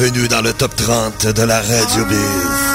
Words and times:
Bienvenue 0.00 0.28
dans 0.28 0.40
le 0.40 0.54
top 0.54 0.74
30 0.76 1.26
de 1.26 1.42
la 1.42 1.60
Radio 1.60 2.06
Biz. 2.06 2.69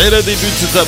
C'est 0.00 0.10
le 0.10 0.22
début 0.22 0.46
du 0.60 0.66
top 0.72 0.86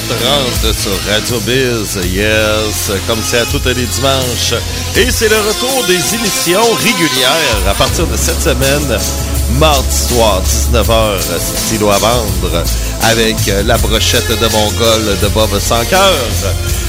30 0.62 0.72
sur 0.72 0.92
Radio 1.10 1.40
Biz. 1.40 1.98
Yes, 2.14 2.92
comme 3.08 3.18
c'est 3.24 3.40
à 3.40 3.44
tous 3.44 3.60
les 3.66 3.74
dimanches. 3.74 4.54
Et 4.96 5.10
c'est 5.10 5.28
le 5.28 5.36
retour 5.36 5.84
des 5.88 6.14
émissions 6.14 6.62
régulières 6.76 7.68
à 7.68 7.74
partir 7.74 8.06
de 8.06 8.16
cette 8.16 8.40
semaine. 8.40 8.98
Mardi 9.58 9.96
soir, 9.96 10.40
19h, 10.72 11.18
stylo 11.40 11.90
à 11.90 11.98
vendre, 11.98 12.62
avec 13.02 13.34
la 13.66 13.76
brochette 13.78 14.28
de 14.28 14.46
Mongol 14.46 15.18
de 15.20 15.26
Bob 15.28 15.58
sans 15.58 15.84
cœur. 15.86 16.14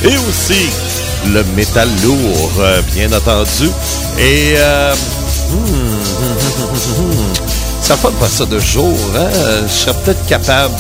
Et 0.03 0.15
aussi 0.29 0.69
le 1.33 1.43
métal 1.55 1.89
lourd, 2.03 2.51
bien 2.93 3.11
entendu. 3.13 3.67
Et 4.19 4.53
euh, 4.57 4.93
ça 7.81 7.97
fait 7.97 8.13
pas 8.19 8.29
ça 8.29 8.45
de 8.45 8.59
jour, 8.59 8.95
hein? 9.17 9.27
Je 9.65 9.73
serais 9.73 9.95
peut-être 10.03 10.23
capable 10.27 10.75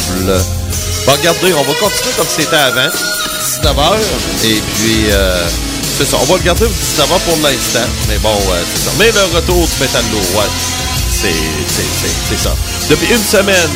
Bon, 1.05 1.13
regardez, 1.13 1.53
on 1.53 1.63
va 1.63 1.73
continuer 1.73 2.13
comme 2.17 2.27
c'était 2.27 2.55
avant. 2.55 2.87
19h. 2.87 3.97
Et 4.45 4.61
puis, 4.75 5.05
euh, 5.09 5.47
c'est 5.97 6.05
ça. 6.05 6.17
On 6.21 6.25
va 6.25 6.37
le 6.37 6.43
garder 6.43 6.65
19h 6.65 7.19
pour 7.25 7.37
l'instant. 7.43 7.87
Mais 8.07 8.17
bon, 8.19 8.29
euh, 8.29 8.61
c'est 8.73 8.85
ça. 8.85 8.91
Mais 8.99 9.11
le 9.11 9.35
retour 9.35 9.67
du 9.67 9.81
métal 9.81 10.03
lourd, 10.11 10.39
ouais. 10.41 10.49
C'est 11.21 12.37
ça. 12.37 12.55
Depuis 12.89 13.13
une 13.13 13.23
semaine, 13.23 13.69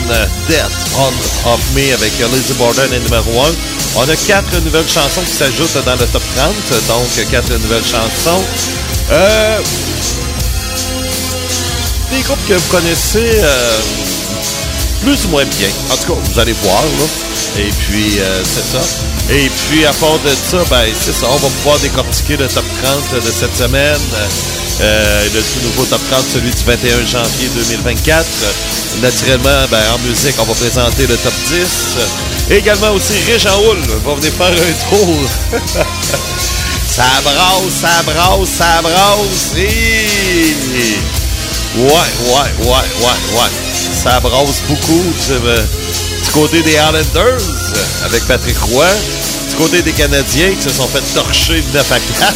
Death 0.47 0.71
on 0.97 1.51
of 1.51 1.59
Me 1.75 1.93
avec 1.93 2.13
Lizzie 2.33 2.53
Borden 2.53 2.91
est 2.91 2.99
numéro 2.99 3.43
1. 3.43 3.51
On 3.97 4.09
a 4.09 4.15
quatre 4.15 4.57
nouvelles 4.63 4.89
chansons 4.89 5.21
qui 5.21 5.33
s'ajoutent 5.33 5.83
dans 5.85 5.95
le 5.95 6.05
top 6.07 6.23
30. 6.35 6.53
Donc, 6.87 7.29
quatre 7.29 7.51
nouvelles 7.51 7.83
chansons. 7.83 8.43
Euh, 9.11 9.59
des 12.11 12.21
groupes 12.21 12.47
que 12.47 12.53
vous 12.53 12.71
connaissez. 12.71 13.39
Euh, 13.43 13.77
plus 15.05 15.25
ou 15.25 15.29
moins 15.29 15.45
bien. 15.45 15.69
En 15.91 15.97
tout 15.97 16.13
cas, 16.13 16.19
vous 16.19 16.39
allez 16.39 16.53
voir, 16.63 16.81
là. 16.81 17.05
Et 17.59 17.69
puis, 17.85 18.19
euh, 18.19 18.41
c'est 18.43 18.65
ça. 18.65 18.81
Et 19.29 19.49
puis, 19.49 19.85
à 19.85 19.93
part 19.93 20.17
de 20.25 20.33
ça, 20.33 20.57
ben, 20.69 20.85
c'est 20.99 21.13
ça. 21.13 21.27
On 21.29 21.37
va 21.37 21.47
pouvoir 21.47 21.77
décortiquer 21.79 22.37
le 22.37 22.47
top 22.47 22.65
30 22.81 23.23
de 23.23 23.31
cette 23.31 23.55
semaine. 23.55 24.01
Euh, 24.81 25.25
le 25.31 25.41
tout 25.41 25.59
nouveau 25.63 25.85
top 25.85 26.01
30, 26.09 26.25
celui 26.33 26.49
du 26.49 26.63
21 26.63 27.05
janvier 27.05 27.49
2024. 27.55 28.25
Naturellement, 29.01 29.67
ben, 29.69 29.83
en 29.93 29.99
musique, 29.99 30.35
on 30.39 30.43
va 30.43 30.53
présenter 30.55 31.05
le 31.05 31.15
top 31.17 31.33
10. 31.49 31.97
Et 32.49 32.57
également 32.57 32.91
aussi, 32.91 33.13
Régent 33.27 33.61
Houle 33.61 33.81
va 34.03 34.15
venir 34.15 34.33
faire 34.33 34.47
un 34.47 34.89
tour. 34.89 35.29
ça 36.89 37.03
brasse, 37.23 37.73
ça 37.79 38.01
brasse, 38.03 38.49
ça 38.57 38.81
brasse. 38.81 39.53
Et... 39.55 41.14
Ouais, 41.75 41.83
ouais, 41.83 42.67
ouais, 42.67 42.67
ouais, 42.67 43.37
ouais. 43.37 43.49
Ça 44.03 44.19
brasse 44.21 44.61
beaucoup 44.69 45.03
du, 46.23 46.31
côté 46.31 46.61
des 46.63 46.71
Islanders 46.71 47.41
avec 48.05 48.25
Patrick 48.27 48.57
Roy, 48.59 48.87
du 49.49 49.55
côté 49.55 49.81
des 49.81 49.91
Canadiens 49.91 50.51
qui 50.55 50.63
se 50.63 50.69
sont 50.69 50.87
fait 50.87 51.03
torcher 51.13 51.61
9 51.73 51.91
à 51.91 51.99
4. 51.99 52.33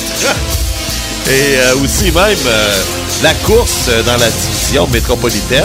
Et 1.30 1.32
euh, 1.32 1.76
aussi 1.84 2.12
même 2.12 2.36
euh, 2.48 2.76
la 3.24 3.34
course 3.46 3.90
dans 4.06 4.18
la 4.18 4.30
division 4.30 4.88
métropolitaine 4.88 5.64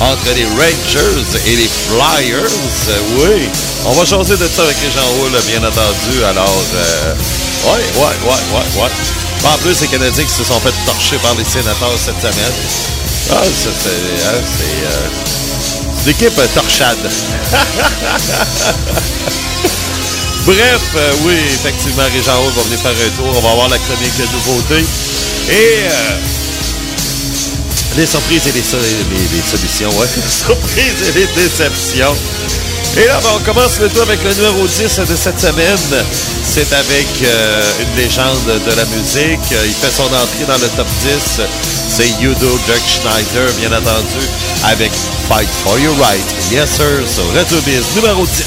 entre 0.00 0.34
les 0.34 0.44
Rangers 0.44 1.40
et 1.46 1.56
les 1.56 1.68
Flyers. 1.68 2.50
oui, 3.18 3.48
on 3.84 3.92
va 3.92 4.06
changer 4.06 4.36
de 4.36 4.48
ça 4.48 4.62
avec 4.62 4.76
les 4.82 4.90
gens 4.90 5.08
Houle, 5.20 5.38
bien 5.46 5.66
entendu. 5.68 6.24
Alors, 6.24 6.62
euh, 6.74 7.14
ouais, 7.66 8.00
ouais, 8.00 8.30
ouais, 8.30 8.58
ouais, 8.58 8.82
ouais. 8.82 9.27
En 9.44 9.58
plus, 9.58 9.80
les 9.80 9.88
Canadiens 9.88 10.24
qui 10.24 10.30
se 10.34 10.44
sont 10.44 10.60
fait 10.60 10.74
torcher 10.84 11.16
par 11.18 11.34
les 11.34 11.44
sénateurs 11.44 11.96
cette 11.96 12.20
semaine. 12.20 12.52
Ah, 13.30 13.42
c'est. 13.44 13.68
Hein, 13.68 14.40
c'est 14.44 14.86
euh, 14.86 15.08
l'équipe 16.06 16.38
euh, 16.38 16.46
torchade. 16.54 16.98
Bref, 20.46 20.80
euh, 20.96 21.12
oui, 21.24 21.34
effectivement, 21.52 22.04
Régent 22.04 22.42
Haute 22.42 22.54
va 22.54 22.62
venir 22.62 22.78
faire 22.78 22.92
un 22.92 23.10
tour. 23.16 23.36
On 23.36 23.40
va 23.40 23.50
avoir 23.50 23.68
la 23.68 23.76
chronique 23.78 24.16
de 24.16 24.24
nouveautés. 24.32 24.86
Et 25.50 25.82
euh, 25.82 26.16
les 27.96 28.06
surprises 28.06 28.46
et 28.46 28.52
les, 28.52 28.62
solutions, 28.62 29.90
ouais. 29.98 30.06
Les 30.16 30.30
surprises 30.30 31.08
et 31.08 31.12
les 31.18 31.26
déceptions. 31.26 32.16
Et 32.96 33.04
là, 33.04 33.20
ben, 33.22 33.30
on 33.36 33.40
commence 33.40 33.78
le 33.78 33.90
tour 33.90 34.02
avec 34.02 34.24
le 34.24 34.32
numéro 34.32 34.66
10 34.66 35.00
de 35.00 35.16
cette 35.16 35.38
semaine. 35.38 36.04
C'est 36.60 36.74
avec 36.74 37.06
euh, 37.22 37.72
une 37.80 37.96
légende 37.96 38.44
de 38.44 38.76
la 38.76 38.84
musique. 38.86 39.38
Il 39.64 39.72
fait 39.74 39.92
son 39.92 40.06
entrée 40.06 40.44
dans 40.48 40.58
le 40.58 40.68
top 40.76 40.88
10. 41.04 41.40
C'est 41.88 42.08
Udo 42.20 42.58
Dirk 42.66 42.82
Schneider, 42.84 43.52
bien 43.60 43.70
entendu, 43.70 44.26
avec 44.64 44.90
Fight 45.28 45.48
for 45.62 45.78
Your 45.78 45.96
Right. 46.00 46.20
Yes, 46.50 46.68
sir, 46.70 46.84
sur 47.14 47.32
Radio 47.32 47.60
Biz, 47.60 47.84
numéro 47.94 48.26
10. 48.26 48.44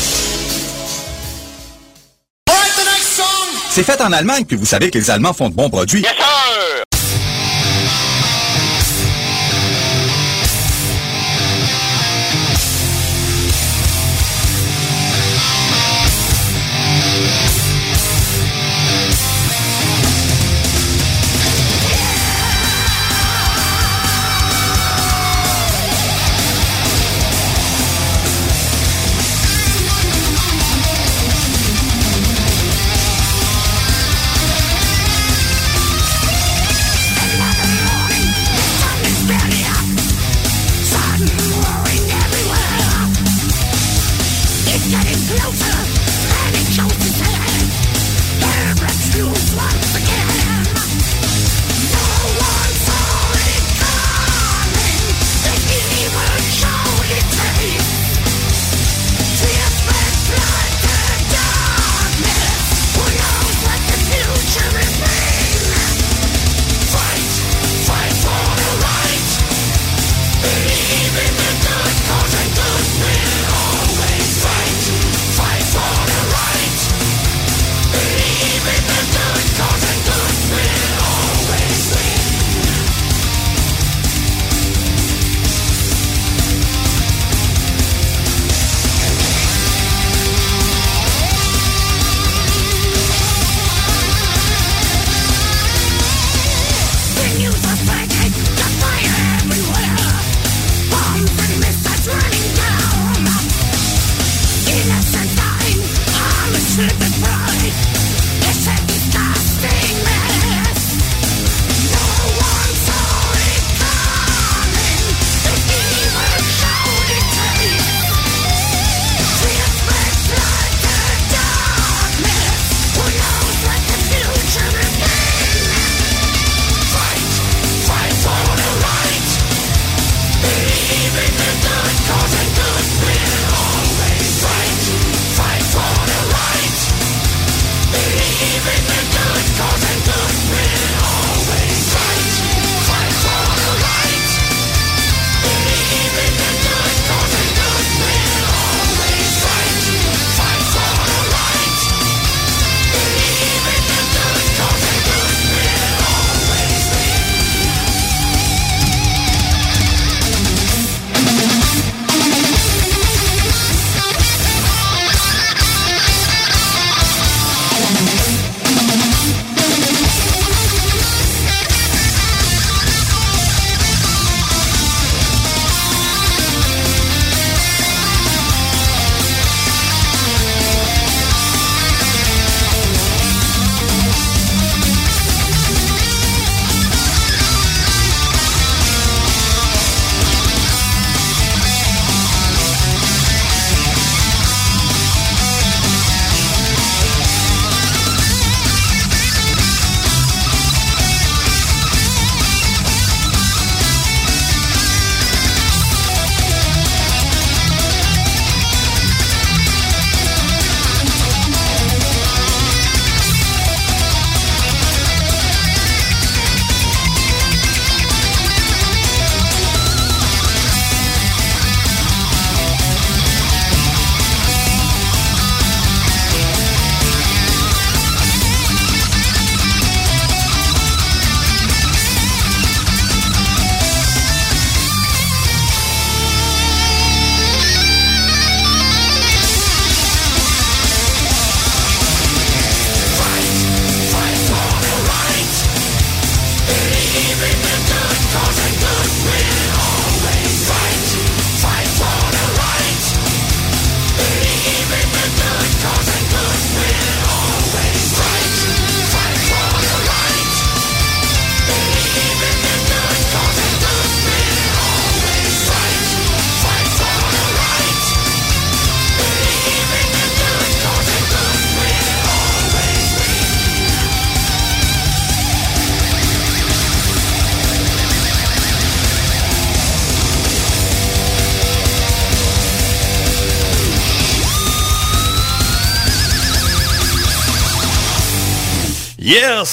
C'est 3.70 3.84
fait 3.84 4.02
en 4.02 4.12
Allemagne, 4.12 4.44
puis 4.44 4.58
vous 4.58 4.66
savez 4.66 4.92
que 4.92 4.98
les 4.98 5.10
Allemands 5.10 5.32
font 5.32 5.48
de 5.48 5.56
bons 5.56 5.70
produits. 5.70 6.02
Yes, 6.02 6.12
sir! 6.12 6.91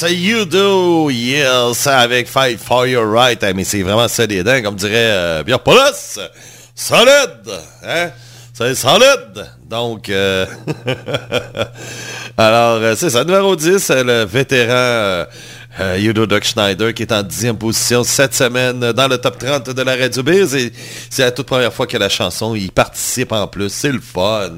Yes, 0.00 0.12
you 0.12 0.44
do. 0.44 1.10
Yes, 1.10 1.86
avec 1.88 2.28
Fight 2.28 2.60
for 2.60 2.86
Your 2.86 3.04
Right. 3.04 3.42
mais 3.54 3.64
c'est 3.64 3.82
vraiment 3.82 4.06
solide, 4.06 4.62
comme 4.62 4.76
dirait 4.76 4.92
euh, 4.94 5.42
Pierre 5.42 5.58
Paulus. 5.58 6.20
Solide. 6.72 7.50
Hein? 7.84 8.10
C'est 8.52 8.76
solide. 8.76 9.46
Donc, 9.68 10.08
euh, 10.08 10.46
alors, 12.36 12.76
euh, 12.76 12.94
c'est 12.96 13.10
ça. 13.10 13.24
Numéro 13.24 13.56
10, 13.56 13.90
le 13.90 14.24
vétéran 14.24 15.26
Yudo 15.80 16.26
Doc 16.26 16.44
Schneider 16.44 16.92
qui 16.92 17.02
est 17.02 17.12
en 17.12 17.22
dixième 17.22 17.56
position 17.56 18.02
cette 18.02 18.34
semaine 18.34 18.80
dans 18.92 19.08
le 19.08 19.18
top 19.18 19.38
30 19.38 19.70
de 19.70 19.82
la 19.82 19.96
Radio 19.96 20.22
Biz. 20.22 20.70
C'est 21.10 21.22
la 21.22 21.30
toute 21.30 21.46
première 21.46 21.72
fois 21.72 21.86
que 21.86 21.96
la 21.96 22.08
chanson 22.08 22.54
il 22.54 22.70
participe 22.72 23.32
en 23.32 23.46
plus. 23.46 23.68
C'est 23.68 23.92
le 23.92 24.00
fun. 24.00 24.50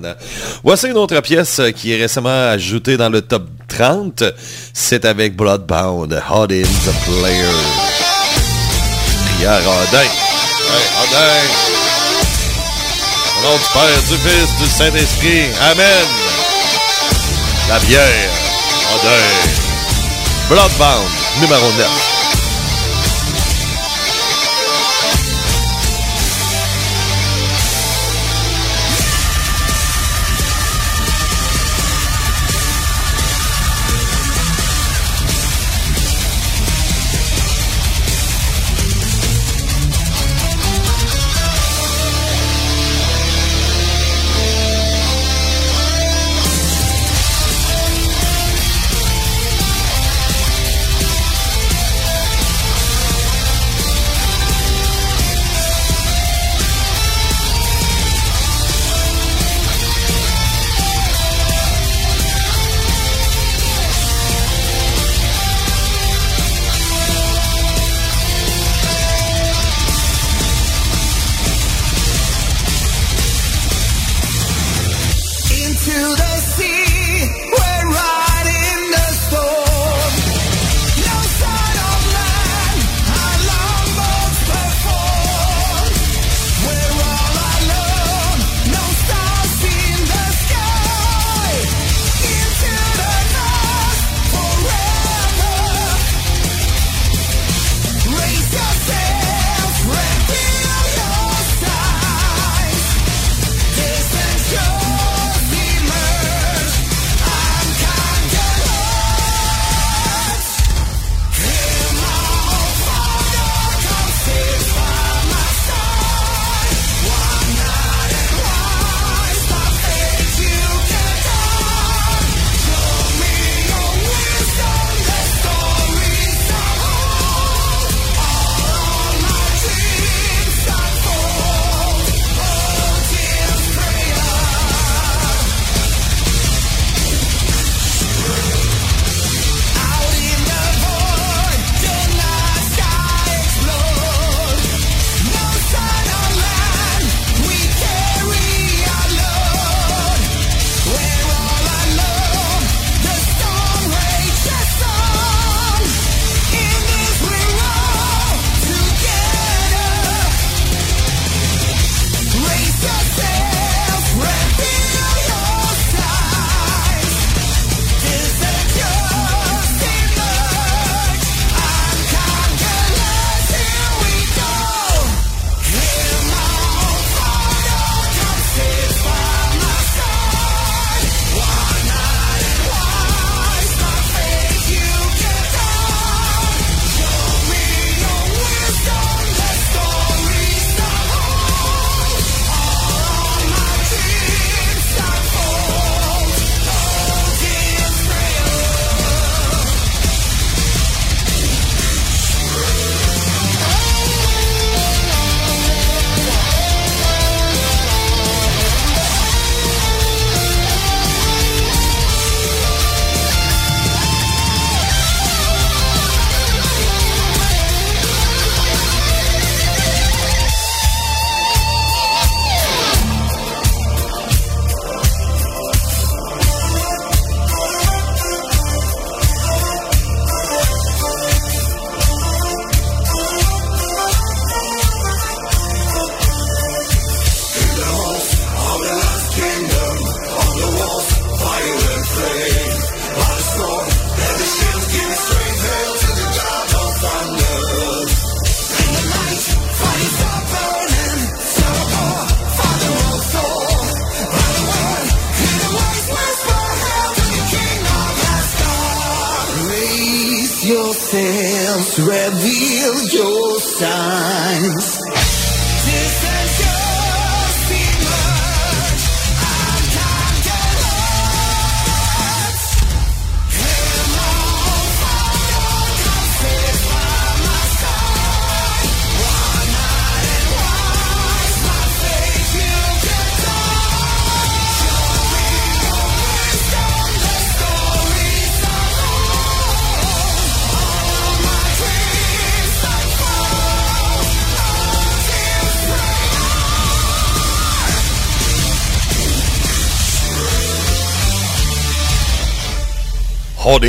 Voici 0.64 0.88
une 0.88 0.96
autre 0.96 1.20
pièce 1.20 1.60
qui 1.76 1.92
est 1.92 1.96
récemment 1.96 2.48
ajoutée 2.48 2.96
dans 2.96 3.08
le 3.10 3.20
top 3.22 3.44
30. 3.68 4.24
C'est 4.72 5.04
avec 5.04 5.36
Bloodbound, 5.36 6.12
Hot 6.30 6.44
in 6.44 6.62
the 6.62 6.94
Player. 7.04 7.90
Prière 9.36 9.60
Odin. 9.60 10.00
Hey, 10.00 10.86
Odin. 11.02 11.70
Au 13.36 13.42
nom 13.42 13.56
du 13.56 13.64
Père, 13.72 14.02
du 14.08 14.16
Fils, 14.16 14.58
du 14.58 14.68
Saint-Esprit. 14.68 15.44
Amen. 15.70 16.06
La 17.68 17.78
bière. 17.78 18.30
Odin. 18.94 19.59
Bloodbound, 20.50 21.08
numéro 21.40 21.70
9. 21.76 22.09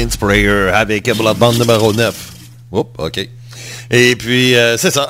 Sprayer 0.10 0.72
avec 0.74 1.10
Blood 1.16 1.38
Band 1.38 1.54
numéro 1.54 1.94
9. 1.94 2.16
Oups, 2.72 2.90
OK. 2.98 3.30
Et 3.94 4.16
puis, 4.16 4.56
euh, 4.56 4.78
c'est 4.78 4.92
ça. 4.92 5.06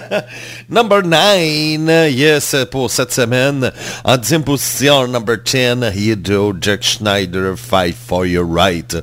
number 0.68 1.02
9, 1.02 2.12
yes, 2.12 2.54
pour 2.70 2.90
cette 2.90 3.14
semaine. 3.14 3.72
En 4.04 4.18
dixième 4.18 4.44
position, 4.44 5.08
number 5.08 5.38
10, 5.42 5.90
Hideo 5.96 6.54
Jack 6.60 6.82
Schneider, 6.82 7.54
Fight 7.56 7.96
for 8.06 8.26
Your 8.26 8.46
Right. 8.46 8.94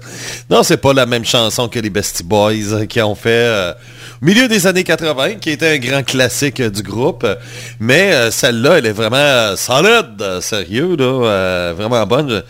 Non, 0.52 0.62
c'est 0.62 0.78
pas 0.78 0.94
la 0.94 1.08
même 1.08 1.26
chanson 1.26 1.68
que 1.68 1.80
les 1.80 1.90
Bestie 1.90 2.24
Boys 2.24 2.86
qui 2.88 3.02
ont 3.02 3.16
fait 3.16 3.30
euh, 3.30 3.74
au 4.22 4.26
milieu 4.26 4.48
des 4.48 4.68
années 4.68 4.84
80, 4.84 5.36
qui 5.36 5.50
était 5.50 5.74
un 5.74 5.80
grand 5.80 6.04
classique 6.04 6.62
du 6.62 6.84
groupe. 6.84 7.26
Mais 7.80 8.14
euh, 8.14 8.30
celle-là, 8.30 8.78
elle 8.78 8.86
est 8.86 8.92
vraiment 8.92 9.56
solide, 9.56 10.42
sérieux, 10.42 10.96
vraiment 10.96 12.06
bonne. 12.06 12.44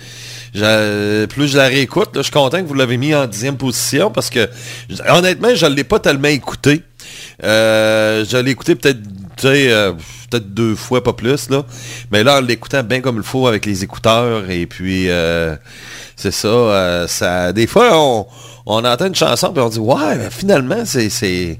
Plus 0.53 1.47
je 1.47 1.57
la 1.57 1.67
réécoute, 1.67 2.09
je 2.15 2.21
suis 2.21 2.31
content 2.31 2.61
que 2.61 2.67
vous 2.67 2.73
l'avez 2.73 2.97
mis 2.97 3.13
en 3.13 3.25
dixième 3.25 3.57
position 3.57 4.11
parce 4.11 4.29
que 4.29 4.49
honnêtement, 5.09 5.53
je 5.53 5.65
ne 5.65 5.75
l'ai 5.75 5.83
pas 5.83 5.99
tellement 5.99 6.27
écouté. 6.27 6.83
Euh, 7.43 8.25
je 8.27 8.37
l'ai 8.37 8.51
écouté 8.51 8.75
peut-être 8.75 8.99
euh, 9.45 9.93
peut-être 10.29 10.53
deux 10.53 10.75
fois, 10.75 11.03
pas 11.03 11.13
plus. 11.13 11.49
Là. 11.49 11.63
Mais 12.11 12.23
là, 12.23 12.37
en 12.37 12.41
l'écoutant 12.41 12.83
bien 12.83 13.01
comme 13.01 13.17
il 13.17 13.23
faut 13.23 13.47
avec 13.47 13.65
les 13.65 13.83
écouteurs, 13.83 14.49
et 14.49 14.65
puis 14.65 15.09
euh, 15.09 15.55
c'est 16.15 16.31
ça. 16.31 17.53
Des 17.53 17.67
fois, 17.67 17.89
on, 17.93 18.27
on 18.65 18.83
entend 18.83 19.07
une 19.07 19.15
chanson 19.15 19.53
et 19.55 19.59
on 19.59 19.69
dit 19.69 19.79
Ouais, 19.79 20.15
mais 20.17 20.29
finalement, 20.31 20.83
c'est. 20.85 21.59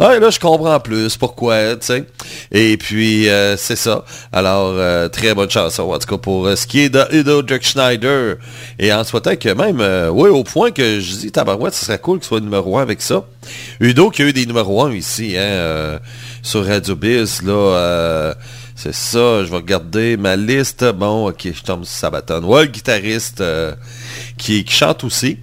Ouais, 0.00 0.18
là, 0.18 0.30
je 0.30 0.40
comprends 0.40 0.80
plus 0.80 1.18
pourquoi, 1.18 1.76
tu 1.76 1.88
sais. 1.88 2.04
Et 2.50 2.78
puis, 2.78 3.28
euh, 3.28 3.58
c'est 3.58 3.76
ça. 3.76 4.02
Alors, 4.32 4.72
euh, 4.74 5.10
très 5.10 5.34
bonne 5.34 5.50
chanson, 5.50 5.82
en 5.82 5.98
tout 5.98 6.06
cas, 6.06 6.16
pour 6.16 6.46
euh, 6.46 6.56
ce 6.56 6.66
qui 6.66 6.80
est 6.80 6.88
de 6.88 7.04
Udo 7.12 7.42
Jack 7.46 7.62
Schneider. 7.62 8.36
Et 8.78 8.94
en 8.94 9.04
souhaitant 9.04 9.36
que 9.36 9.50
même, 9.50 9.82
oui, 10.10 10.30
au 10.30 10.42
point 10.42 10.70
que 10.70 11.00
je 11.00 11.16
dis, 11.16 11.30
tabarouette, 11.30 11.74
ce 11.74 11.84
serait 11.84 11.98
cool 11.98 12.18
qu'il 12.18 12.28
soit 12.28 12.40
numéro 12.40 12.78
1 12.78 12.82
avec 12.82 13.02
ça. 13.02 13.24
Udo 13.78 14.08
qui 14.08 14.22
a 14.22 14.24
eu 14.24 14.32
des 14.32 14.46
numéros 14.46 14.82
1 14.84 14.94
ici, 14.94 15.36
hein, 15.36 15.98
sur 16.42 16.64
Radio 16.64 16.96
Biz, 16.96 17.42
là, 17.42 18.34
c'est 18.74 18.94
ça, 18.94 19.44
je 19.44 19.50
vais 19.50 19.56
regarder 19.56 20.16
ma 20.16 20.34
liste. 20.34 20.82
Bon, 20.94 21.28
ok, 21.28 21.46
je 21.52 21.62
tombe 21.62 21.84
sur 21.84 21.94
Sabaton. 21.94 22.42
Ouais, 22.44 22.62
le 22.62 22.70
guitariste 22.70 23.44
qui 24.38 24.64
chante 24.66 25.04
aussi. 25.04 25.36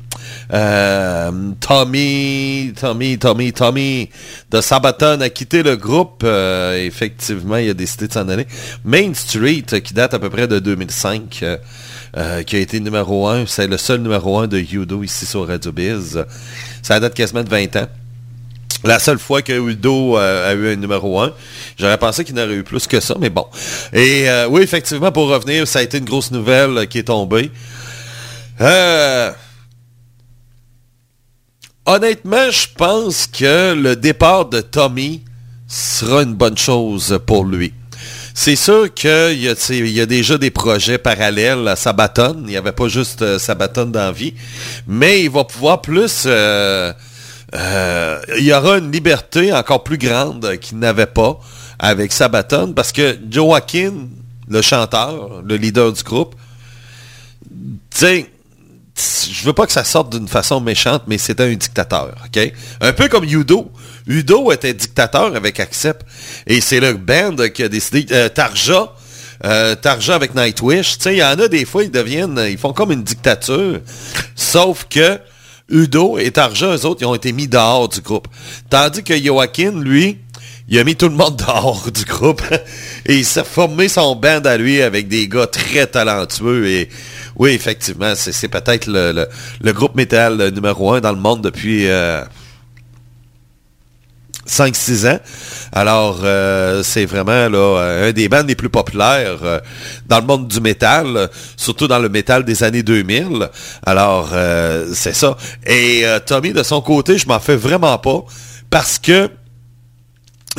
Euh, 0.53 1.31
Tommy, 1.59 2.73
Tommy, 2.79 3.17
Tommy, 3.17 3.51
Tommy 3.51 4.09
de 4.49 4.61
Sabaton 4.61 5.19
a 5.21 5.29
quitté 5.29 5.63
le 5.63 5.75
groupe. 5.75 6.21
Euh, 6.23 6.85
effectivement, 6.85 7.57
il 7.57 7.69
a 7.69 7.73
décidé 7.73 8.07
de 8.07 8.13
s'en 8.13 8.27
aller. 8.29 8.47
Main 8.85 9.13
Street, 9.13 9.65
euh, 9.73 9.79
qui 9.79 9.93
date 9.93 10.13
à 10.13 10.19
peu 10.19 10.29
près 10.29 10.47
de 10.47 10.59
2005, 10.59 11.43
euh, 12.17 12.43
qui 12.43 12.55
a 12.55 12.59
été 12.59 12.79
numéro 12.79 13.27
1. 13.27 13.45
C'est 13.45 13.67
le 13.67 13.77
seul 13.77 14.01
numéro 14.01 14.39
1 14.39 14.47
de 14.47 14.59
Udo 14.59 15.03
ici 15.03 15.25
sur 15.25 15.47
Radio 15.47 15.71
Biz. 15.71 16.25
Ça 16.81 16.99
date 16.99 17.13
quasiment 17.13 17.43
de 17.43 17.49
20 17.49 17.75
ans. 17.75 17.87
La 18.83 18.99
seule 18.99 19.17
fois 19.17 19.41
que 19.41 19.53
Udo 19.53 20.17
a 20.17 20.53
eu 20.53 20.71
un 20.71 20.75
numéro 20.75 21.19
1, 21.19 21.33
j'aurais 21.79 21.97
pensé 21.97 22.23
qu'il 22.23 22.35
n'aurait 22.35 22.53
eu 22.53 22.63
plus 22.63 22.85
que 22.85 22.99
ça, 22.99 23.15
mais 23.19 23.31
bon. 23.31 23.47
Et 23.91 24.27
oui, 24.49 24.61
effectivement, 24.61 25.11
pour 25.11 25.29
revenir, 25.29 25.67
ça 25.67 25.79
a 25.79 25.81
été 25.81 25.97
une 25.97 26.05
grosse 26.05 26.29
nouvelle 26.29 26.87
qui 26.87 26.99
est 26.99 27.03
tombée. 27.03 27.51
Euh, 28.59 29.31
honnêtement, 31.87 32.51
je 32.51 32.67
pense 32.75 33.25
que 33.25 33.73
le 33.73 33.95
départ 33.95 34.45
de 34.45 34.61
Tommy 34.61 35.23
sera 35.67 36.21
une 36.21 36.35
bonne 36.35 36.57
chose 36.57 37.19
pour 37.25 37.45
lui. 37.45 37.73
C'est 38.35 38.55
sûr 38.55 38.93
qu'il 38.93 39.41
y, 39.41 39.49
a, 39.49 40.05
déjà 40.05 40.37
des 40.37 40.51
projets 40.51 40.99
parallèles 40.99 41.67
à 41.67 41.75
Sabaton. 41.75 42.35
Il 42.41 42.49
n'y 42.49 42.57
avait 42.57 42.71
pas 42.71 42.87
juste 42.87 43.23
euh, 43.23 43.39
Sabaton 43.39 43.87
dans 43.87 43.99
la 43.99 44.11
vie. 44.11 44.35
Mais 44.85 45.23
il 45.23 45.31
va 45.31 45.43
pouvoir 45.43 45.81
plus... 45.81 46.25
euh, 46.27 46.93
euh, 47.55 48.21
il 48.37 48.43
y 48.43 48.53
aura 48.53 48.77
une 48.77 48.91
liberté 48.91 49.51
encore 49.51 49.83
plus 49.83 49.97
grande 49.97 50.57
qu'il 50.57 50.77
n'avait 50.77 51.07
pas 51.07 51.39
avec 51.79 52.11
Sabaton 52.11 52.73
parce 52.73 52.91
que 52.91 53.17
Joaquin, 53.31 53.93
le 54.47 54.61
chanteur, 54.61 55.41
le 55.43 55.55
leader 55.55 55.91
du 55.91 56.03
groupe, 56.03 56.35
sais, 57.89 58.29
je 58.97 59.45
veux 59.45 59.53
pas 59.53 59.65
que 59.65 59.71
ça 59.71 59.83
sorte 59.83 60.11
d'une 60.11 60.27
façon 60.27 60.59
méchante, 60.59 61.03
mais 61.07 61.17
c'était 61.17 61.43
un 61.43 61.53
dictateur, 61.53 62.15
OK? 62.25 62.53
Un 62.81 62.93
peu 62.93 63.07
comme 63.07 63.23
Udo. 63.23 63.71
Udo 64.07 64.51
était 64.51 64.73
dictateur 64.73 65.35
avec 65.35 65.59
Accept. 65.59 66.01
Et 66.47 66.61
c'est 66.61 66.79
le 66.79 66.93
band 66.93 67.35
qui 67.53 67.63
a 67.63 67.69
décidé... 67.69 68.05
euh, 68.11 68.29
Tarja, 68.29 68.93
euh, 69.45 69.75
Tarja 69.75 70.15
avec 70.15 70.33
Nightwish, 70.33 70.97
tu 70.97 71.09
il 71.09 71.17
y 71.17 71.23
en 71.23 71.39
a 71.39 71.47
des 71.47 71.65
fois, 71.65 71.83
ils 71.83 71.91
deviennent... 71.91 72.43
Ils 72.49 72.57
font 72.57 72.73
comme 72.73 72.91
une 72.91 73.03
dictature. 73.03 73.79
Sauf 74.35 74.85
que 74.89 75.19
Udo 75.69 76.17
et 76.17 76.31
Tarja, 76.31 76.75
eux 76.75 76.85
autres, 76.85 77.01
ils 77.01 77.05
ont 77.05 77.15
été 77.15 77.31
mis 77.33 77.47
dehors 77.47 77.89
du 77.89 78.01
groupe. 78.01 78.27
Tandis 78.69 79.03
que 79.03 79.15
Joaquin, 79.21 79.71
lui, 79.71 80.17
il 80.69 80.79
a 80.79 80.83
mis 80.83 80.95
tout 80.95 81.07
le 81.07 81.15
monde 81.15 81.35
dehors 81.47 81.91
du 81.91 82.03
groupe. 82.03 82.41
Et 83.05 83.17
il 83.17 83.25
s'est 83.25 83.43
formé 83.43 83.87
son 83.89 84.15
band 84.15 84.41
à 84.45 84.57
lui 84.57 84.81
avec 84.81 85.07
des 85.07 85.27
gars 85.27 85.47
très 85.47 85.87
talentueux. 85.87 86.67
Et 86.67 86.89
oui, 87.37 87.51
effectivement, 87.51 88.13
c'est 88.15 88.47
peut-être 88.47 88.87
le, 88.87 89.71
groupe 89.71 89.95
métal 89.95 90.51
numéro 90.53 90.93
un 90.93 91.01
dans 91.01 91.11
le 91.11 91.19
monde 91.19 91.41
depuis 91.41 91.87
euh, 91.87 92.23
5-6 94.47 95.07
ans. 95.07 95.19
Alors, 95.71 96.21
euh, 96.23 96.81
c'est 96.83 97.05
vraiment 97.05 97.31
euh, 97.31 98.09
un 98.09 98.11
des 98.11 98.29
bands 98.29 98.43
les 98.47 98.55
plus 98.55 98.69
populaires 98.69 99.39
euh, 99.43 99.59
dans 100.07 100.19
le 100.19 100.25
monde 100.25 100.47
du 100.47 100.61
métal, 100.61 101.15
euh, 101.15 101.27
surtout 101.57 101.87
dans 101.87 101.99
le 101.99 102.09
métal 102.09 102.43
des 102.43 102.63
années 102.63 102.83
2000. 102.83 103.49
Alors, 103.85 104.29
euh, 104.33 104.87
c'est 104.93 105.13
ça. 105.13 105.37
Et 105.65 106.01
euh, 106.05 106.19
Tommy, 106.19 106.53
de 106.53 106.63
son 106.63 106.81
côté, 106.81 107.17
je 107.17 107.27
m'en 107.27 107.39
fais 107.39 107.55
vraiment 107.55 107.97
pas 107.97 108.23
parce 108.69 108.97
que 108.97 109.29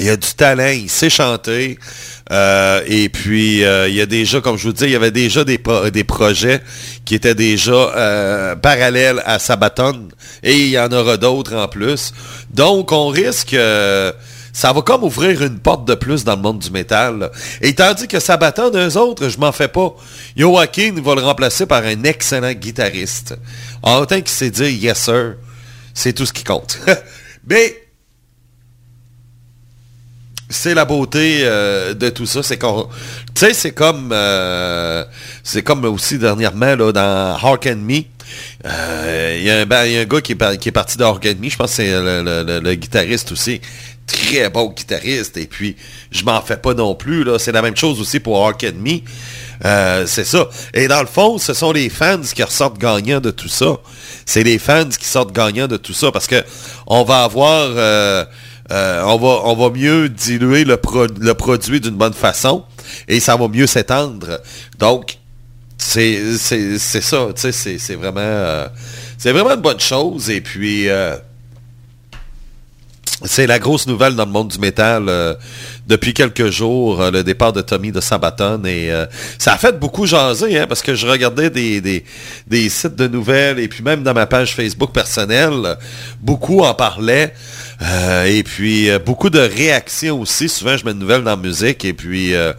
il 0.00 0.08
a 0.08 0.16
du 0.16 0.32
talent, 0.34 0.68
il 0.68 0.88
sait 0.88 1.10
chanter. 1.10 1.78
Euh, 2.30 2.80
et 2.86 3.08
puis, 3.08 3.64
euh, 3.64 3.88
il 3.88 3.94
y 3.94 4.00
a 4.00 4.06
déjà, 4.06 4.40
comme 4.40 4.56
je 4.58 4.64
vous 4.68 4.72
dis, 4.72 4.84
il 4.84 4.90
y 4.90 4.96
avait 4.96 5.10
déjà 5.10 5.44
des, 5.44 5.58
pro- 5.58 5.88
des 5.90 6.04
projets 6.04 6.60
qui 7.04 7.14
étaient 7.14 7.34
déjà 7.34 7.72
euh, 7.72 8.56
parallèles 8.56 9.22
à 9.24 9.38
Sabaton. 9.38 10.08
Et 10.42 10.54
il 10.56 10.68
y 10.68 10.78
en 10.78 10.92
aura 10.92 11.16
d'autres 11.16 11.54
en 11.54 11.68
plus. 11.68 12.12
Donc, 12.50 12.92
on 12.92 13.08
risque... 13.08 13.56
ça 14.52 14.72
va 14.72 14.82
comme 14.82 15.04
ouvrir 15.04 15.42
une 15.42 15.58
porte 15.60 15.86
de 15.86 15.94
plus 15.94 16.24
dans 16.24 16.34
le 16.34 16.42
monde 16.42 16.58
du 16.58 16.70
métal. 16.70 17.30
Et 17.62 17.74
tandis 17.74 18.08
que 18.08 18.18
Sabaton, 18.18 18.72
eux 18.74 18.96
autres, 18.96 19.28
je 19.28 19.38
m'en 19.38 19.52
fais 19.52 19.68
pas. 19.68 19.94
Joaquin 20.36 20.92
va 21.02 21.14
le 21.14 21.22
remplacer 21.22 21.64
par 21.66 21.84
un 21.84 22.02
excellent 22.02 22.52
guitariste. 22.52 23.36
En 23.82 24.00
autant 24.00 24.16
qu'il 24.16 24.28
sait 24.28 24.50
dire 24.50 24.68
«yes 24.68 24.98
sir», 24.98 25.36
c'est 25.94 26.12
tout 26.12 26.26
ce 26.26 26.32
qui 26.32 26.44
compte. 26.44 26.78
Mais 27.48 27.76
c'est 30.48 30.74
la 30.74 30.84
beauté 30.84 31.40
euh, 31.42 31.94
de 31.94 32.08
tout 32.08 32.26
ça, 32.26 32.42
c'est 32.42 32.56
qu'on, 32.58 32.88
tu 33.34 33.46
sais, 33.46 33.54
c'est 33.54 33.72
comme, 33.72 34.10
euh, 34.12 35.04
c'est 35.42 35.62
comme 35.62 35.84
aussi 35.84 36.18
dernièrement 36.18 36.76
dans 36.76 37.36
Hark 37.42 37.66
and 37.66 37.76
Me, 37.76 38.02
euh, 38.66 39.36
il 39.38 39.44
y, 39.44 39.50
a 39.50 39.58
un 39.58 39.66
ba- 39.66 39.86
il 39.86 39.92
y 39.94 39.98
a 39.98 40.00
un 40.00 40.04
gars 40.04 40.20
qui 40.20 40.32
est, 40.32 40.72
parti 40.72 40.96
de 40.96 41.04
and 41.04 41.18
Me, 41.40 41.48
je 41.48 41.56
pense 41.56 41.70
que 41.70 41.76
c'est 41.76 41.90
le, 41.90 42.74
guitariste 42.74 43.32
aussi, 43.32 43.60
très 44.06 44.48
bon 44.48 44.70
guitariste, 44.70 45.36
et 45.36 45.46
puis 45.46 45.76
je 46.10 46.24
m'en 46.24 46.40
fais 46.40 46.56
pas 46.56 46.72
non 46.72 46.94
plus 46.94 47.26
c'est 47.38 47.52
la 47.52 47.60
même 47.60 47.76
chose 47.76 48.00
aussi 48.00 48.20
pour 48.20 48.44
Hark 48.46 48.64
and 48.64 48.78
Me, 48.80 49.00
Euh, 49.64 50.04
c'est 50.06 50.24
ça. 50.24 50.48
Et 50.72 50.86
dans 50.86 51.00
le 51.00 51.08
fond, 51.08 51.36
ce 51.36 51.52
sont 51.52 51.72
les 51.72 51.88
fans 51.88 52.20
qui 52.20 52.44
ressortent 52.44 52.78
gagnants 52.78 53.18
de 53.20 53.32
tout 53.32 53.48
ça. 53.48 53.78
C'est 54.24 54.44
les 54.44 54.56
fans 54.56 54.88
qui 54.88 55.04
sortent 55.04 55.32
gagnants 55.32 55.66
de 55.66 55.76
tout 55.76 55.92
ça 55.94 56.12
parce 56.12 56.28
que 56.28 56.44
on 56.86 57.02
va 57.02 57.24
avoir 57.24 57.70
euh, 58.70 59.02
on, 59.04 59.54
va, 59.54 59.70
mieux 59.70 60.08
diluer 60.08 60.64
le, 60.64 60.76
pro- 60.76 61.06
le 61.06 61.34
produit 61.34 61.80
d'une 61.80 61.96
bonne 61.96 62.12
façon 62.12 62.64
et 63.06 63.18
ça 63.20 63.36
va 63.36 63.48
mieux 63.48 63.66
s'étendre. 63.66 64.40
Donc, 64.78 65.18
c'est 65.78 66.36
ça, 66.38 67.16
euh, 67.16 67.32
c'est 67.34 69.32
vraiment 69.32 69.50
une 69.54 69.60
bonne 69.60 69.80
chose. 69.80 70.28
Et 70.28 70.40
puis, 70.40 70.88
euh, 70.88 71.16
c'est 73.24 73.46
la 73.46 73.58
grosse 73.58 73.86
nouvelle 73.86 74.14
dans 74.14 74.26
le 74.26 74.30
monde 74.30 74.48
du 74.48 74.58
métal 74.58 75.36
depuis 75.88 76.14
quelques 76.14 76.50
jours, 76.50 77.10
le 77.10 77.24
départ 77.24 77.52
de 77.52 77.62
Tommy 77.62 77.90
de 77.90 78.00
Sabaton. 78.00 78.62
Et 78.64 78.92
ça 79.38 79.54
a 79.54 79.58
fait 79.58 79.76
beaucoup 79.76 80.06
jaser, 80.06 80.56
hein, 80.58 80.66
parce 80.68 80.82
que 80.82 80.94
je 80.94 81.06
regardais 81.06 81.50
des, 81.50 81.80
des, 81.80 82.04
des 82.46 82.68
sites 82.68 82.94
de 82.94 83.08
nouvelles 83.08 83.58
et 83.58 83.66
puis 83.66 83.82
même 83.82 84.04
dans 84.04 84.14
ma 84.14 84.26
page 84.26 84.54
Facebook 84.54 84.92
personnelle, 84.92 85.78
beaucoup 86.20 86.60
en 86.60 86.74
parlaient. 86.74 87.34
Euh, 87.80 88.24
et 88.24 88.42
puis 88.42 88.90
euh, 88.90 88.98
beaucoup 88.98 89.30
de 89.30 89.38
réactions 89.38 90.20
aussi. 90.20 90.48
Souvent, 90.48 90.76
je 90.76 90.84
mets 90.84 90.92
une 90.92 90.98
nouvelle 90.98 91.22
dans 91.22 91.30
la 91.30 91.36
musique 91.36 91.84
et 91.84 91.92
puis 91.92 92.34
euh, 92.34 92.52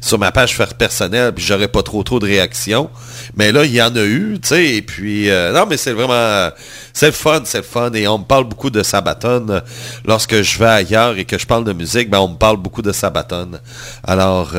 sur 0.00 0.18
ma 0.18 0.30
page 0.30 0.56
personnelle, 0.78 1.32
puis 1.32 1.44
j'aurais 1.44 1.68
pas 1.68 1.82
trop 1.82 2.02
trop 2.02 2.20
de 2.20 2.26
réactions. 2.26 2.88
Mais 3.36 3.50
là, 3.50 3.64
il 3.64 3.72
y 3.72 3.82
en 3.82 3.94
a 3.94 4.02
eu, 4.02 4.38
tu 4.40 4.48
sais, 4.48 4.76
et 4.76 4.82
puis 4.82 5.28
non, 5.28 5.64
mais 5.68 5.76
c'est 5.76 5.92
vraiment 5.92 6.50
c'est 6.92 7.06
le 7.06 7.12
fun, 7.12 7.42
c'est 7.44 7.58
le 7.58 7.64
fun. 7.64 7.92
Et 7.92 8.08
on 8.08 8.18
me 8.18 8.24
parle 8.24 8.44
beaucoup 8.44 8.70
de 8.70 8.82
Sabaton. 8.82 9.62
Lorsque 10.04 10.42
je 10.42 10.58
vais 10.58 10.66
ailleurs 10.66 11.16
et 11.18 11.24
que 11.24 11.38
je 11.38 11.46
parle 11.46 11.64
de 11.64 11.72
musique, 11.72 12.10
ben 12.10 12.18
on 12.18 12.28
me 12.28 12.36
parle 12.36 12.56
beaucoup 12.56 12.82
de 12.82 12.90
Sabaton. 12.90 13.52
Alors, 14.02 14.54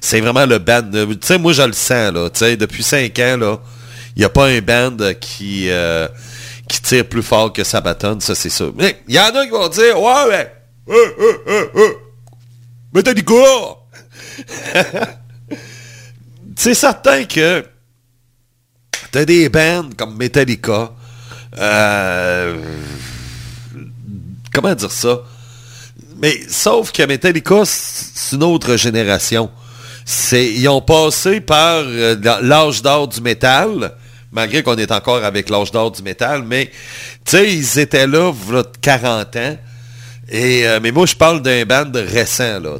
c'est 0.00 0.20
vraiment 0.20 0.46
le 0.46 0.58
band. 0.58 0.90
Tu 0.90 1.18
sais, 1.20 1.38
moi 1.38 1.52
je 1.52 1.62
le 1.62 1.74
sens, 1.74 2.14
là. 2.14 2.30
Tu 2.30 2.38
sais, 2.38 2.56
depuis 2.56 2.82
cinq 2.82 3.18
ans, 3.18 3.36
là, 3.36 3.58
il 4.16 4.20
n'y 4.20 4.24
a 4.24 4.30
pas 4.30 4.46
un 4.46 4.60
band 4.60 4.96
qui. 5.20 5.68
Qui 6.70 6.80
tire 6.80 7.06
plus 7.08 7.22
fort 7.22 7.52
que 7.52 7.64
Sabaton, 7.64 8.20
ça 8.20 8.36
c'est 8.36 8.48
sûr. 8.48 8.72
Mais 8.76 9.02
il 9.08 9.16
y 9.16 9.18
en 9.18 9.34
a 9.34 9.44
qui 9.44 9.50
vont 9.50 9.68
dire 9.68 10.00
Ouais, 10.00 10.28
mais. 10.28 10.54
Euh, 10.88 10.94
euh, 11.48 11.66
euh, 11.76 11.92
c'est 16.56 16.74
certain 16.74 17.24
que 17.24 17.64
t'as 19.10 19.24
des 19.24 19.48
bands 19.48 19.90
comme 19.96 20.16
Metallica. 20.16 20.92
comment 24.52 24.74
dire 24.74 24.92
ça? 24.92 25.22
Mais 26.18 26.40
sauf 26.48 26.92
que 26.92 27.02
Metallica, 27.02 27.64
c'est 27.64 28.36
une 28.36 28.44
autre 28.44 28.76
génération. 28.76 29.50
Ils 30.32 30.68
ont 30.68 30.82
passé 30.82 31.40
par 31.40 31.82
l'âge 31.82 32.82
d'or 32.82 33.08
du 33.08 33.20
métal, 33.20 33.96
malgré 34.32 34.62
qu'on 34.62 34.76
est 34.76 34.92
encore 34.92 35.24
avec 35.24 35.48
l'âge 35.50 35.72
d'or 35.72 35.90
du 35.90 36.02
métal, 36.02 36.44
mais 36.46 36.70
tu 37.24 37.36
sais, 37.36 37.52
ils 37.52 37.78
étaient 37.78 38.06
là, 38.06 38.30
voilà 38.32 38.64
40 38.80 39.36
ans. 39.36 39.56
Et, 40.32 40.64
euh, 40.64 40.78
mais 40.80 40.92
moi, 40.92 41.06
je 41.06 41.16
parle 41.16 41.42
d'un 41.42 41.64
band 41.64 41.90
récent, 41.92 42.60
là. 42.60 42.76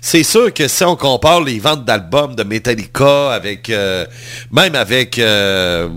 C'est 0.00 0.22
sûr 0.24 0.52
que 0.52 0.66
si 0.66 0.82
on 0.82 0.96
compare 0.96 1.40
les 1.40 1.60
ventes 1.60 1.84
d'albums 1.84 2.34
de 2.34 2.42
Metallica 2.42 3.32
avec, 3.32 3.70
euh, 3.70 4.04
même 4.50 4.74
avec, 4.74 5.16
euh, 5.20 5.88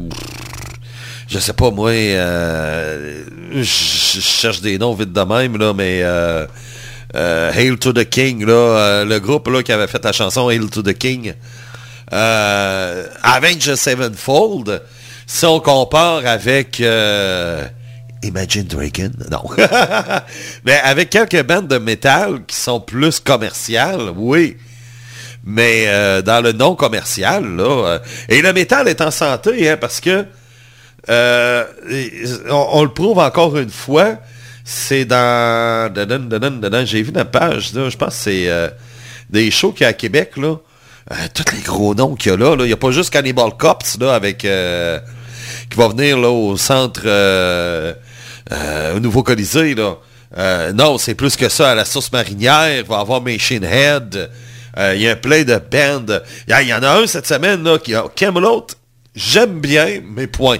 je 1.27 1.39
sais 1.39 1.53
pas 1.53 1.71
moi, 1.71 1.89
euh, 1.89 3.23
je 3.55 3.63
cherche 3.63 4.61
des 4.61 4.77
noms 4.77 4.93
vite 4.93 5.11
de 5.11 5.21
même, 5.21 5.57
là, 5.57 5.73
mais 5.73 6.03
Hail 7.15 7.77
to 7.79 7.91
the 7.91 8.07
King, 8.07 8.45
là, 8.45 9.03
le 9.03 9.17
groupe 9.17 9.47
là, 9.47 9.63
qui 9.63 9.71
avait 9.71 9.87
fait 9.87 10.03
la 10.03 10.11
chanson 10.11 10.47
Hail 10.49 10.69
to 10.69 10.83
the 10.83 10.93
King, 10.93 11.33
euh, 12.13 13.75
Sevenfold, 13.75 14.81
si 15.25 15.45
on 15.45 15.59
compare 15.59 16.25
avec 16.25 16.79
euh, 16.79 17.65
Imagine 18.21 18.63
Dragon, 18.63 19.11
non. 19.31 19.43
mais 20.65 20.79
avec 20.83 21.09
quelques 21.09 21.43
bandes 21.43 21.67
de 21.67 21.77
métal 21.77 22.45
qui 22.45 22.55
sont 22.55 22.79
plus 22.79 23.19
commerciales, 23.19 24.11
oui. 24.15 24.57
Mais 25.45 25.85
euh, 25.87 26.21
dans 26.21 26.41
le 26.41 26.53
non 26.53 26.75
commercial, 26.75 27.43
là. 27.43 27.63
euh, 27.63 27.99
et 28.29 28.41
le 28.41 28.53
métal 28.53 28.87
est 28.87 29.01
en 29.01 29.11
santé, 29.11 29.69
hein, 29.69 29.77
parce 29.77 29.99
que 29.99 30.25
on, 31.09 32.83
le 32.83 32.93
prouve 32.93 33.19
encore 33.19 33.57
une 33.57 33.69
fois. 33.69 34.17
C'est 34.63 35.03
dans. 35.03 35.93
J'ai 36.85 37.01
vu 37.01 37.11
la 37.11 37.25
page, 37.25 37.71
je 37.73 37.97
pense 37.97 38.15
que 38.15 38.21
c'est 38.21 38.49
des 39.29 39.51
shows 39.51 39.73
qu'il 39.73 39.83
y 39.83 39.85
a 39.85 39.89
à 39.89 39.93
Québec, 39.93 40.37
là. 40.37 40.55
Euh, 41.11 41.15
tous 41.33 41.53
les 41.53 41.61
gros 41.61 41.93
noms 41.95 42.15
qu'il 42.15 42.31
y 42.31 42.33
a 42.33 42.37
là. 42.37 42.55
Il 42.59 42.65
n'y 42.65 42.73
a 42.73 42.77
pas 42.77 42.91
juste 42.91 43.09
Cannibal 43.11 43.51
Cops, 43.57 43.97
là, 43.99 44.15
avec. 44.15 44.45
euh, 44.45 44.99
qui 45.69 45.77
va 45.77 45.87
venir 45.89 46.17
là 46.17 46.29
au 46.29 46.55
centre 46.57 47.01
euh, 47.05 47.93
au 48.95 48.99
nouveau 48.99 49.23
Colisée, 49.23 49.75
là. 49.75 49.97
Non, 50.73 50.97
c'est 50.97 51.15
plus 51.15 51.35
que 51.35 51.49
ça. 51.49 51.71
À 51.71 51.75
la 51.75 51.85
source 51.85 52.11
marinière, 52.11 52.79
il 52.79 52.83
va 52.83 52.99
avoir 52.99 53.21
Machine 53.21 53.63
Head. 53.63 54.29
Il 54.77 55.01
y 55.01 55.07
a 55.07 55.15
plein 55.15 55.43
de 55.43 55.55
bands. 55.55 56.19
Il 56.47 56.67
y, 56.67 56.73
en 56.73 56.81
a 56.83 56.99
un 56.99 57.07
cette 57.07 57.27
semaine 57.27 57.63
là, 57.63 57.77
qui 57.77 57.93
a 57.93 58.05
Camelot. 58.15 58.67
J'aime 59.15 59.59
bien, 59.59 60.01
mais 60.03 60.27
point. 60.27 60.57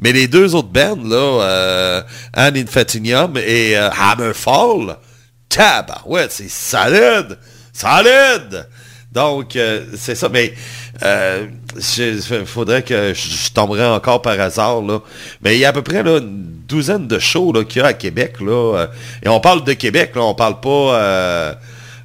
Mais 0.00 0.12
les 0.12 0.26
deux 0.28 0.54
autres 0.54 0.68
bands, 0.68 0.98
là, 1.02 1.42
euh, 1.44 2.02
An 2.36 2.54
Infantinium 2.54 3.36
et 3.36 3.76
Hammerfall, 3.76 4.96
ouais, 6.06 6.26
c'est 6.28 6.50
solide! 6.50 7.38
Solide! 7.72 8.66
Donc, 9.16 9.56
euh, 9.56 9.86
c'est 9.96 10.14
ça. 10.14 10.28
Mais 10.28 10.52
euh, 11.02 11.46
il 11.96 12.44
faudrait 12.44 12.82
que 12.82 13.14
je, 13.14 13.46
je 13.46 13.50
tomberais 13.50 13.86
encore 13.86 14.20
par 14.20 14.38
hasard. 14.38 14.82
Là. 14.82 15.00
Mais 15.40 15.56
il 15.56 15.60
y 15.60 15.64
a 15.64 15.70
à 15.70 15.72
peu 15.72 15.80
près 15.80 16.02
là, 16.02 16.18
une 16.18 16.44
douzaine 16.68 17.08
de 17.08 17.18
shows 17.18 17.54
qu'il 17.64 17.80
y 17.80 17.84
a 17.84 17.88
à 17.88 17.92
Québec. 17.94 18.34
Là, 18.40 18.76
euh, 18.76 18.86
et 19.22 19.28
on 19.30 19.40
parle 19.40 19.64
de 19.64 19.72
Québec, 19.72 20.12
là, 20.14 20.20
on 20.22 20.34
parle 20.34 20.60
pas 20.60 20.68
euh, 20.68 21.54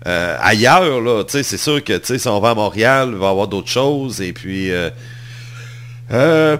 euh, 0.07 0.37
ailleurs. 0.39 1.25
C'est 1.27 1.43
sûr 1.57 1.83
que 1.83 1.99
si 2.01 2.27
on 2.29 2.39
va 2.39 2.51
à 2.51 2.55
Montréal, 2.55 3.09
il 3.11 3.17
va 3.17 3.27
y 3.27 3.29
avoir 3.29 3.47
d'autres 3.49 3.69
choses. 3.69 4.21
Et 4.21 4.31
puis... 4.31 4.71
Euh, 4.71 4.89
euh, 6.11 6.57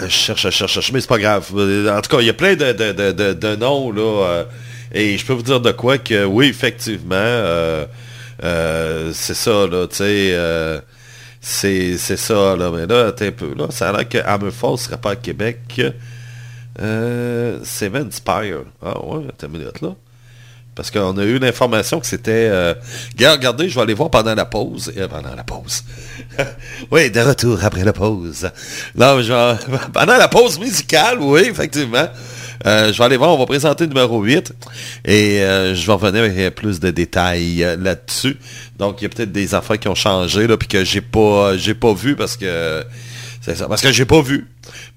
je 0.00 0.06
cherche, 0.06 0.42
je 0.42 0.50
cherche, 0.50 0.58
je 0.58 0.74
cherche, 0.74 0.92
mais 0.92 1.00
c'est 1.00 1.08
pas 1.08 1.18
grave. 1.18 1.48
Euh, 1.56 1.98
En 1.98 2.00
tout 2.02 2.10
cas, 2.16 2.20
il 2.20 2.26
y 2.28 2.30
a 2.30 2.34
plein 2.34 2.54
de, 2.54 2.70
de, 2.70 2.92
de, 3.10 3.32
de 3.32 3.56
noms, 3.56 3.90
là. 3.90 4.44
Et 4.92 5.18
je 5.18 5.24
peux 5.26 5.32
vous 5.34 5.42
dire 5.42 5.60
de 5.60 5.72
quoi 5.72 5.98
que, 5.98 6.24
oui, 6.24 6.46
effectivement, 6.48 7.14
euh, 7.16 7.86
euh, 8.44 9.10
c'est 9.14 9.34
ça, 9.34 9.66
là, 9.66 9.86
tu 9.86 9.96
sais, 9.96 10.30
euh, 10.32 10.80
c'est 11.40 11.96
ça, 11.98 12.56
là. 12.56 12.70
Mais 12.70 12.86
là, 12.86 13.12
un 13.18 13.30
peu, 13.30 13.54
là, 13.56 13.66
ça 13.70 13.90
a 13.90 13.92
l'air 13.92 14.08
que 14.08 14.18
Hammerfall 14.18 14.78
serait 14.78 14.96
pas 14.96 15.12
à 15.12 15.16
Québec. 15.16 15.80
Euh, 16.80 17.58
Seven 17.64 18.10
Spire. 18.12 18.64
Ah 18.82 19.04
ouais, 19.04 19.24
attends 19.28 19.46
une 19.48 19.58
minute, 19.58 19.80
là. 19.80 19.94
Parce 20.74 20.92
qu'on 20.92 21.16
a 21.18 21.24
eu 21.24 21.40
l'information 21.40 21.98
que 21.98 22.06
c'était... 22.06 22.52
Regardez, 23.18 23.68
je 23.68 23.74
vais 23.74 23.80
aller 23.80 23.94
voir 23.94 24.10
pendant 24.10 24.36
la 24.36 24.44
pause. 24.44 24.92
Pendant 25.10 25.34
la 25.34 25.42
pause. 25.42 25.82
oui, 26.92 27.10
de 27.10 27.18
retour 27.18 27.64
après 27.64 27.82
la 27.82 27.92
pause. 27.92 28.48
Non, 28.94 29.16
vais- 29.16 29.56
pendant 29.92 30.16
la 30.16 30.28
pause 30.28 30.56
musicale, 30.60 31.18
oui, 31.20 31.48
effectivement. 31.50 32.06
Euh, 32.66 32.92
je 32.92 32.98
vais 32.98 33.04
aller 33.04 33.16
voir, 33.16 33.30
on 33.30 33.38
va 33.38 33.46
présenter 33.46 33.84
le 33.84 33.90
numéro 33.90 34.22
8 34.22 34.52
et 35.04 35.42
euh, 35.42 35.74
je 35.74 35.86
vais 35.86 35.92
revenir 35.92 36.22
avec 36.22 36.36
euh, 36.38 36.50
plus 36.50 36.80
de 36.80 36.90
détails 36.90 37.66
là-dessus. 37.78 38.36
Donc, 38.78 39.00
il 39.00 39.04
y 39.04 39.06
a 39.06 39.08
peut-être 39.08 39.32
des 39.32 39.54
affaires 39.54 39.78
qui 39.78 39.88
ont 39.88 39.94
changé, 39.94 40.46
là, 40.46 40.56
puis 40.56 40.68
que 40.68 40.84
j'ai 40.84 41.00
pas 41.00 41.56
j'ai 41.56 41.74
pas 41.74 41.92
vu 41.92 42.16
parce 42.16 42.36
que 42.36 42.84
c'est 43.40 43.56
ça. 43.56 43.68
Parce 43.68 43.82
que 43.82 43.92
j'ai 43.92 44.04
pas 44.04 44.20
vu. 44.20 44.46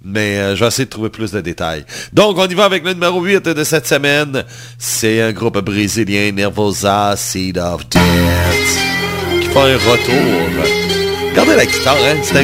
Mais 0.03 0.55
je 0.55 0.59
vais 0.59 0.67
essayer 0.67 0.85
de 0.85 0.89
trouver 0.89 1.09
plus 1.09 1.31
de 1.31 1.39
détails. 1.39 1.85
Donc, 2.11 2.37
on 2.37 2.47
y 2.47 2.53
va 2.53 2.65
avec 2.65 2.83
le 2.83 2.93
numéro 2.93 3.21
8 3.21 3.45
de 3.45 3.63
cette 3.63 3.87
semaine. 3.87 4.43
C'est 4.77 5.21
un 5.21 5.31
groupe 5.31 5.59
brésilien, 5.59 6.31
Nervosa, 6.31 7.15
Seed 7.15 7.57
of 7.57 7.87
Death, 7.87 8.01
qui 9.41 9.47
fait 9.47 9.59
un 9.59 9.77
retour. 9.77 10.81
Regardez 11.29 11.55
la 11.55 11.65
guitare, 11.65 11.97
hein. 12.03 12.43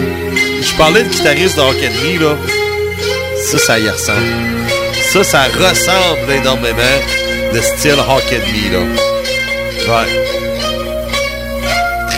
Je 0.62 0.78
parlais 0.78 1.04
de 1.04 1.10
guitariste 1.10 1.58
de 1.58 1.62
Rock 1.62 1.76
Me, 1.76 2.20
là. 2.20 2.38
Ça, 3.44 3.58
ça 3.58 3.80
y 3.80 3.90
ressemble. 3.90 4.77
Ça, 5.24 5.46
ressemble 5.46 6.32
énormément 6.32 6.78
de 7.52 7.60
style 7.60 8.00
Rock 8.00 8.32
Me, 8.32 8.72
là. 8.72 8.80
Ouais. 9.88 10.24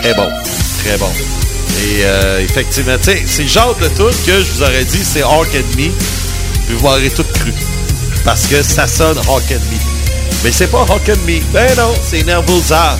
Très 0.02 0.12
bon. 0.12 0.28
Très 0.84 0.98
bon. 0.98 1.10
Et 1.82 2.04
euh, 2.04 2.40
effectivement, 2.40 2.96
tu 3.02 3.12
c'est 3.26 3.42
le 3.44 3.48
genre 3.48 3.74
de 3.76 3.88
tout 3.88 4.10
que 4.26 4.42
je 4.42 4.52
vous 4.52 4.62
aurais 4.62 4.84
dit, 4.84 5.02
c'est 5.02 5.22
Hawk 5.22 5.48
Me, 5.54 5.88
puis 5.88 5.92
vous 6.68 6.82
m'aurez 6.82 7.08
tout 7.08 7.24
cru. 7.24 7.54
Parce 8.22 8.46
que 8.46 8.62
ça 8.62 8.86
sonne 8.86 9.16
Hawk 9.28 9.48
Me. 9.50 9.78
Mais 10.44 10.52
c'est 10.52 10.70
pas 10.70 10.84
Hawk 10.86 11.08
Me. 11.26 11.40
Ben 11.54 11.74
non, 11.78 11.94
c'est 12.02 12.22
Nervosa 12.24 12.98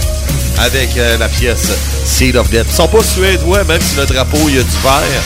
avec 0.60 0.96
euh, 0.96 1.18
la 1.18 1.28
pièce 1.28 1.72
Seed 2.06 2.36
of 2.36 2.48
Death. 2.48 2.66
Ils 2.70 2.74
sont 2.74 2.88
pas 2.88 3.04
suédois, 3.04 3.64
même 3.64 3.82
si 3.82 3.96
le 3.96 4.06
drapeau, 4.06 4.48
il 4.48 4.56
y 4.56 4.58
a 4.58 4.62
du 4.62 4.76
vert. 4.82 5.22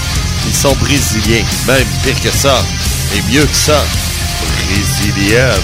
Ils 0.48 0.54
sont 0.54 0.74
brésiliens. 0.74 1.44
Même 1.68 1.86
pire 2.02 2.20
que 2.20 2.36
ça. 2.36 2.60
Et 3.14 3.32
mieux 3.32 3.46
que 3.46 3.56
ça, 3.56 3.80
brésilienne. 4.40 5.60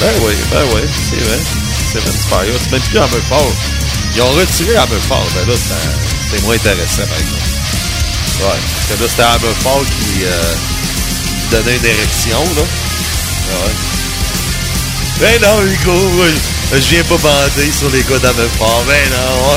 Ben 0.00 0.12
oui, 0.22 0.34
ben 0.50 0.64
oui, 0.74 0.80
c'est 1.10 1.24
vrai. 1.24 1.38
C'est 1.92 1.98
vrai, 2.00 2.10
c'est 2.62 2.72
même 2.72 2.80
plus 2.82 2.98
à 2.98 3.06
me 3.06 3.20
fort. 3.28 3.52
Ils 4.14 4.22
ont 4.22 4.30
retiré 4.30 4.76
à 4.76 4.86
me 4.86 4.98
fort, 4.98 5.26
mais 5.34 5.52
là, 5.52 5.58
c'est 6.30 6.42
moins 6.42 6.54
intéressant, 6.54 7.02
par. 7.06 7.18
Ouais, 8.48 8.58
parce 8.74 8.86
que 8.88 9.02
là, 9.02 9.08
c'était 9.08 9.22
à 9.22 9.38
me 9.38 9.52
fort 9.62 9.80
euh, 9.80 10.54
qui, 11.40 11.50
donnait 11.50 11.76
une 11.76 11.84
érection, 11.84 12.38
là. 12.56 12.62
Ouais. 13.52 13.72
Ben 15.20 15.40
non, 15.42 15.62
Hugo, 15.62 16.24
je 16.72 16.78
viens 16.78 17.04
pas 17.04 17.18
bander 17.18 17.70
sur 17.70 17.88
les 17.90 18.02
gars 18.02 18.18
d'Ameufort, 18.18 18.84
ben 18.86 19.10
non. 19.10 19.56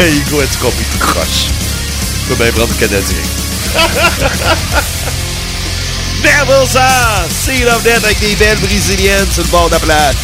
Hey, 0.00 0.16
Hugo, 0.18 0.40
as-tu 0.40 0.58
compris? 0.58 0.84
Croche. 0.98 1.46
Je 2.22 2.34
peux 2.34 2.42
bien 2.42 2.52
prendre 2.52 2.68
le 2.68 2.86
Canadien. 2.86 3.47
Devils 6.22 6.78
Seed 7.30 7.66
of 7.68 7.82
Death 7.82 8.04
avec 8.04 8.18
des 8.20 8.34
belles 8.36 8.58
brésiliennes 8.58 9.30
sur 9.30 9.42
le 9.42 9.48
bord 9.48 9.68
de 9.68 9.74
la 9.74 9.80
plage. 9.80 10.14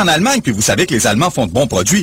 en 0.00 0.08
Allemagne, 0.08 0.40
puis 0.40 0.52
vous 0.52 0.62
savez 0.62 0.86
que 0.86 0.94
les 0.94 1.06
Allemands 1.06 1.30
font 1.30 1.46
de 1.46 1.52
bons 1.52 1.66
produits. 1.66 2.02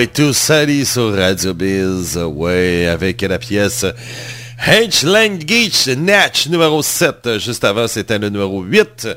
Subway 0.00 0.14
to 0.14 0.32
Sally 0.32 0.86
sur 0.86 1.14
Radio 1.14 1.52
Biz. 1.52 2.16
Ouais, 2.16 2.86
avec 2.86 3.20
la 3.20 3.38
pièce 3.38 3.84
H. 4.66 5.04
Langage 5.04 5.94
Natch 5.94 6.48
numéro 6.48 6.80
7. 6.82 7.38
Juste 7.38 7.64
avant, 7.64 7.86
c'était 7.86 8.18
le 8.18 8.30
numéro 8.30 8.62
8. 8.62 9.08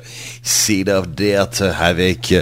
Seed 0.42 0.90
of 0.90 1.08
Death 1.08 1.62
avec 1.80 2.36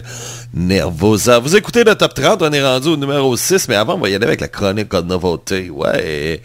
Nervosa. 0.56 1.38
Vous 1.38 1.56
écoutez 1.56 1.84
le 1.84 1.94
top 1.94 2.16
30, 2.16 2.42
on 2.42 2.52
est 2.52 2.66
rendu 2.66 2.88
au 2.88 2.98
numéro 2.98 3.38
6, 3.38 3.68
mais 3.68 3.76
avant, 3.76 3.94
on 3.94 4.00
va 4.00 4.10
y 4.10 4.16
aller 4.16 4.26
avec 4.26 4.42
la 4.42 4.48
chronique 4.48 4.90
de 4.90 5.02
nouveauté. 5.02 5.70
Ouais, 5.70 6.42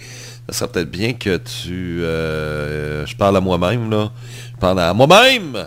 ça 0.51 0.59
serait 0.59 0.73
peut-être 0.73 0.91
bien 0.91 1.15
que 1.15 1.39
tu... 1.39 2.03
euh, 2.03 3.07
je 3.07 3.17
parle 3.17 3.39
à 3.39 3.41
moi-même, 3.41 3.89
là. 3.91 4.11
Je 4.53 4.61
parle 4.61 4.81
à 4.81 4.93
moi-même! 4.93 5.67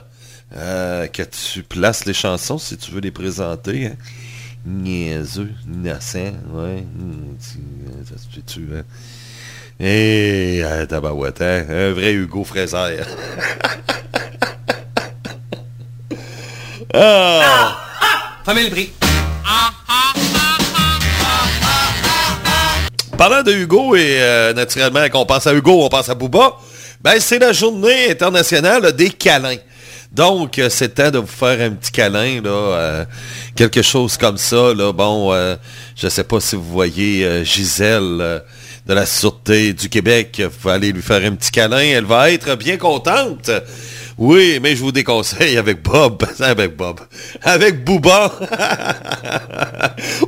Euh, 0.55 1.07
que 1.07 1.23
tu 1.23 1.61
places 1.63 2.05
les 2.05 2.13
chansons 2.13 2.57
si 2.59 2.75
tu 2.77 2.91
veux 2.91 3.01
les 3.01 3.11
présenter. 3.11 3.87
Hein. 3.87 3.95
Niaiseux, 4.65 5.51
innocent, 5.65 6.33
ouais. 6.53 6.83
tu- 7.41 8.05
Ça 8.05 8.15
se 8.17 8.27
fait-tu, 8.33 8.67
hein? 8.75 8.83
Et 9.79 10.61
euh, 10.63 10.85
tabarouette, 10.85 11.41
hein? 11.41 11.65
Un 11.69 11.91
vrai 11.93 12.11
Hugo 12.13 12.43
Fraser. 12.43 12.97
ah! 16.93 17.77
Famille 18.45 18.65
le 18.65 18.69
prix. 18.71 18.91
Parlant 23.17 23.43
de 23.43 23.51
Hugo 23.51 23.95
et 23.95 24.17
euh, 24.21 24.53
naturellement 24.53 25.07
qu'on 25.09 25.25
pense 25.25 25.45
à 25.45 25.53
Hugo, 25.53 25.83
on 25.83 25.89
pense 25.89 26.07
à 26.07 26.15
Booba, 26.15 26.53
ben 27.01 27.19
c'est 27.19 27.39
la 27.39 27.51
journée 27.51 28.11
internationale 28.11 28.93
des 28.93 29.09
câlins. 29.09 29.57
Donc, 30.11 30.57
euh, 30.57 30.69
c'est 30.69 30.95
temps 30.95 31.11
de 31.11 31.19
vous 31.19 31.27
faire 31.27 31.61
un 31.61 31.71
petit 31.71 31.91
câlin, 31.91 32.41
là, 32.41 32.49
euh, 32.49 33.05
quelque 33.55 33.83
chose 33.83 34.17
comme 34.17 34.37
ça, 34.37 34.73
là. 34.73 34.91
Bon, 34.91 35.31
euh, 35.31 35.55
je 35.95 36.07
sais 36.07 36.23
pas 36.23 36.39
si 36.39 36.55
vous 36.55 36.63
voyez 36.63 37.45
Gisèle 37.45 38.41
de 38.87 38.93
la 38.93 39.05
Sûreté 39.05 39.73
du 39.73 39.87
Québec, 39.87 40.41
vous 40.43 40.57
pouvez 40.61 40.73
aller 40.73 40.91
lui 40.91 41.03
faire 41.03 41.23
un 41.23 41.35
petit 41.35 41.51
câlin, 41.51 41.77
elle 41.77 42.05
va 42.05 42.31
être 42.31 42.55
bien 42.55 42.77
contente. 42.77 43.51
Oui, 44.17 44.59
mais 44.61 44.75
je 44.75 44.81
vous 44.81 44.91
déconseille 44.91 45.57
avec 45.57 45.81
Bob, 45.81 46.25
avec 46.39 46.75
Bob, 46.75 46.99
avec 47.41 47.85
Booba. 47.85 48.33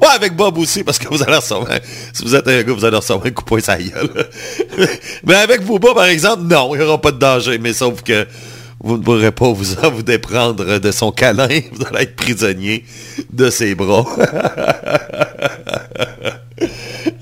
ouais, 0.01 0.07
avec 0.15 0.33
Bob 0.35 0.59
aussi, 0.59 0.83
parce 0.83 0.97
que 0.97 1.09
vous 1.09 1.21
allez 1.23 1.35
recevoir, 1.35 1.67
si 2.13 2.23
vous 2.23 2.33
êtes 2.35 2.47
un 2.47 2.63
gars, 2.63 2.71
vous 2.71 2.85
allez 2.85 2.95
recevoir 2.95 3.25
un 3.25 3.31
coup 3.31 3.41
de 3.43 3.47
poing 3.47 3.59
la 3.67 3.77
gueule. 3.77 4.29
mais 5.25 5.35
avec 5.35 5.65
Booba, 5.65 5.93
par 5.93 6.05
exemple, 6.05 6.43
non, 6.43 6.73
il 6.73 6.77
n'y 6.79 6.85
aura 6.85 7.01
pas 7.01 7.11
de 7.11 7.19
danger, 7.19 7.57
mais 7.57 7.73
sauf 7.73 8.01
que 8.01 8.25
vous 8.83 8.97
ne 8.97 9.03
pourrez 9.03 9.31
pas 9.31 9.51
vous 9.51 9.79
en 9.79 9.91
vous 9.91 10.01
déprendre 10.01 10.79
de 10.79 10.91
son 10.91 11.11
câlin, 11.11 11.47
vous 11.71 11.85
allez 11.85 12.03
être 12.03 12.15
prisonnier 12.15 12.83
de 13.31 13.49
ses 13.49 13.75
bras. 13.75 14.05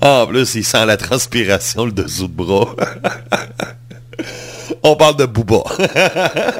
en 0.00 0.26
plus, 0.26 0.54
il 0.54 0.64
sent 0.64 0.86
la 0.86 0.96
transpiration, 0.96 1.84
le 1.84 1.92
dessous 1.92 2.28
de 2.28 2.32
bras. 2.32 2.74
On 4.82 4.96
parle 4.96 5.16
de 5.16 5.26
Booba. 5.26 5.62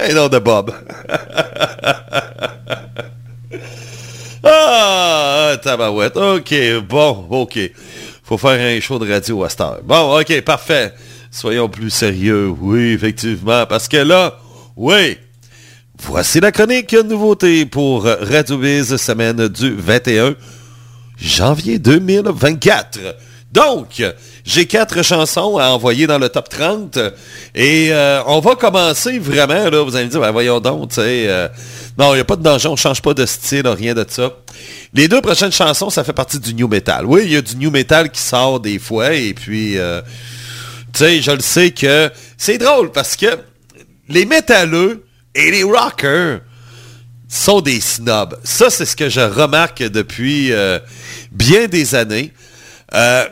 Et 0.07 0.13
non 0.13 0.29
de 0.29 0.39
Bob. 0.39 0.75
ah, 4.45 5.57
tabarouette. 5.63 6.19
OK, 6.19 6.55
bon, 6.87 7.27
OK. 7.31 7.59
Faut 8.23 8.37
faire 8.37 8.61
un 8.61 8.79
show 8.81 8.99
de 8.99 9.11
radio 9.11 9.43
à 9.45 9.49
cette 9.49 9.63
heure. 9.63 9.79
Bon, 9.83 10.21
OK, 10.21 10.39
parfait. 10.43 10.93
Soyons 11.31 11.71
plus 11.71 11.89
sérieux. 11.89 12.53
Oui, 12.61 12.93
effectivement. 12.93 13.65
Parce 13.67 13.89
que 13.89 13.97
là, 13.97 14.39
oui. 14.81 15.19
Voici 16.03 16.41
la 16.41 16.53
chronique 16.53 16.95
nouveauté 16.95 17.67
pour 17.67 18.05
Radio 18.05 18.57
semaine 18.97 19.47
du 19.49 19.75
21 19.75 20.35
janvier 21.19 21.79
2024. 21.79 22.99
Donc, 23.53 24.03
j'ai 24.43 24.65
quatre 24.65 25.03
chansons 25.05 25.59
à 25.59 25.69
envoyer 25.69 26.07
dans 26.07 26.17
le 26.17 26.31
top 26.31 26.49
30 26.49 26.99
et 27.55 27.89
euh, 27.93 28.23
on 28.25 28.41
va 28.41 28.55
commencer 28.55 29.19
vraiment, 29.19 29.69
là, 29.69 29.83
vous 29.83 29.95
allez 29.97 30.07
me 30.07 30.11
dire, 30.11 30.21
ben, 30.21 30.31
voyons 30.31 30.61
donc, 30.61 30.89
tu 30.89 30.95
sais, 30.95 31.27
euh, 31.29 31.49
non, 31.99 32.15
il 32.15 32.17
n'y 32.17 32.23
a 32.23 32.25
pas 32.25 32.37
de 32.37 32.43
danger, 32.43 32.69
on 32.69 32.73
ne 32.73 32.77
change 32.79 33.03
pas 33.03 33.13
de 33.13 33.27
style, 33.27 33.69
rien 33.69 33.93
de 33.93 34.07
ça. 34.09 34.33
Les 34.95 35.09
deux 35.09 35.21
prochaines 35.21 35.53
chansons, 35.53 35.91
ça 35.91 36.05
fait 36.05 36.15
partie 36.15 36.41
du 36.41 36.55
new 36.55 36.69
metal. 36.69 37.05
Oui, 37.05 37.25
il 37.27 37.33
y 37.33 37.37
a 37.37 37.43
du 37.43 37.57
new 37.57 37.71
metal 37.71 38.11
qui 38.11 38.23
sort 38.23 38.61
des 38.61 38.79
fois 38.79 39.13
et 39.13 39.35
puis, 39.35 39.77
euh, 39.77 40.01
tu 40.95 41.01
sais, 41.01 41.21
je 41.21 41.33
le 41.33 41.41
sais 41.41 41.71
que 41.71 42.11
c'est 42.39 42.57
drôle 42.57 42.93
parce 42.93 43.15
que 43.15 43.27
les 44.11 44.27
métalleux 44.27 45.05
et 45.35 45.51
les 45.51 45.63
rockers 45.63 46.41
sont 47.29 47.61
des 47.61 47.81
snobs. 47.81 48.39
Ça, 48.43 48.71
c'est 48.71 48.85
ce 48.85 48.97
que 48.97 49.09
je 49.09 49.21
remarque 49.21 49.83
depuis 49.83 50.53
euh, 50.53 50.81
bien 51.31 51.69
des 51.69 51.95
années. 51.95 52.33
Euh, 52.93 53.25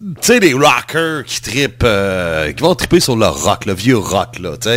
tu 0.00 0.14
sais, 0.22 0.40
les 0.40 0.54
rockers 0.54 1.24
qui 1.24 1.40
tripent, 1.42 1.82
euh, 1.84 2.52
qui 2.52 2.62
vont 2.62 2.74
tripper 2.74 3.00
sur 3.00 3.16
le 3.16 3.26
rock, 3.26 3.66
le 3.66 3.74
vieux 3.74 3.98
rock, 3.98 4.38
là, 4.38 4.56
tu. 4.56 4.68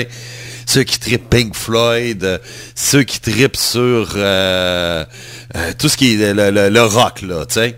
Ceux 0.65 0.83
qui 0.83 0.99
tripent 0.99 1.29
Pink 1.29 1.55
Floyd, 1.55 2.41
ceux 2.75 3.03
qui 3.03 3.21
tripent 3.21 3.55
sur 3.55 4.09
tout 4.09 5.89
ce 5.89 5.95
qui 5.95 6.21
est 6.21 6.33
le, 6.33 6.81
rock, 6.81 7.21
là, 7.21 7.45
tu 7.45 7.53
sais. 7.53 7.77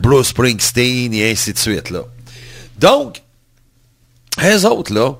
Bruce 0.00 0.28
Springsteen 0.28 1.12
et 1.12 1.32
ainsi 1.32 1.52
de 1.52 1.58
suite, 1.58 1.90
là. 1.90 2.02
Donc, 2.78 3.20
les 4.40 4.64
autres, 4.64 4.94
là, 4.94 5.18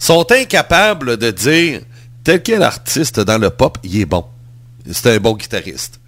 sont 0.00 0.26
incapables 0.32 1.16
de 1.16 1.30
dire 1.30 1.82
tel 2.24 2.42
quel 2.42 2.62
artiste 2.64 3.20
dans 3.20 3.38
le 3.38 3.50
pop, 3.50 3.78
il 3.84 4.00
est 4.00 4.06
bon. 4.06 4.24
C'est 4.90 5.14
un 5.14 5.18
bon 5.18 5.34
guitariste. 5.34 6.00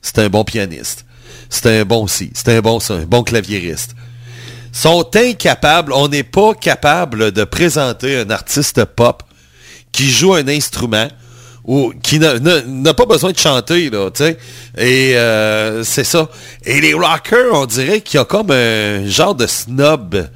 C'est 0.00 0.18
un 0.20 0.28
bon 0.30 0.44
pianiste. 0.44 1.04
C'est 1.50 1.80
un 1.80 1.84
bon 1.84 2.06
si. 2.06 2.30
C'est 2.34 2.56
un 2.56 2.60
bon 2.60 2.80
ça, 2.80 2.94
un 2.94 3.04
bon 3.04 3.22
claviériste. 3.22 3.94
Sont 4.72 5.08
incapables, 5.16 5.92
on 5.92 6.08
n'est 6.08 6.22
pas 6.22 6.54
capable 6.54 7.32
de 7.32 7.44
présenter 7.44 8.16
un 8.20 8.30
artiste 8.30 8.84
pop 8.84 9.22
qui 9.92 10.08
joue 10.10 10.34
un 10.34 10.46
instrument 10.48 11.08
ou 11.64 11.92
qui 12.02 12.18
n'a- 12.18 12.94
pas 12.94 13.04
besoin 13.06 13.32
de 13.32 13.38
chanter, 13.38 13.90
là, 13.90 14.10
tu 14.10 14.24
sais. 14.24 14.38
Et 14.78 15.16
euh, 15.16 15.82
c'est 15.84 16.04
ça. 16.04 16.28
Et 16.64 16.80
les 16.80 16.94
rockers, 16.94 17.52
on 17.52 17.66
dirait 17.66 18.00
qu'il 18.00 18.18
y 18.18 18.20
a 18.20 18.24
comme 18.24 18.50
un 18.50 19.06
genre 19.06 19.34
de 19.34 19.46
snob. 19.46 20.28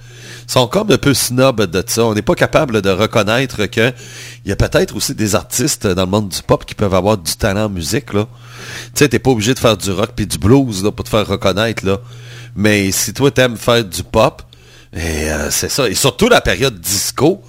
Sont 0.52 0.66
comme 0.66 0.90
un 0.90 0.98
peu 0.98 1.14
snob 1.14 1.62
de 1.62 1.82
ça. 1.86 2.04
On 2.04 2.12
n'est 2.12 2.20
pas 2.20 2.34
capable 2.34 2.82
de 2.82 2.90
reconnaître 2.90 3.64
que 3.64 3.90
il 4.44 4.50
y 4.50 4.52
a 4.52 4.56
peut-être 4.56 4.94
aussi 4.94 5.14
des 5.14 5.34
artistes 5.34 5.86
dans 5.86 6.02
le 6.02 6.10
monde 6.10 6.28
du 6.28 6.42
pop 6.42 6.66
qui 6.66 6.74
peuvent 6.74 6.92
avoir 6.92 7.16
du 7.16 7.34
talent 7.36 7.64
en 7.64 7.68
musique. 7.70 8.10
Tu 8.10 8.18
sais, 8.92 9.08
pas 9.08 9.30
obligé 9.30 9.54
de 9.54 9.58
faire 9.58 9.78
du 9.78 9.90
rock 9.90 10.10
puis 10.14 10.26
du 10.26 10.36
blues, 10.36 10.84
là, 10.84 10.92
pour 10.92 11.06
te 11.06 11.08
faire 11.08 11.26
reconnaître, 11.26 11.86
là. 11.86 11.96
Mais 12.54 12.92
si 12.92 13.14
toi, 13.14 13.30
t'aimes 13.30 13.56
faire 13.56 13.82
du 13.82 14.02
pop, 14.02 14.42
euh, 14.94 15.48
c'est 15.50 15.70
ça. 15.70 15.88
Et 15.88 15.94
surtout 15.94 16.28
la 16.28 16.42
période 16.42 16.78
disco, 16.78 17.40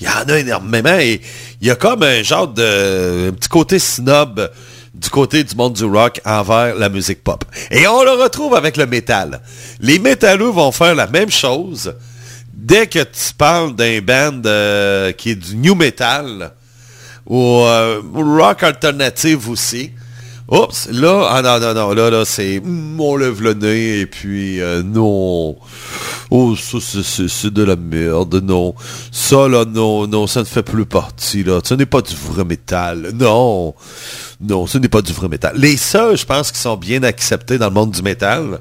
il 0.00 0.08
y 0.08 0.10
en 0.10 0.28
a 0.28 0.36
énormément. 0.40 0.98
Et 0.98 1.20
il 1.60 1.68
y 1.68 1.70
a 1.70 1.76
comme 1.76 2.02
un 2.02 2.24
genre 2.24 2.48
de... 2.48 3.28
un 3.28 3.32
petit 3.34 3.48
côté 3.48 3.78
snob 3.78 4.50
du 4.94 5.10
côté 5.10 5.44
du 5.44 5.54
monde 5.54 5.74
du 5.74 5.84
rock 5.84 6.20
envers 6.24 6.74
la 6.74 6.88
musique 6.88 7.22
pop. 7.22 7.44
Et 7.70 7.86
on 7.86 8.02
le 8.02 8.20
retrouve 8.20 8.56
avec 8.56 8.76
le 8.76 8.86
métal. 8.86 9.42
Les 9.78 10.00
métalleux 10.00 10.50
vont 10.50 10.72
faire 10.72 10.96
la 10.96 11.06
même 11.06 11.30
chose. 11.30 11.94
Dès 12.58 12.88
que 12.88 12.98
tu 12.98 13.32
parles 13.36 13.76
d'un 13.76 14.00
band 14.00 14.42
euh, 14.44 15.12
qui 15.12 15.30
est 15.30 15.36
du 15.36 15.56
new 15.56 15.76
metal, 15.76 16.52
ou 17.24 17.60
euh, 17.60 18.00
rock 18.12 18.64
alternative 18.64 19.48
aussi. 19.48 19.92
Oups, 20.50 20.88
là, 20.90 21.28
ah 21.30 21.42
non, 21.42 21.60
non, 21.60 21.74
non, 21.74 21.92
là, 21.92 22.10
là, 22.10 22.24
c'est, 22.24 22.60
on 22.98 23.16
lève 23.16 23.42
le 23.42 23.52
nez, 23.52 24.00
et 24.00 24.06
puis, 24.06 24.62
euh, 24.62 24.82
non, 24.82 25.56
oh, 26.30 26.56
ça, 26.56 26.78
c'est 26.80 27.52
de 27.52 27.62
la 27.62 27.76
merde, 27.76 28.42
non, 28.42 28.74
ça, 29.12 29.46
là, 29.46 29.66
non, 29.66 30.06
non, 30.06 30.26
ça 30.26 30.40
ne 30.40 30.46
fait 30.46 30.62
plus 30.62 30.86
partie, 30.86 31.44
là, 31.44 31.60
ce 31.62 31.74
n'est 31.74 31.84
pas 31.84 32.00
du 32.00 32.14
vrai 32.14 32.46
métal, 32.46 33.10
non, 33.14 33.74
non, 34.40 34.66
ce 34.66 34.78
n'est 34.78 34.88
pas 34.88 35.02
du 35.02 35.12
vrai 35.12 35.28
métal. 35.28 35.54
Les 35.54 35.76
seuls, 35.76 36.16
je 36.16 36.24
pense, 36.24 36.50
qui 36.50 36.58
sont 36.58 36.78
bien 36.78 37.02
acceptés 37.02 37.58
dans 37.58 37.68
le 37.68 37.74
monde 37.74 37.90
du 37.90 38.00
métal, 38.00 38.58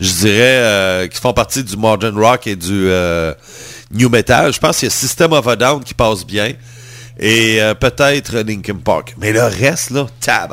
je 0.00 0.12
dirais, 0.12 0.56
euh, 0.58 1.06
qui 1.08 1.18
font 1.20 1.32
partie 1.32 1.62
du 1.62 1.76
modern 1.76 2.18
rock 2.18 2.46
et 2.46 2.56
du 2.56 2.88
euh, 2.88 3.34
new 3.90 4.08
metal, 4.08 4.52
je 4.52 4.58
pense 4.58 4.78
qu'il 4.78 4.86
y 4.86 4.92
a 4.92 4.94
System 4.94 5.32
of 5.32 5.46
a 5.46 5.56
Down 5.56 5.82
qui 5.82 5.94
passe 5.94 6.24
bien, 6.26 6.52
et 7.18 7.62
euh, 7.62 7.74
peut-être 7.74 8.38
Linkin 8.38 8.76
Park. 8.76 9.14
Mais 9.18 9.32
le 9.32 9.42
reste, 9.44 9.90
là, 9.90 10.06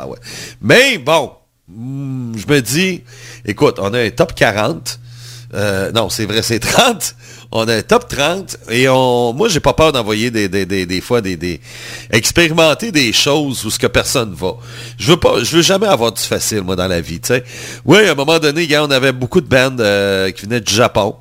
ouais. 0.07 0.17
Mais 0.61 0.97
bon, 0.97 1.31
hmm, 1.67 2.33
je 2.37 2.53
me 2.53 2.61
dis, 2.61 3.03
écoute, 3.45 3.77
on 3.79 3.93
a 3.93 3.99
un 3.99 4.09
top 4.09 4.35
40. 4.35 4.99
Euh, 5.53 5.91
non, 5.91 6.09
c'est 6.09 6.25
vrai, 6.25 6.41
c'est 6.41 6.59
30. 6.59 7.15
On 7.51 7.67
un 7.67 7.81
top 7.81 8.07
30 8.07 8.57
et 8.69 8.87
on, 8.87 9.33
moi, 9.33 9.49
j'ai 9.49 9.59
pas 9.59 9.73
peur 9.73 9.91
d'envoyer 9.91 10.31
des, 10.31 10.47
des, 10.47 10.65
des, 10.65 10.85
des, 10.85 11.01
fois 11.01 11.19
des, 11.19 11.35
des, 11.35 11.59
expérimenter 12.09 12.91
des 12.91 13.11
choses 13.11 13.65
où 13.65 13.69
ce 13.69 13.77
que 13.77 13.87
personne 13.87 14.33
va. 14.33 14.53
Je 14.97 15.11
veux 15.11 15.19
veux 15.57 15.61
jamais 15.61 15.87
avoir 15.87 16.13
du 16.13 16.21
facile, 16.21 16.61
moi, 16.61 16.75
dans 16.77 16.87
la 16.87 17.01
vie. 17.01 17.19
Oui, 17.85 18.07
à 18.07 18.11
un 18.11 18.15
moment 18.15 18.39
donné, 18.39 18.67
on 18.77 18.91
avait 18.91 19.11
beaucoup 19.11 19.41
de 19.41 19.47
bandes 19.47 19.81
euh, 19.81 20.31
qui 20.31 20.45
venaient 20.45 20.61
du 20.61 20.73
Japon. 20.73 21.15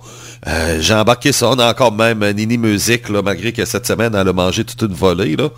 Euh, 0.47 0.79
j'ai 0.81 0.95
embarqué 0.95 1.33
ça. 1.33 1.51
On 1.51 1.59
a 1.59 1.69
encore 1.69 1.93
même 1.93 2.25
Nini 2.33 2.57
Music, 2.57 3.11
malgré 3.11 3.53
que 3.53 3.65
cette 3.65 3.87
semaine, 3.87 4.15
elle 4.15 4.29
a 4.29 4.33
mangé 4.33 4.65
toute 4.65 4.81
une 4.83 4.95
volée. 4.95 5.37
Là. 5.37 5.51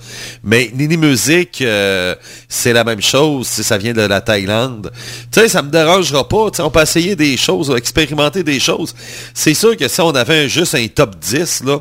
Mais 0.42 0.70
Nini 0.74 0.96
Music, 0.96 1.62
euh, 1.62 2.16
c'est 2.48 2.72
la 2.72 2.82
même 2.82 3.00
chose 3.00 3.46
si 3.46 3.62
ça 3.62 3.78
vient 3.78 3.92
de 3.92 4.02
la 4.02 4.20
Thaïlande. 4.20 4.90
Tu 5.30 5.40
sais, 5.40 5.48
ça 5.48 5.62
me 5.62 5.70
dérangera 5.70 6.28
pas. 6.28 6.50
on 6.58 6.70
peut 6.70 6.82
essayer 6.82 7.14
des 7.14 7.36
choses, 7.36 7.72
expérimenter 7.76 8.42
des 8.42 8.58
choses. 8.58 8.94
C'est 9.34 9.54
sûr 9.54 9.76
que 9.76 9.86
si 9.86 10.00
on 10.00 10.10
avait 10.10 10.48
juste 10.48 10.74
un 10.74 10.86
top 10.88 11.16
10, 11.16 11.62
là, 11.64 11.78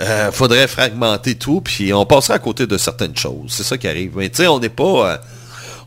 euh, 0.00 0.32
faudrait 0.32 0.68
fragmenter 0.68 1.34
tout, 1.34 1.60
puis 1.60 1.92
on 1.92 2.06
passerait 2.06 2.34
à 2.34 2.38
côté 2.38 2.66
de 2.66 2.78
certaines 2.78 3.16
choses. 3.16 3.50
C'est 3.50 3.62
ça 3.62 3.76
qui 3.76 3.86
arrive. 3.86 4.12
Mais 4.16 4.30
tu 4.30 4.38
sais, 4.38 4.46
on 4.46 4.58
n'est 4.58 4.70
pas... 4.70 5.20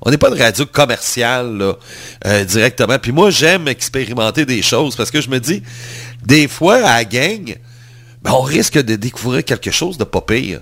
on 0.06 0.12
n'est 0.12 0.18
pas 0.18 0.30
de 0.30 0.39
radio 0.39 0.66
commerciale 0.66 1.76
directement. 2.47 2.97
Puis 2.99 3.12
moi, 3.12 3.32
j'aime 3.32 3.68
expérimenter 3.68 4.45
des 4.45 4.62
choses 4.62 4.95
parce 4.95 5.12
que 5.12 5.20
je 5.20 5.30
me 5.30 5.39
dis, 5.39 5.64
des 6.24 6.47
fois, 6.47 6.76
à 6.76 6.97
la 6.97 7.06
gang, 7.06 7.58
ben, 8.22 8.32
on 8.32 8.41
risque 8.41 8.78
de 8.82 8.95
découvrir 8.95 9.43
quelque 9.43 9.72
chose 9.72 9.97
de 9.97 10.03
pas 10.03 10.22
pire. 10.22 10.62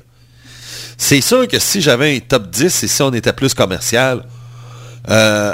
C'est 0.97 1.21
sûr 1.21 1.47
que 1.47 1.59
si 1.59 1.81
j'avais 1.81 2.15
un 2.15 2.19
top 2.19 2.49
10 2.49 2.83
et 2.83 2.87
si 2.87 3.01
on 3.01 3.13
était 3.13 3.33
plus 3.33 3.53
commercial, 3.53 4.23
euh, 5.09 5.53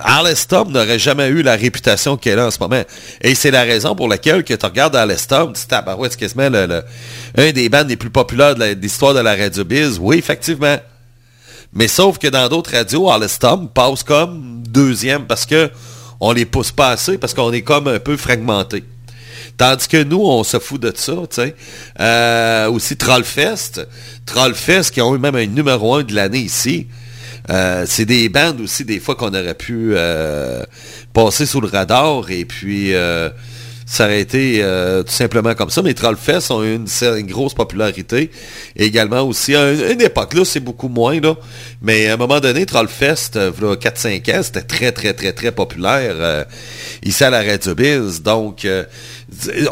n'aurait 0.67 0.99
jamais 0.99 1.27
eu 1.27 1.41
la 1.41 1.55
réputation 1.55 2.17
qu'elle 2.17 2.39
a 2.39 2.47
en 2.47 2.51
ce 2.51 2.59
moment. 2.59 2.83
Et 3.21 3.35
c'est 3.35 3.51
la 3.51 3.63
raison 3.63 3.95
pour 3.95 4.07
laquelle 4.07 4.43
que 4.43 4.53
tu 4.53 4.65
regardes 4.65 4.95
Alestom, 4.95 5.53
tu 5.53 5.61
dis, 5.67 5.91
ouais, 5.97 6.07
c'est 6.09 6.19
quasiment 6.19 6.49
le, 6.49 6.83
un 7.37 7.51
des 7.51 7.69
bands 7.69 7.85
les 7.87 7.95
plus 7.95 8.09
populaires 8.09 8.55
de 8.55 8.65
l'histoire 8.79 9.13
de 9.13 9.19
la 9.19 9.35
radio 9.35 9.63
biz. 9.63 9.97
Oui, 9.99 10.17
effectivement. 10.17 10.77
Mais 11.73 11.87
sauf 11.87 12.17
que 12.17 12.27
dans 12.27 12.47
d'autres 12.49 12.71
radios, 12.71 13.09
Alestom 13.09 13.69
passe 13.69 14.03
comme 14.03 14.63
deuxième 14.67 15.25
parce 15.27 15.45
que 15.45 15.69
on 16.19 16.31
les 16.33 16.45
pousse 16.45 16.71
pas 16.71 16.89
assez, 16.89 17.17
parce 17.17 17.33
qu'on 17.33 17.51
est 17.53 17.61
comme 17.61 17.87
un 17.87 17.99
peu 17.99 18.17
fragmenté. 18.17 18.83
Tandis 19.57 19.87
que 19.87 20.03
nous, 20.03 20.21
on 20.21 20.43
se 20.43 20.59
fout 20.59 20.81
de 20.81 20.91
ça, 20.95 21.13
tu 21.13 21.35
sais. 21.35 21.55
Euh, 21.99 22.69
aussi 22.69 22.97
Trollfest. 22.97 23.85
Trollfest 24.25 24.91
qui 24.91 25.01
ont 25.01 25.15
eu 25.15 25.19
même 25.19 25.35
un 25.35 25.45
numéro 25.45 25.95
un 25.95 26.03
de 26.03 26.13
l'année 26.13 26.39
ici. 26.39 26.87
Euh, 27.49 27.85
c'est 27.87 28.05
des 28.05 28.29
bandes 28.29 28.61
aussi, 28.61 28.85
des 28.85 28.99
fois, 28.99 29.15
qu'on 29.15 29.29
aurait 29.29 29.55
pu 29.55 29.91
euh, 29.93 30.63
passer 31.13 31.45
sous 31.45 31.61
le 31.61 31.67
radar 31.67 32.29
et 32.29 32.45
puis 32.45 32.93
ça 33.91 34.05
aurait 34.05 34.21
été 34.21 34.63
tout 35.05 35.13
simplement 35.13 35.55
comme 35.55 35.71
ça. 35.71 35.81
Mais 35.81 35.93
Trollfest 35.93 36.51
ont 36.51 36.63
eu 36.63 36.75
une, 36.75 37.25
grosse 37.27 37.55
popularité. 37.55 38.29
également 38.75 39.21
aussi, 39.21 39.55
à 39.55 39.71
une, 39.71 40.01
époque, 40.01 40.35
là, 40.35 40.45
c'est 40.45 40.59
beaucoup 40.59 40.89
moins, 40.89 41.19
là. 41.19 41.35
Mais 41.81 42.07
à 42.07 42.13
un 42.13 42.17
moment 42.17 42.39
donné, 42.39 42.65
Trollfest, 42.67 43.31
il 43.35 43.65
4-5 43.65 44.37
ans, 44.37 44.43
c'était 44.43 44.61
très, 44.61 44.91
très, 44.91 45.13
très, 45.13 45.33
très 45.33 45.51
populaire 45.51 46.45
ici 47.03 47.23
à 47.23 47.31
la 47.31 47.41
Radio 47.41 47.73
Biz. 47.73 48.21
Donc, 48.21 48.67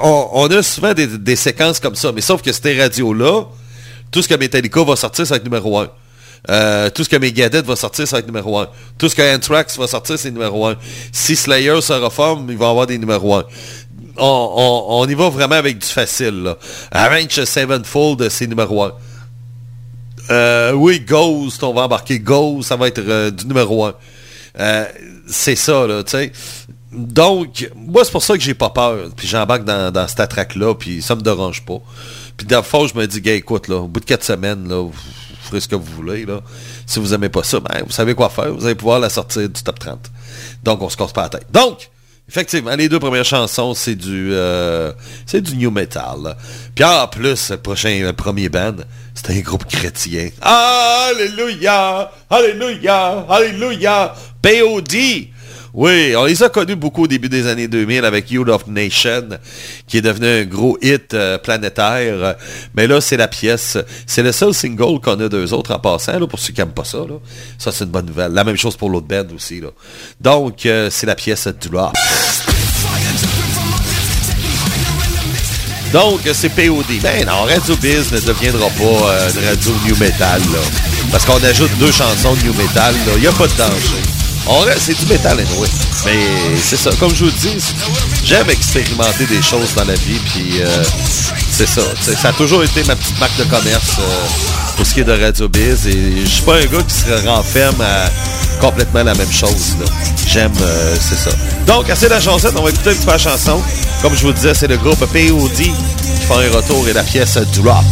on, 0.02 0.48
a 0.48 0.64
souvent 0.64 0.94
des, 0.94 1.36
séquences 1.36 1.80
comme 1.80 1.96
ça, 1.96 2.12
mais 2.12 2.22
sauf 2.22 2.42
que 2.42 2.52
ces 2.52 2.80
radios-là, 2.80 3.44
tout 4.12 4.22
ce 4.22 4.28
que 4.28 4.36
Metallica 4.36 4.84
va 4.84 4.96
sortir, 4.96 5.28
c'est 5.28 5.44
numéro 5.44 5.78
1. 5.80 5.90
Euh, 6.50 6.90
tout 6.90 7.04
ce 7.04 7.10
que 7.10 7.18
Megadeth 7.18 7.66
va 7.66 7.76
sortir, 7.76 8.08
c'est 8.08 8.26
numéro 8.26 8.58
1. 8.60 8.70
Tout 8.98 9.10
ce 9.10 9.16
que 9.16 9.36
Anthrax 9.36 9.78
va 9.78 9.88
sortir, 9.88 10.18
c'est 10.18 10.32
numéro 10.32 10.66
1. 10.66 10.78
Si 11.12 11.36
Slayer 11.36 11.82
se 11.82 11.94
reforme, 11.94 12.48
il 12.50 12.58
va 12.58 12.70
avoir 12.70 12.88
des 12.88 12.98
numéros 12.98 13.36
1. 13.36 13.46
On, 14.18 15.06
y 15.08 15.14
va 15.14 15.30
vraiment 15.30 15.56
avec 15.56 15.78
du 15.78 15.88
facile. 15.88 16.56
Arrange 16.92 17.44
Sevenfold, 17.44 18.30
c'est 18.30 18.48
numéro 18.48 18.84
1. 18.84 18.94
Euh, 20.30 20.72
oui, 20.74 21.00
Ghost, 21.00 21.64
on 21.64 21.74
va 21.74 21.84
embarquer 21.84 22.20
Ghost, 22.20 22.70
ça 22.70 22.76
va 22.76 22.88
être 22.88 23.00
euh, 23.00 23.32
du 23.32 23.46
numéro 23.46 23.86
1. 23.86 23.94
c'est 25.28 25.56
ça, 25.56 25.88
là, 25.88 26.04
tu 26.04 26.12
sais. 26.12 26.32
Donc, 26.92 27.70
moi, 27.76 28.04
c'est 28.04 28.12
pour 28.12 28.24
ça 28.24 28.34
que 28.36 28.40
j'ai 28.40 28.54
pas 28.54 28.70
peur. 28.70 29.10
Puis 29.16 29.28
j'embarque 29.28 29.66
dans, 29.66 29.92
dans 29.92 30.08
cette 30.08 30.20
attraque-là, 30.20 30.74
puis 30.74 31.02
ça 31.02 31.16
me 31.16 31.22
dérange 31.22 31.64
pas. 31.64 31.80
Puis 32.38 32.48
d'un 32.48 32.64
fois, 32.64 32.88
je 32.88 32.98
me 32.98 33.06
dis, 33.06 33.22
gars, 33.22 33.34
écoute, 33.34 33.68
là, 33.68 33.78
au 33.78 33.88
bout 33.88 34.00
de 34.00 34.06
quatre 34.06 34.24
semaines, 34.24 34.68
là, 34.68 34.82
vous 34.82 34.94
ferez 35.42 35.60
ce 35.60 35.68
que 35.68 35.76
vous 35.76 35.92
voulez, 35.96 36.26
là. 36.26 36.42
Si 36.86 37.00
vous 37.00 37.14
aimez 37.14 37.30
pas 37.30 37.44
ça, 37.44 37.60
ben, 37.60 37.84
vous 37.86 37.92
savez 37.92 38.14
quoi 38.14 38.30
faire. 38.30 38.54
Vous 38.54 38.66
allez 38.66 38.76
pouvoir 38.76 39.00
la 39.00 39.10
sortir 39.10 39.50
du 39.50 39.62
top 39.64 39.80
30. 39.80 40.12
Donc, 40.64 40.82
on 40.82 40.90
se 40.90 40.98
casse 40.98 41.12
pas 41.12 41.24
la 41.24 41.30
tête. 41.30 41.48
Donc, 41.52 41.90
effectivement, 42.30 42.76
les 42.76 42.90
deux 42.90 43.00
premières 43.00 43.26
chansons, 43.26 43.74
c'est 43.74 43.96
du 43.96 44.30
euh, 44.34 44.92
c'est 45.26 45.42
du 45.42 45.56
new 45.56 45.72
metal. 45.72 46.36
Puis 46.76 46.84
en 46.84 47.08
plus, 47.08 47.52
le 47.52 47.58
prochain 47.58 48.12
premier 48.16 48.50
band, 48.50 48.76
c'est 49.14 49.32
un 49.32 49.40
groupe 49.40 49.66
chrétien. 49.66 50.30
Alléluia! 50.42 52.12
Alléluia! 52.30 53.26
Alléluia! 53.30 54.16
POD! 54.42 54.96
Oui, 55.78 56.16
on 56.16 56.26
les 56.26 56.42
a 56.42 56.50
connus 56.50 56.76
beaucoup 56.76 57.04
au 57.04 57.08
début 57.08 57.30
des 57.30 57.46
années 57.46 57.68
2000 57.68 58.04
avec 58.04 58.32
Youth 58.32 58.50
of 58.50 58.66
Nation, 58.66 59.30
qui 59.86 60.00
est 60.00 60.02
devenu 60.02 60.26
un 60.26 60.44
gros 60.44 60.76
hit 60.82 61.14
euh, 61.14 61.38
planétaire. 61.38 62.36
Mais 62.74 62.88
là, 62.88 63.00
c'est 63.00 63.16
la 63.16 63.28
pièce. 63.28 63.78
C'est 64.08 64.24
le 64.24 64.32
seul 64.32 64.56
single 64.56 65.00
qu'on 65.00 65.20
a 65.20 65.30
d'eux 65.30 65.54
autres 65.54 65.76
en 65.76 65.78
passant, 65.78 66.26
pour 66.26 66.40
ceux 66.40 66.52
qui 66.52 66.62
n'aiment 66.62 66.72
pas 66.72 66.84
ça. 66.84 66.98
Ça, 67.60 67.72
c'est 67.72 67.84
une 67.84 67.92
bonne 67.92 68.08
nouvelle. 68.08 68.32
La 68.32 68.44
même 68.44 68.58
chose 68.58 68.76
pour 68.76 68.90
l'autre 68.90 69.06
band 69.06 69.28
aussi. 69.36 69.62
Donc, 70.20 70.66
euh, 70.66 70.90
c'est 70.90 71.06
la 71.06 71.14
pièce 71.14 71.48
Drop. 71.48 71.94
Donc, 75.94 76.22
c'est 76.34 76.50
POD. 76.50 77.02
Ben 77.04 77.24
non, 77.28 77.44
Radio 77.44 77.76
Biz 77.76 78.14
ne 78.14 78.20
deviendra 78.22 78.68
pas 78.70 79.12
euh, 79.12 79.30
une 79.30 79.48
radio 79.48 79.72
New 79.86 79.96
Metal. 79.98 80.42
Parce 81.12 81.24
qu'on 81.24 81.44
ajoute 81.44 81.70
deux 81.78 81.92
chansons 81.92 82.34
de 82.34 82.48
New 82.48 82.54
Metal. 82.56 82.96
Il 83.18 83.22
n'y 83.22 83.28
a 83.28 83.32
pas 83.32 83.46
de 83.46 83.54
danger 83.54 84.17
c'est 84.78 84.98
du 84.98 85.06
métal, 85.08 85.40
anyway. 85.40 85.68
Mais 86.06 86.58
c'est 86.62 86.78
ça. 86.78 86.90
Comme 87.00 87.14
je 87.14 87.26
vous 87.26 87.32
dis, 87.32 87.58
j'aime 88.24 88.50
expérimenter 88.50 89.26
des 89.26 89.42
choses 89.42 89.74
dans 89.76 89.84
la 89.84 89.96
vie, 89.96 90.20
puis 90.34 90.62
euh, 90.62 90.84
c'est 91.50 91.68
ça. 91.68 91.82
Ça 92.00 92.30
a 92.30 92.34
toujours 92.34 92.64
été 92.64 92.84
ma 92.86 92.96
petite 92.96 93.20
marque 93.20 93.38
de 93.38 93.44
commerce 93.44 93.98
euh, 94.00 94.26
pour 94.76 94.86
ce 94.86 94.94
qui 94.94 95.02
est 95.02 95.04
de 95.04 95.12
Radio 95.12 95.48
Biz. 95.48 95.88
Et 95.88 96.22
je 96.24 96.30
suis 96.30 96.44
pas 96.44 96.56
un 96.56 96.66
gars 96.66 96.84
qui 96.88 96.96
se 96.96 97.28
renferme 97.28 97.82
à 97.82 98.10
complètement 98.60 99.04
la 99.04 99.14
même 99.16 99.32
chose. 99.32 99.76
J'aime, 100.28 100.54
euh, 100.62 100.96
c'est 101.00 101.18
ça. 101.18 101.36
Donc, 101.66 101.90
assez 101.90 102.06
de 102.06 102.12
la 102.12 102.22
chanson, 102.22 102.50
on 102.56 102.62
va 102.62 102.70
écouter 102.70 102.92
une 102.92 102.98
petite 102.98 103.20
chanson. 103.20 103.62
Comme 104.02 104.16
je 104.16 104.24
vous 104.24 104.34
disais, 104.34 104.54
c'est 104.54 104.68
le 104.68 104.78
groupe 104.78 105.00
POD 105.00 105.52
qui 105.56 105.72
fait 106.28 106.34
un 106.34 106.56
retour 106.56 106.88
et 106.88 106.94
la 106.94 107.04
pièce 107.04 107.38
Drop. 107.56 107.84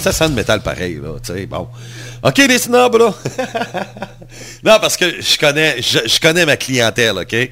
Ça 0.00 0.12
sent 0.12 0.30
de 0.30 0.34
métal 0.34 0.60
pareil, 0.62 1.00
là, 1.02 1.10
tu 1.24 1.32
sais, 1.32 1.46
bon. 1.46 1.68
OK, 2.22 2.38
les 2.38 2.58
snobs, 2.58 2.96
là. 2.96 3.14
non, 4.64 4.78
parce 4.80 4.96
que 4.96 5.20
je 5.20 5.38
connais, 5.38 5.80
je, 5.80 6.20
connais 6.20 6.44
ma 6.44 6.56
clientèle, 6.56 7.16
OK? 7.18 7.32
Et 7.32 7.50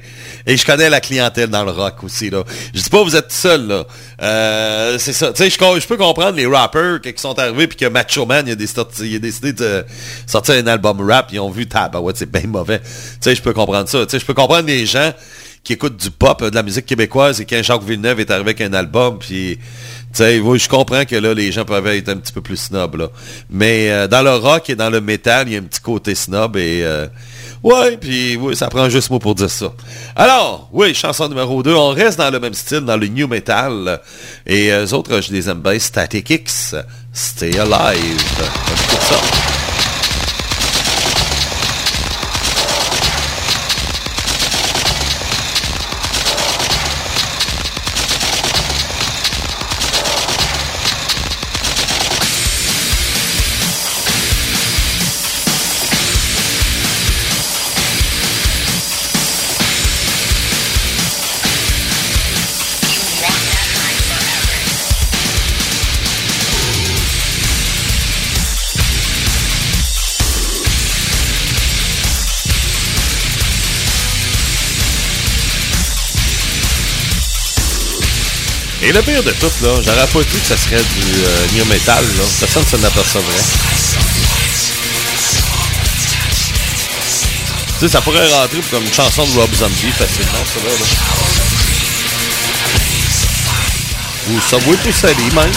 je 0.57 0.65
connais 0.65 0.89
la 0.89 1.01
clientèle 1.01 1.49
dans 1.49 1.63
le 1.63 1.71
rock 1.71 2.03
aussi, 2.03 2.29
là. 2.29 2.43
Je 2.73 2.81
dis 2.81 2.89
pas 2.89 3.03
vous 3.03 3.15
êtes 3.15 3.31
seul, 3.31 3.67
là. 3.67 3.85
Euh, 4.21 4.97
c'est 4.99 5.13
ça. 5.13 5.31
Tu 5.33 5.43
sais, 5.43 5.49
je, 5.49 5.87
peux 5.87 5.97
comprendre 5.97 6.37
les 6.37 6.45
rappers 6.45 7.01
qui 7.01 7.13
sont 7.17 7.37
arrivés 7.39 7.67
puis 7.67 7.77
que 7.77 7.85
Macho 7.85 8.25
Man, 8.25 8.45
il 8.47 8.51
a, 8.51 8.55
décidé 8.55 9.53
de 9.53 9.85
sortir 10.27 10.55
un 10.55 10.67
album 10.67 11.01
rap. 11.01 11.29
Ils 11.31 11.39
ont 11.39 11.49
vu, 11.49 11.67
ouais, 11.71 12.13
c'est 12.15 12.31
bien 12.31 12.47
mauvais. 12.47 12.79
Tu 12.79 12.87
sais, 13.21 13.35
je 13.35 13.41
peux 13.41 13.53
comprendre 13.53 13.89
ça. 13.89 14.05
Tu 14.05 14.11
sais, 14.11 14.19
je 14.19 14.25
peux 14.25 14.33
comprendre 14.33 14.67
les 14.67 14.85
gens 14.85 15.13
qui 15.63 15.73
écoutent 15.73 15.97
du 15.97 16.11
pop, 16.11 16.43
de 16.43 16.55
la 16.55 16.63
musique 16.63 16.85
québécoise 16.85 17.41
et 17.41 17.45
qu'un 17.45 17.61
Jacques 17.61 17.83
Villeneuve 17.83 18.19
est 18.19 18.31
arrivé 18.31 18.51
avec 18.51 18.61
un 18.61 18.73
album 18.73 19.19
puis 19.19 19.59
sais, 20.13 20.39
oui, 20.39 20.59
je 20.59 20.69
comprends 20.69 21.05
que 21.05 21.15
là, 21.15 21.33
les 21.33 21.51
gens 21.51 21.65
peuvent 21.65 21.87
être 21.87 22.09
un 22.09 22.17
petit 22.17 22.33
peu 22.33 22.41
plus 22.41 22.57
snob, 22.57 22.95
là. 22.95 23.09
Mais 23.49 23.91
euh, 23.91 24.07
dans 24.07 24.21
le 24.21 24.33
rock 24.35 24.69
et 24.69 24.75
dans 24.75 24.89
le 24.89 25.01
métal, 25.01 25.47
il 25.47 25.53
y 25.53 25.55
a 25.55 25.59
un 25.59 25.63
petit 25.63 25.81
côté 25.81 26.15
snob 26.15 26.57
et... 26.57 26.81
Euh, 26.83 27.07
ouais, 27.63 27.97
puis 27.97 28.35
oui, 28.37 28.55
ça 28.55 28.67
prend 28.67 28.89
juste 28.89 29.09
mot 29.09 29.19
pour 29.19 29.35
dire 29.35 29.49
ça. 29.49 29.71
Alors, 30.15 30.69
oui, 30.71 30.93
chanson 30.93 31.27
numéro 31.27 31.61
2, 31.63 31.73
on 31.73 31.89
reste 31.89 32.17
dans 32.17 32.31
le 32.31 32.39
même 32.39 32.53
style, 32.53 32.81
dans 32.81 32.97
le 32.97 33.07
new 33.07 33.27
metal. 33.27 34.01
Et 34.45 34.71
euh, 34.71 34.85
eux 34.85 34.93
autres, 34.93 35.21
je 35.21 35.31
les 35.31 35.49
aime 35.49 35.61
bien, 35.61 35.77
Static 35.77 36.29
X, 36.29 36.75
Stay 37.13 37.57
Alive. 37.57 38.17
Et 78.89 78.91
le 78.91 79.03
pire 79.03 79.21
de 79.21 79.29
tout, 79.33 79.51
là, 79.61 79.69
j'aurais 79.85 80.07
pas 80.07 80.19
dit 80.23 80.39
que 80.39 80.47
ça 80.47 80.57
serait 80.57 80.81
du 80.81 81.23
euh, 81.23 81.47
new 81.53 81.63
metal, 81.65 82.03
là. 82.03 82.23
Personne 82.39 82.63
ne 82.63 82.67
s'en 82.67 82.83
apercevrait. 82.87 83.43
Tu 87.77 87.85
sais, 87.85 87.87
ça 87.87 88.01
pourrait 88.01 88.27
rentrer 88.33 88.57
comme 88.71 88.83
une 88.83 88.91
chanson 88.91 89.27
de 89.27 89.39
Rob 89.39 89.53
Zombie 89.53 89.91
facilement, 89.91 90.43
ça 90.43 90.59
là. 90.65 90.71
là. 90.71 90.85
Ou 94.31 94.41
Subway 94.49 94.77
to 94.77 94.91
Sally, 94.91 95.35
même. 95.35 95.51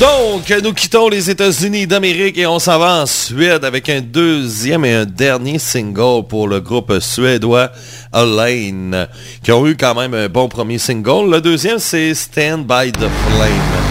Donc, 0.00 0.52
nous 0.62 0.74
quittons 0.74 1.08
les 1.08 1.30
États-Unis 1.30 1.86
d'Amérique 1.86 2.36
et 2.36 2.46
on 2.46 2.58
s'en 2.58 2.78
va 2.78 3.00
en 3.00 3.06
Suède 3.06 3.64
avec 3.64 3.88
un 3.88 4.02
deuxième 4.02 4.84
et 4.84 4.92
un 4.92 5.04
dernier 5.06 5.58
single 5.58 6.26
pour 6.28 6.48
le 6.48 6.60
groupe 6.60 6.98
suédois 7.00 7.70
Alain, 8.12 9.06
qui 9.42 9.52
ont 9.52 9.66
eu 9.66 9.74
quand 9.74 9.94
même 9.94 10.12
un 10.12 10.28
bon 10.28 10.48
premier 10.48 10.76
single. 10.76 11.30
Le 11.30 11.40
deuxième, 11.40 11.78
c'est 11.78 12.12
Stand 12.14 12.66
by 12.66 12.92
the 12.92 13.08
Flame. 13.08 13.86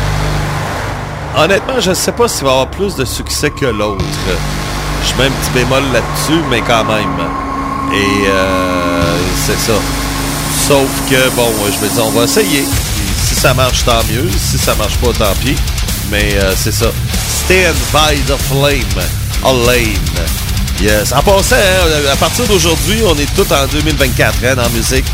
Honnêtement, 1.37 1.79
je 1.79 1.89
ne 1.89 1.95
sais 1.95 2.11
pas 2.11 2.27
s'il 2.27 2.45
va 2.45 2.51
avoir 2.51 2.69
plus 2.69 2.95
de 2.95 3.03
succès 3.03 3.49
que 3.49 3.65
l'autre. 3.65 4.05
Je 5.07 5.15
mets 5.17 5.27
un 5.27 5.31
petit 5.31 5.51
bémol 5.55 5.83
là-dessus, 5.91 6.43
mais 6.51 6.61
quand 6.61 6.85
même. 6.85 7.17
Et 7.93 8.27
euh, 8.29 9.17
c'est 9.45 9.57
ça. 9.57 9.73
Sauf 10.67 11.09
que, 11.09 11.35
bon, 11.35 11.51
je 11.65 11.83
me 11.83 11.89
dis, 11.91 11.99
on 11.99 12.11
va 12.11 12.25
essayer. 12.25 12.63
si 13.25 13.33
ça 13.33 13.55
marche, 13.55 13.83
tant 13.83 14.03
mieux. 14.11 14.29
Si 14.37 14.59
ça 14.59 14.75
marche 14.75 14.97
pas, 14.97 15.11
tant 15.13 15.33
pis. 15.41 15.55
Mais 16.09 16.35
euh, 16.35 16.53
c'est 16.55 16.71
ça. 16.71 16.87
Stand 17.45 17.75
by 17.93 18.19
the 18.27 18.37
flame. 18.37 19.05
Alain. 19.43 19.93
Yes. 20.81 21.13
En 21.13 21.21
passant, 21.21 21.55
hein, 21.55 22.11
à 22.11 22.15
partir 22.15 22.45
d'aujourd'hui, 22.47 23.01
on 23.05 23.15
est 23.17 23.33
tout 23.35 23.51
en 23.53 23.65
2024 23.67 24.43
hein, 24.43 24.55
en 24.65 24.69
musique. 24.71 25.05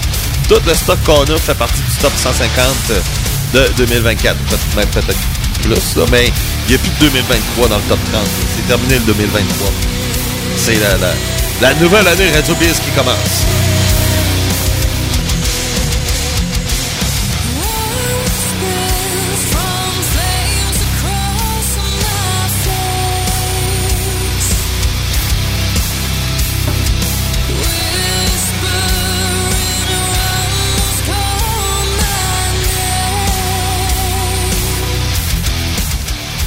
Tout 0.49 0.59
le 0.65 0.73
stock 0.73 0.97
qu'on 1.05 1.23
a 1.23 1.37
fait 1.37 1.55
partie 1.55 1.81
du 1.81 1.95
top 2.01 2.11
150 2.15 2.67
de 3.53 3.67
2024. 3.77 4.35
Peut-être 4.37 4.89
peut-être 4.91 5.19
plus, 5.61 5.95
là, 5.95 6.05
mais 6.11 6.31
il 6.67 6.69
n'y 6.69 6.75
a 6.75 6.77
plus 6.79 6.89
de 6.89 7.11
2023 7.11 7.67
dans 7.67 7.75
le 7.77 7.81
top 7.83 7.99
30. 8.11 8.21
C'est 8.55 8.67
terminé 8.67 8.95
le 8.95 9.13
2023. 9.13 9.71
C'est 10.57 10.75
la, 10.75 10.97
la, 10.97 11.13
la, 11.61 11.73
nouvelle 11.75 12.07
année 12.07 12.29
Radio 12.31 12.55
Biz 12.55 12.79
qui 12.79 12.91
commence. 12.91 13.45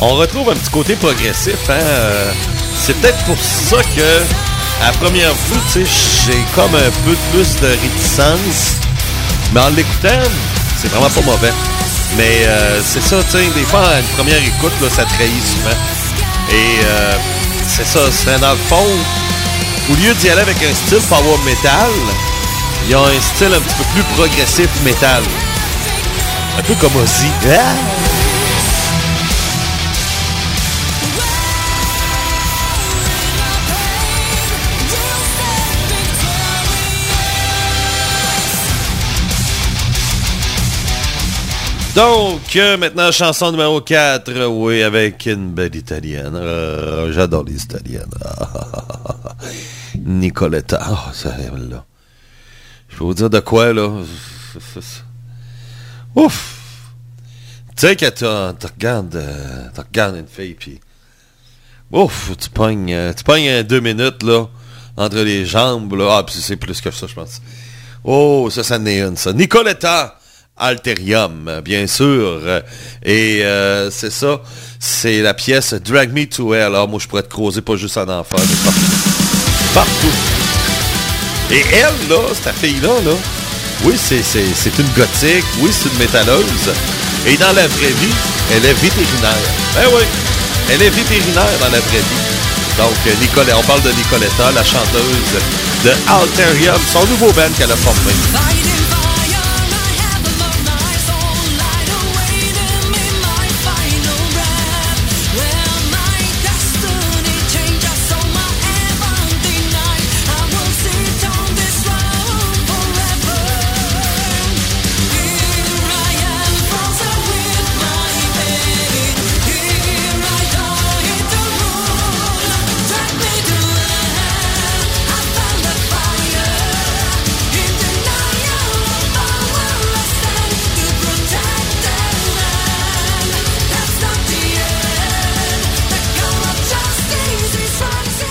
On 0.00 0.14
retrouve 0.16 0.50
un 0.50 0.54
petit 0.54 0.70
côté 0.70 0.96
progressif. 0.96 1.56
Hein? 1.68 1.72
Euh, 1.80 2.32
c'est 2.76 2.94
peut-être 3.00 3.22
pour 3.24 3.38
ça 3.38 3.76
que, 3.96 4.86
à 4.86 4.92
première 4.92 5.32
vue, 5.32 5.86
j'ai 6.26 6.44
comme 6.54 6.74
un 6.74 6.90
peu 7.04 7.16
plus 7.32 7.56
de 7.60 7.68
réticence. 7.68 8.76
Mais 9.52 9.60
en 9.60 9.70
l'écoutant, 9.70 10.28
c'est 10.76 10.88
vraiment 10.88 11.10
pas 11.10 11.20
mauvais. 11.22 11.52
Mais 12.16 12.44
euh, 12.46 12.80
c'est 12.84 13.02
ça, 13.02 13.16
tu 13.24 13.38
sais, 13.38 13.46
des 13.54 13.64
fois, 13.64 13.88
à 13.88 14.00
une 14.00 14.06
première 14.16 14.38
écoute, 14.38 14.72
là, 14.82 14.88
ça 14.88 15.04
trahit 15.04 15.44
souvent. 15.44 15.76
Et 16.50 16.84
euh, 16.84 17.16
c'est 17.66 17.86
ça, 17.86 18.00
c'est 18.10 18.38
dans 18.40 18.52
le 18.52 18.56
fond, 18.68 18.86
au 19.90 19.94
lieu 19.94 20.12
d'y 20.14 20.30
aller 20.30 20.42
avec 20.42 20.56
un 20.62 20.74
style 20.74 21.00
power 21.08 21.38
metal, 21.44 21.90
il 22.84 22.90
y 22.90 22.94
a 22.94 23.00
un 23.00 23.20
style 23.20 23.54
un 23.54 23.60
petit 23.60 23.74
peu 23.76 23.84
plus 23.94 24.02
progressif 24.14 24.68
metal. 24.84 25.22
Un 26.58 26.62
peu 26.62 26.74
comme 26.74 26.94
Ozzy. 26.96 27.30
Ah! 27.48 28.23
Donc, 41.94 42.56
euh, 42.56 42.76
maintenant, 42.76 43.12
chanson 43.12 43.52
numéro 43.52 43.80
4, 43.80 44.46
oui, 44.46 44.82
avec 44.82 45.26
une 45.26 45.52
belle 45.52 45.76
italienne. 45.76 46.34
Euh, 46.34 47.12
j'adore 47.12 47.44
les 47.44 47.62
italiennes. 47.62 48.10
Nicoletta. 50.04 50.84
Oh, 50.90 51.12
ça, 51.12 51.28
là. 51.38 51.84
Je 52.88 52.94
vais 52.94 53.04
vous 53.04 53.14
dire 53.14 53.30
de 53.30 53.38
quoi, 53.38 53.72
là. 53.72 53.88
Ouf! 56.16 56.90
Tu 57.76 57.86
sais 57.86 57.94
que 57.94 58.10
tu 58.10 58.24
regardes, 58.24 59.14
euh, 59.14 59.68
regardes 59.76 60.16
une 60.16 60.26
fille, 60.26 60.54
puis... 60.54 60.80
Ouf, 61.92 62.32
tu 62.36 62.50
pognes, 62.50 63.14
tu 63.16 63.22
pognes 63.22 63.62
deux 63.62 63.78
minutes, 63.78 64.24
là, 64.24 64.46
entre 64.96 65.18
les 65.18 65.46
jambes, 65.46 65.94
là. 65.94 66.16
Ah, 66.18 66.24
puis 66.24 66.34
c'est 66.40 66.56
plus 66.56 66.80
que 66.80 66.90
ça, 66.90 67.06
je 67.06 67.14
pense. 67.14 67.40
Oh, 68.02 68.48
ça, 68.50 68.64
ça 68.64 68.80
n'est 68.80 69.00
une, 69.00 69.16
ça. 69.16 69.32
Nicoletta! 69.32 70.18
Alterium, 70.56 71.60
bien 71.64 71.86
sûr. 71.86 72.40
Et 73.04 73.40
euh, 73.42 73.90
c'est 73.90 74.12
ça, 74.12 74.40
c'est 74.78 75.20
la 75.20 75.34
pièce 75.34 75.74
Drag 75.74 76.12
Me 76.12 76.26
to 76.26 76.54
Hell. 76.54 76.62
Alors 76.62 76.88
moi, 76.88 77.00
je 77.02 77.08
pourrais 77.08 77.22
te 77.22 77.28
creuser 77.28 77.60
pas 77.60 77.76
juste 77.76 77.96
en 77.96 78.08
enfer, 78.08 78.38
mais 78.38 78.56
partout. 78.64 78.80
Partout. 79.74 80.14
Et 81.50 81.62
elle, 81.72 82.08
là, 82.08 82.20
cette 82.32 82.54
fille-là, 82.54 82.94
là, 83.04 83.16
oui, 83.84 83.94
c'est 83.98 84.78
une 84.78 84.88
gothique, 84.96 85.44
oui, 85.60 85.70
c'est 85.72 85.90
une 85.90 85.98
métalleuse. 85.98 86.72
Et 87.26 87.36
dans 87.36 87.52
la 87.52 87.66
vraie 87.66 87.94
vie, 88.00 88.14
elle 88.52 88.64
est 88.64 88.74
vétérinaire. 88.74 89.50
Ben 89.74 89.86
oui, 89.94 90.04
elle 90.70 90.82
est 90.82 90.90
vétérinaire 90.90 91.58
dans 91.60 91.70
la 91.70 91.80
vraie 91.80 91.98
vie. 91.98 92.78
Donc, 92.78 93.20
Nicolette, 93.20 93.54
on 93.56 93.62
parle 93.62 93.82
de 93.82 93.90
Nicoletta, 93.90 94.52
la 94.52 94.64
chanteuse 94.64 95.34
de 95.84 95.90
Alterium, 96.08 96.80
son 96.92 97.06
nouveau 97.06 97.32
band 97.32 97.50
qu'elle 97.56 97.72
a 97.72 97.76
formé. 97.76 98.83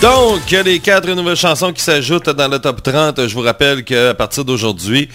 Donc, 0.03 0.51
les 0.51 0.79
quatre 0.79 1.09
nouvelles 1.11 1.37
chansons 1.37 1.71
qui 1.71 1.81
s'ajoutent 1.81 2.29
dans 2.31 2.49
le 2.49 2.59
top 2.59 2.83
30, 2.83 3.25
je 3.25 3.33
vous 3.33 3.39
rappelle 3.39 3.85
qu'à 3.85 4.13
partir 4.13 4.43
d'aujourd'hui, 4.43 5.07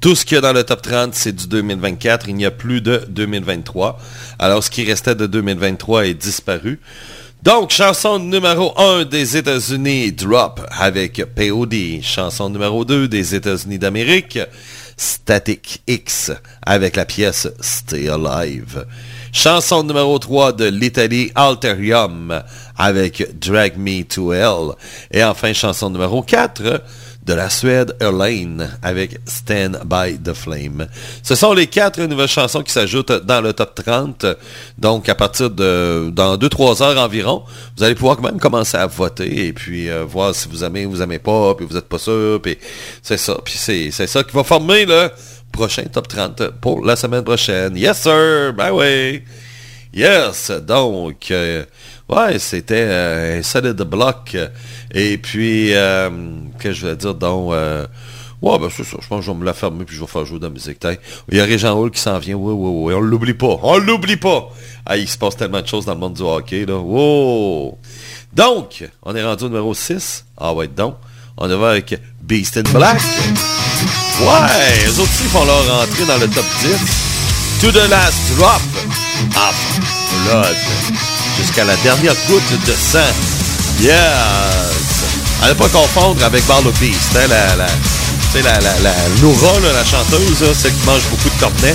tout 0.00 0.14
ce 0.14 0.24
qu'il 0.24 0.36
y 0.36 0.38
a 0.38 0.40
dans 0.40 0.54
le 0.54 0.64
top 0.64 0.80
30, 0.80 1.14
c'est 1.14 1.36
du 1.36 1.46
2024. 1.46 2.26
Il 2.26 2.36
n'y 2.36 2.46
a 2.46 2.50
plus 2.50 2.80
de 2.80 3.04
2023. 3.10 3.98
Alors, 4.38 4.64
ce 4.64 4.70
qui 4.70 4.82
restait 4.82 5.14
de 5.14 5.26
2023 5.26 6.06
est 6.06 6.14
disparu. 6.14 6.80
Donc, 7.42 7.70
chanson 7.70 8.18
numéro 8.18 8.72
1 8.80 9.04
des 9.04 9.36
États-Unis, 9.36 10.12
Drop 10.12 10.66
avec 10.70 11.22
POD. 11.34 12.00
Chanson 12.00 12.48
numéro 12.48 12.86
2 12.86 13.08
des 13.08 13.34
États-Unis 13.34 13.78
d'Amérique, 13.78 14.38
Static 15.00 15.82
X 15.86 16.30
avec 16.60 16.94
la 16.94 17.06
pièce 17.06 17.48
Stay 17.58 18.10
Alive. 18.10 18.84
Chanson 19.32 19.82
numéro 19.82 20.18
3 20.18 20.52
de 20.52 20.66
l'Italie, 20.66 21.32
Alterium 21.34 22.42
avec 22.76 23.38
Drag 23.38 23.78
Me 23.78 24.02
to 24.02 24.34
Hell. 24.34 24.74
Et 25.10 25.24
enfin, 25.24 25.54
chanson 25.54 25.88
numéro 25.88 26.22
4 26.22 26.82
de 27.30 27.34
la 27.36 27.48
Suède, 27.48 27.94
Erlane, 28.00 28.76
avec 28.82 29.20
Stand 29.24 29.82
by 29.84 30.18
the 30.18 30.32
Flame. 30.32 30.88
Ce 31.22 31.36
sont 31.36 31.52
les 31.52 31.68
quatre 31.68 32.02
nouvelles 32.02 32.26
chansons 32.26 32.60
qui 32.64 32.72
s'ajoutent 32.72 33.12
dans 33.24 33.40
le 33.40 33.52
top 33.52 33.80
30. 33.84 34.26
Donc, 34.78 35.08
à 35.08 35.14
partir 35.14 35.48
de, 35.48 36.10
dans 36.12 36.36
2-3 36.36 36.82
heures 36.82 36.98
environ, 37.00 37.44
vous 37.76 37.84
allez 37.84 37.94
pouvoir 37.94 38.16
quand 38.16 38.24
même 38.24 38.40
commencer 38.40 38.76
à 38.76 38.88
voter 38.88 39.46
et 39.46 39.52
puis 39.52 39.88
euh, 39.88 40.04
voir 40.04 40.34
si 40.34 40.48
vous 40.48 40.64
aimez 40.64 40.86
ou 40.86 40.90
vous 40.90 41.02
aimez 41.02 41.20
pas, 41.20 41.54
puis 41.54 41.64
vous 41.70 41.76
êtes 41.76 41.88
pas 41.88 41.98
sûr, 41.98 42.42
puis 42.42 42.58
c'est 43.00 43.16
ça. 43.16 43.38
Puis 43.44 43.54
c'est, 43.56 43.92
c'est 43.92 44.08
ça 44.08 44.24
qui 44.24 44.34
va 44.34 44.42
former 44.42 44.84
le 44.84 45.08
prochain 45.52 45.84
top 45.84 46.08
30 46.08 46.48
pour 46.60 46.84
la 46.84 46.96
semaine 46.96 47.22
prochaine. 47.22 47.76
Yes, 47.76 48.00
sir! 48.00 48.52
Ben 48.54 48.72
oui! 48.72 49.22
Yes! 49.94 50.50
Donc, 50.50 51.30
euh, 51.30 51.64
ouais, 52.10 52.38
c'était 52.38 52.86
euh, 52.86 53.38
un 53.38 53.42
solid 53.42 53.76
bloc. 53.82 54.36
Et 54.92 55.18
puis, 55.18 55.74
euh, 55.74 56.10
que 56.58 56.72
je 56.72 56.86
vais 56.86 56.96
dire, 56.96 57.14
donc, 57.14 57.52
euh, 57.52 57.86
ouais, 58.42 58.58
ben 58.58 58.68
c'est 58.74 58.84
ça, 58.84 58.96
je 59.00 59.06
pense 59.06 59.20
que 59.20 59.26
je 59.26 59.30
vais 59.30 59.38
me 59.38 59.44
la 59.44 59.54
fermer 59.54 59.84
puis 59.84 59.94
je 59.94 60.00
vais 60.00 60.06
faire 60.06 60.24
jouer 60.24 60.38
de 60.38 60.44
la 60.44 60.50
musique. 60.50 60.78
Il 61.30 61.38
y 61.38 61.40
a 61.40 61.44
Régent 61.44 61.78
Hall 61.78 61.90
qui 61.90 62.00
s'en 62.00 62.18
vient, 62.18 62.34
oui, 62.34 62.52
oui, 62.52 62.70
oui, 62.86 62.94
on 62.94 63.00
l'oublie 63.00 63.34
pas, 63.34 63.58
on 63.62 63.78
l'oublie 63.78 64.16
pas. 64.16 64.50
Ah, 64.84 64.96
il 64.96 65.08
se 65.08 65.16
passe 65.16 65.36
tellement 65.36 65.60
de 65.60 65.66
choses 65.66 65.84
dans 65.84 65.94
le 65.94 66.00
monde 66.00 66.14
du 66.14 66.22
hockey, 66.22 66.66
là. 66.66 66.76
Wow! 66.76 67.78
Donc, 68.32 68.84
on 69.02 69.14
est 69.14 69.24
rendu 69.24 69.44
au 69.44 69.48
numéro 69.48 69.74
6. 69.74 70.24
Ah 70.36 70.52
ouais, 70.52 70.68
donc, 70.68 70.96
on 71.36 71.48
va 71.48 71.70
avec 71.70 71.98
Beast 72.22 72.56
in 72.56 72.62
Black. 72.62 73.00
Ouais, 74.20 74.86
eux 74.86 75.00
aussi 75.00 75.24
font 75.24 75.44
leur 75.44 75.82
entrée 75.82 76.04
dans 76.06 76.18
le 76.18 76.28
top 76.28 76.44
10. 76.60 77.10
To 77.60 77.70
the 77.70 77.88
last 77.88 78.36
drop 78.36 78.60
of 79.36 79.54
blood. 80.24 81.09
Jusqu'à 81.40 81.64
la 81.64 81.76
dernière 81.76 82.14
goutte 82.28 82.66
de 82.66 82.72
sang. 82.72 82.98
Yes! 83.80 83.96
À 85.42 85.48
ne 85.48 85.54
pas 85.54 85.68
confondre 85.68 86.22
avec 86.22 86.46
Barlow 86.46 86.72
Beast, 86.80 87.16
hein, 87.16 87.26
la, 87.28 87.56
la, 87.56 87.66
la, 88.42 88.60
la, 88.60 88.78
la 88.82 88.94
Laura, 89.22 89.58
là, 89.60 89.72
la 89.72 89.84
chanteuse, 89.84 90.44
celle 90.54 90.74
qui 90.74 90.84
mange 90.86 91.02
beaucoup 91.10 91.30
de 91.30 91.40
cornets. 91.40 91.74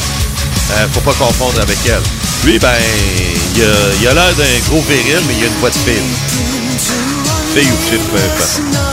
Euh, 0.72 0.88
faut 0.94 1.02
pas 1.02 1.14
confondre 1.14 1.60
avec 1.62 1.78
elle. 1.88 2.02
Lui, 2.44 2.60
ben, 2.60 2.74
il 3.56 4.08
a, 4.08 4.12
a 4.12 4.14
l'air 4.14 4.36
d'un 4.36 4.70
gros 4.70 4.82
viril, 4.88 5.20
mais 5.28 5.34
il 5.36 5.44
a 5.44 5.48
une 5.48 5.60
voix 5.60 5.72
de 5.72 5.76
fille. 5.76 6.04
Fille 7.56 7.72
ou 7.72 7.90
fille, 7.90 8.00
peu 8.12 8.18
importe. 8.18 8.85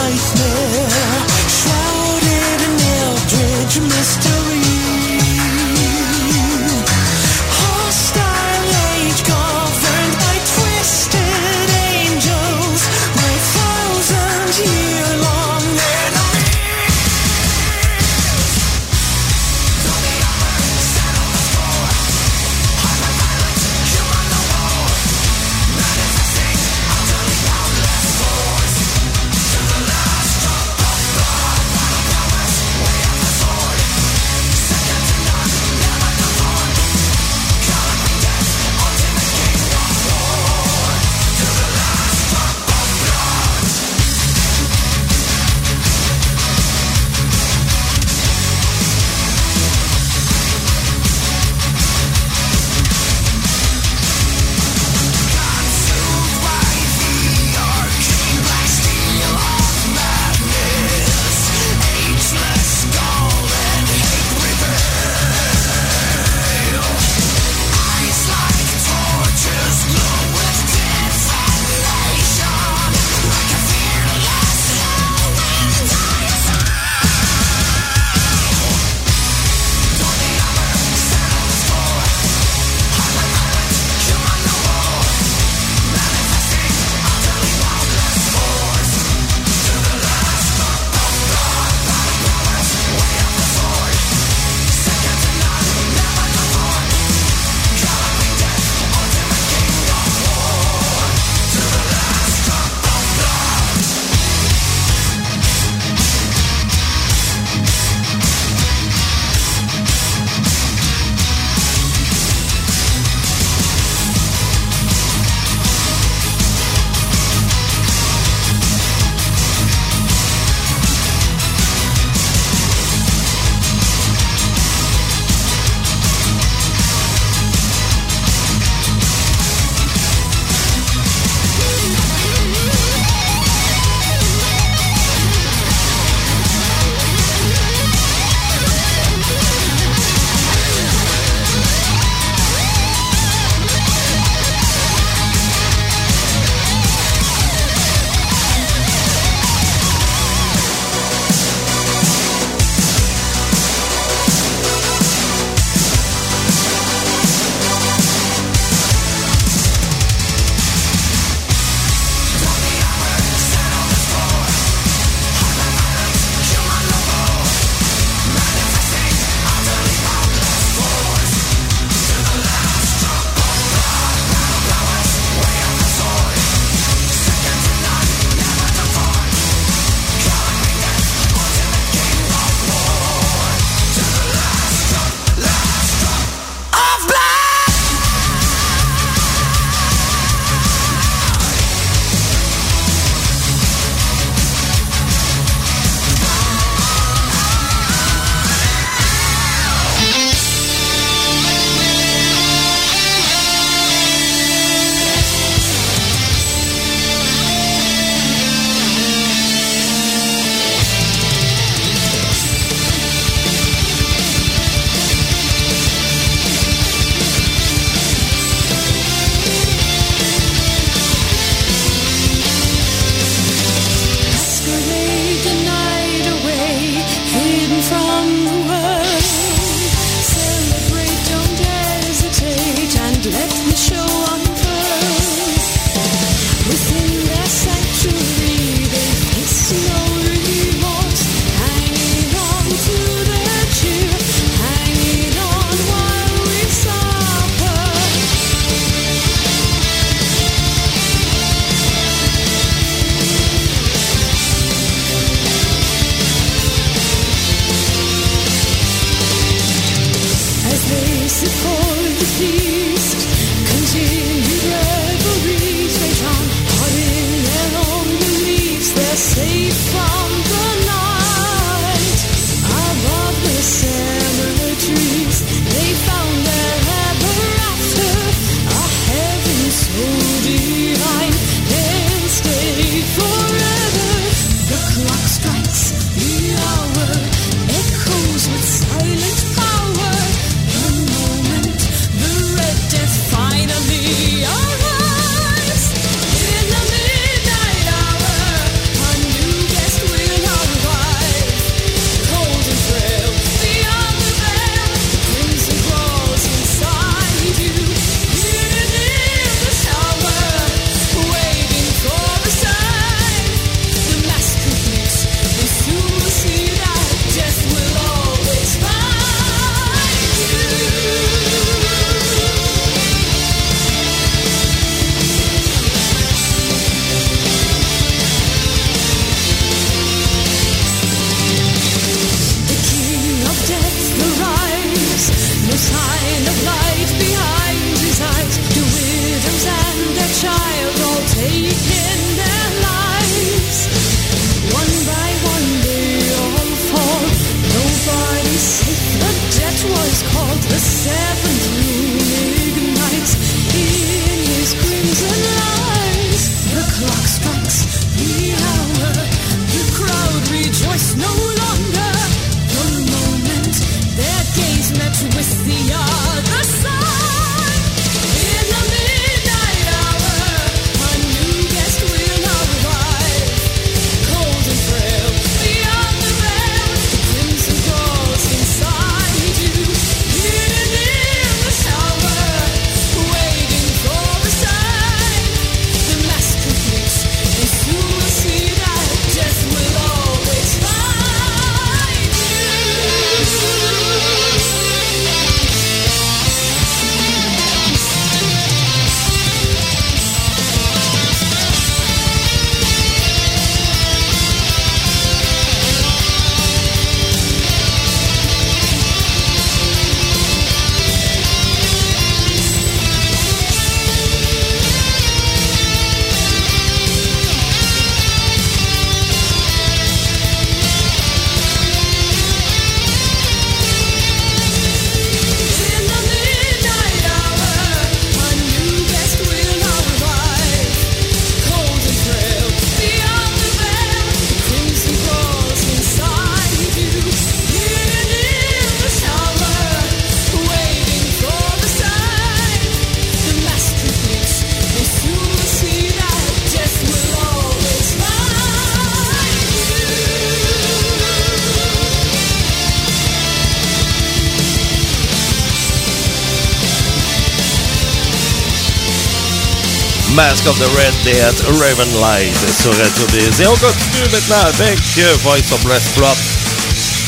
Mask 460.52 460.68
of 460.68 460.78
the 460.78 460.92
Red 461.00 461.14
Dead, 461.24 461.54
Raven 461.80 462.12
Light 462.20 462.52
sur 462.78 462.92
Radio 462.92 463.24
Biz. 463.32 463.62
Et 463.62 463.66
on 463.66 463.76
continue 463.76 464.28
maintenant 464.30 464.60
avec 464.66 464.98
euh, 465.16 465.34
Voice 465.42 465.72
of 465.72 465.82
Breastplot, 465.82 466.36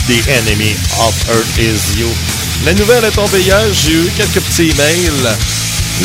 The 0.06 0.28
Enemy 0.28 0.76
of 1.00 1.14
Earth 1.30 1.56
Is 1.56 1.98
You. 1.98 2.06
La 2.66 2.74
nouvelle 2.74 3.02
est 3.02 3.12
tombée 3.12 3.40
hier, 3.40 3.62
j'ai 3.72 3.92
eu 3.92 4.10
quelques 4.14 4.42
petits 4.42 4.68
emails. 4.68 5.10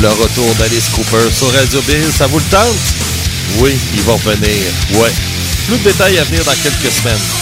Le 0.01 0.07
retour 0.07 0.55
d'Alice 0.55 0.87
Cooper 0.95 1.29
sur 1.29 1.51
Radio 1.51 1.81
Biz, 1.81 2.15
ça 2.17 2.27
vous 2.27 2.39
le 2.39 2.45
tente? 2.45 2.95
Oui, 3.57 3.77
ils 3.95 4.03
vont 4.03 4.15
venir. 4.15 4.71
Ouais. 4.93 5.11
Plus 5.67 5.77
de 5.77 5.83
détails 5.83 6.19
à 6.19 6.23
venir 6.23 6.45
dans 6.45 6.55
quelques 6.63 6.89
semaines. 6.89 7.38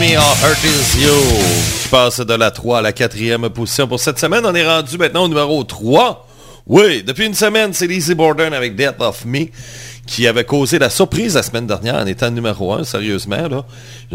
Of 0.00 0.44
Heart 0.44 0.62
Is 0.62 1.02
You, 1.02 1.12
qui 1.82 1.88
passe 1.88 2.20
de 2.20 2.34
la 2.34 2.52
3 2.52 2.78
à 2.78 2.82
la 2.82 2.92
4e 2.92 3.48
position 3.48 3.88
pour 3.88 3.98
cette 3.98 4.20
semaine. 4.20 4.46
On 4.46 4.54
est 4.54 4.64
rendu 4.64 4.96
maintenant 4.96 5.24
au 5.24 5.28
numéro 5.28 5.64
3. 5.64 6.24
Oui, 6.68 7.02
depuis 7.02 7.26
une 7.26 7.34
semaine, 7.34 7.74
c'est 7.74 7.88
Lizzie 7.88 8.14
Borden 8.14 8.54
avec 8.54 8.76
Death 8.76 9.00
of 9.00 9.24
Me 9.24 9.46
qui 10.06 10.28
avait 10.28 10.44
causé 10.44 10.78
la 10.78 10.88
surprise 10.88 11.34
la 11.34 11.42
semaine 11.42 11.66
dernière 11.66 11.96
en 11.96 12.06
étant 12.06 12.30
numéro 12.30 12.72
1, 12.74 12.84
sérieusement. 12.84 13.48
Là. 13.48 13.64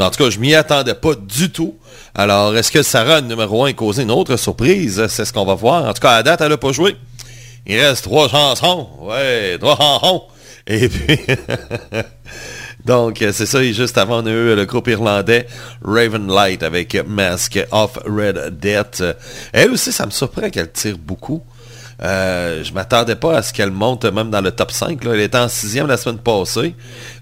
En 0.06 0.10
tout 0.10 0.24
cas, 0.24 0.30
je 0.30 0.40
m'y 0.40 0.56
attendais 0.56 0.94
pas 0.94 1.16
du 1.16 1.52
tout. 1.52 1.76
Alors, 2.16 2.56
est-ce 2.56 2.72
que 2.72 2.82
Sarah, 2.82 3.20
numéro 3.20 3.66
1, 3.66 3.72
a 3.72 3.74
causé 3.74 4.04
une 4.04 4.12
autre 4.12 4.38
surprise? 4.38 5.06
C'est 5.10 5.26
ce 5.26 5.34
qu'on 5.34 5.46
va 5.46 5.56
voir. 5.56 5.84
En 5.84 5.94
tout 5.94 6.02
cas, 6.02 6.12
à 6.12 6.24
date, 6.24 6.40
elle 6.40 6.50
n'a 6.50 6.58
pas 6.58 6.72
joué. 6.72 6.96
Il 7.68 7.78
reste 7.78 8.06
trois 8.06 8.30
chansons. 8.30 8.88
Ouais, 9.02 9.58
trois 9.60 9.76
chansons. 9.76 10.24
Et 10.66 10.88
puis... 10.88 11.18
Donc, 12.86 13.22
euh, 13.22 13.32
c'est 13.32 13.46
ça, 13.46 13.64
juste 13.64 13.98
avant, 13.98 14.20
on 14.20 14.24
le 14.24 14.66
groupe 14.66 14.88
irlandais 14.88 15.48
Raven 15.84 16.28
Light 16.28 16.64
avec 16.64 16.96
Mask 17.08 17.60
of 17.72 17.98
Red 18.06 18.60
Death. 18.60 19.04
Elle 19.54 19.72
aussi, 19.72 19.92
ça 19.92 20.06
me 20.06 20.12
surprend 20.12 20.50
qu'elle 20.50 20.72
tire 20.72 20.98
beaucoup. 20.98 21.42
Euh, 22.02 22.64
je 22.64 22.74
m'attendais 22.74 23.16
pas 23.16 23.38
à 23.38 23.42
ce 23.42 23.54
qu'elle 23.54 23.72
monte 23.72 24.04
même 24.06 24.30
dans 24.30 24.42
le 24.42 24.52
top 24.52 24.72
5. 24.72 25.02
Là. 25.06 25.14
Elle 25.14 25.22
était 25.22 25.38
en 25.38 25.48
sixième 25.48 25.88
la 25.88 25.96
semaine 25.96 26.18
passée. 26.18 26.76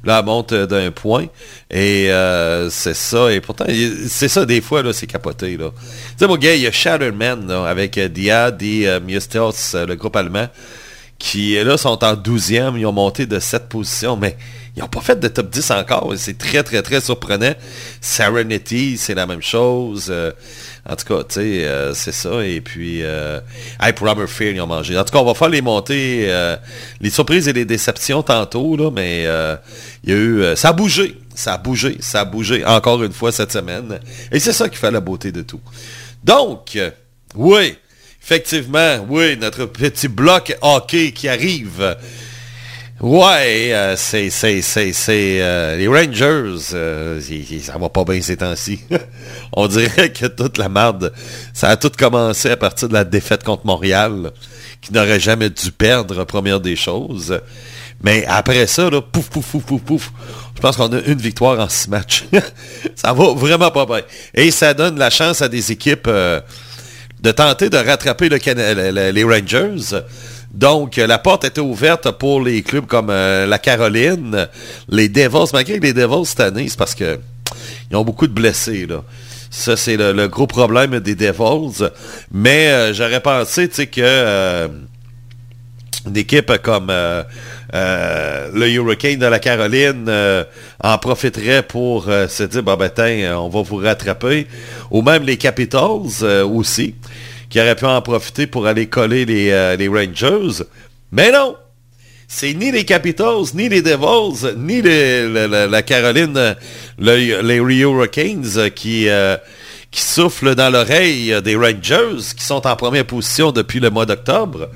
Là, 0.04 0.20
elle 0.20 0.26
monte 0.26 0.54
d'un 0.54 0.90
point. 0.90 1.28
Et 1.70 2.12
euh, 2.12 2.70
c'est 2.72 2.96
ça. 2.96 3.32
Et 3.32 3.42
pourtant, 3.42 3.66
c'est 4.08 4.30
ça 4.30 4.46
des 4.46 4.62
fois, 4.62 4.82
c'est 4.94 5.08
capoté. 5.08 5.58
Tu 5.58 5.64
sais, 6.18 6.28
mon 6.28 6.38
gars, 6.38 6.56
il 6.56 6.62
y 6.62 6.68
a 6.68 7.68
avec 7.68 8.00
Dia, 8.00 8.50
Di 8.50 8.88
Miestos, 9.06 9.76
le 9.76 9.94
groupe 9.94 10.16
allemand, 10.16 10.48
qui 11.22 11.54
là 11.64 11.78
sont 11.78 12.04
en 12.04 12.16
douzième. 12.16 12.78
Ils 12.78 12.86
ont 12.86 12.92
monté 12.92 13.26
de 13.26 13.40
sept 13.40 13.70
positions. 13.70 14.18
Mais 14.18 14.36
ils 14.76 14.82
n'ont 14.82 14.90
pas 14.90 15.02
fait 15.02 15.20
de 15.20 15.28
top 15.28 15.50
10 15.50 15.72
encore. 15.72 16.14
C'est 16.18 16.38
très, 16.38 16.64
très, 16.64 16.82
très 16.82 17.00
surprenant. 17.00 17.54
Serenity, 18.02 18.98
c'est 18.98 19.14
la 19.14 19.28
même 19.28 19.42
chose. 19.42 20.08
Euh, 20.10 20.32
en 20.90 20.96
tout 20.96 21.06
cas, 21.06 21.24
tu 21.24 21.36
sais, 21.36 21.66
euh, 21.66 21.94
c'est 21.94 22.12
ça. 22.12 22.44
Et 22.44 22.60
puis, 22.60 23.04
euh, 23.04 23.40
hey, 23.80 23.94
ils 23.94 24.62
ont 24.62 24.68
mangé. 24.68 24.98
En 24.98 25.04
tout 25.04 25.14
cas, 25.14 25.20
on 25.20 25.26
va 25.26 25.36
faire 25.36 25.50
les 25.50 25.62
montées, 25.62 26.26
euh, 26.28 26.58
les 27.00 27.12
surprises 27.12 27.48
et 27.48 27.54
les 27.54 27.66
déceptions 27.66 28.24
tantôt, 28.24 28.76
là, 28.76 28.90
mais 28.90 29.24
il 30.04 30.10
y 30.10 30.14
a 30.14 30.18
eu... 30.18 30.56
ça 30.56 30.70
a 30.70 30.74
bougé. 30.74 31.18
Ça 31.36 31.54
a 31.54 31.58
bougé. 31.58 31.98
Ça 32.00 32.22
a 32.22 32.26
bougé 32.26 32.66
encore 32.66 33.04
une 33.04 33.14
fois 33.14 33.32
cette 33.32 33.52
semaine. 33.52 34.00
Et 34.32 34.40
c'est 34.40 34.54
ça 34.54 34.68
qui 34.70 34.78
fait 34.78 34.92
la 34.92 35.02
beauté 35.02 35.32
de 35.32 35.44
tout. 35.44 35.62
Donc, 36.24 36.78
oui, 37.36 37.78
effectivement, 38.22 39.06
oui, 39.10 39.38
notre 39.38 39.66
petit 39.66 40.08
bloc 40.08 40.56
hockey 40.62 41.12
qui 41.12 41.28
arrive. 41.28 41.96
Ouais, 43.02 43.74
euh, 43.74 43.96
c'est 43.98 44.30
c'est 44.30 44.62
c'est 44.62 44.94
c'est 44.94 45.42
euh, 45.42 45.76
les 45.76 45.88
Rangers, 45.88 46.56
euh, 46.76 47.20
ça 47.64 47.80
va 47.80 47.90
pas 47.90 48.04
bien 48.04 48.22
ces 48.22 48.38
temps-ci. 48.38 48.82
On 49.54 49.68
dirait 49.68 50.12
que 50.12 50.28
toute 50.28 50.60
la 50.60 50.70
merde, 50.70 51.12
ça 51.52 51.70
a 51.70 51.78
tout 51.78 51.92
commencé 51.98 52.52
à 52.52 52.58
partir 52.58 52.90
de 52.90 52.94
la 52.94 53.04
défaite 53.04 53.44
contre 53.44 53.66
Montréal, 53.66 54.32
qui 54.82 54.94
n'aurait 54.94 55.20
jamais 55.20 55.50
dû 55.50 55.72
perdre 55.72 56.26
première 56.26 56.60
des 56.60 56.76
choses. 56.76 57.42
Mais 58.04 58.24
après 58.28 58.68
ça, 58.68 58.88
là, 58.92 59.02
pouf 59.02 59.30
pouf 59.30 59.48
pouf 59.48 59.64
pouf 59.64 59.82
pouf, 59.82 60.12
je 60.56 60.62
pense 60.62 60.78
qu'on 60.78 60.94
a 60.94 61.02
une 61.02 61.20
victoire 61.20 61.60
en 61.60 61.70
six 61.70 61.90
matchs. 61.90 62.26
ça 62.96 63.14
va 63.14 63.34
vraiment 63.34 63.72
pas 63.72 63.88
bien. 63.88 64.02
Et 64.36 64.52
ça 64.52 64.76
donne 64.76 65.00
la 65.00 65.10
chance 65.10 65.42
à 65.42 65.50
des 65.50 65.72
équipes 65.72 66.10
de 67.22 67.32
tenter 67.32 67.70
de 67.70 67.78
rattraper 67.78 68.30
le, 68.30 69.12
les 69.12 69.24
Rangers. 69.24 70.02
Donc, 70.54 70.98
euh, 70.98 71.08
la 71.08 71.18
porte 71.18 71.46
était 71.46 71.62
ouverte 71.62 72.12
pour 72.12 72.42
les 72.42 72.62
clubs 72.62 72.86
comme 72.86 73.10
euh, 73.10 73.46
la 73.46 73.58
Caroline, 73.58 74.48
les 74.90 75.08
Devils. 75.08 75.52
Malgré 75.54 75.80
que 75.80 75.84
les 75.84 75.94
Devils 75.94 76.26
cette 76.26 76.42
année, 76.42 76.68
c'est 76.68 76.78
parce 76.78 76.96
que 76.96 77.20
ils 77.90 77.96
ont 77.96 78.04
beaucoup 78.04 78.28
de 78.28 78.34
blessés. 78.34 78.88
Ça, 79.50 79.78
c'est 79.78 79.98
le, 79.98 80.28
gros 80.28 80.48
problème 80.48 81.00
des 81.00 81.16
Devils. 81.16 81.90
Mais 82.32 82.68
euh, 82.68 82.94
j'aurais 82.94 83.22
pensé 83.22 83.70
que 83.70 84.70
une 86.06 86.18
équipe 86.18 86.52
comme 86.64 86.92
le 87.74 88.70
Hurricane 88.70 89.20
de 89.20 89.26
la 89.26 89.40
Caroline 89.40 90.12
en 90.84 90.98
profiterait 90.98 91.64
pour 91.64 92.06
se 92.06 92.44
dire, 92.44 92.64
bah 92.64 92.76
ben, 92.78 93.36
on 93.36 93.50
va 93.50 93.62
vous 93.62 93.78
rattraper. 93.78 94.48
Ou 94.90 95.02
même 95.02 95.24
les 95.24 95.38
Capitals 95.38 96.24
aussi 96.44 96.96
qui 97.52 97.60
aurait 97.60 97.76
pu 97.76 97.86
en 97.86 98.02
profiter 98.02 98.48
pour 98.48 98.66
aller 98.66 98.88
coller 98.88 99.26
les, 99.26 99.52
euh, 99.52 99.76
Rangers. 99.92 100.64
Mais 101.12 101.32
non! 101.32 101.56
C'est 102.28 102.54
ni 102.54 102.72
les 102.72 102.86
Capitals, 102.86 103.54
ni 103.54 103.68
les 103.68 103.82
Devils, 103.82 104.56
ni 104.58 104.82
la 104.82 105.82
Caroline, 105.82 106.56
les 106.98 107.56
Hurricanes 107.56 108.72
qui, 108.74 109.10
euh, 109.10 109.36
qui 109.92 110.02
soufflent 110.02 110.56
dans 110.56 110.70
l'oreille 110.70 111.36
des 111.44 111.58
Rangers, 111.58 112.24
qui 112.38 112.46
sont 112.46 112.66
en 112.66 112.76
première 112.78 113.06
position 113.06 113.52
depuis 113.52 113.82
le 113.82 113.90
mois 113.90 114.06
d'octobre. 114.06 114.70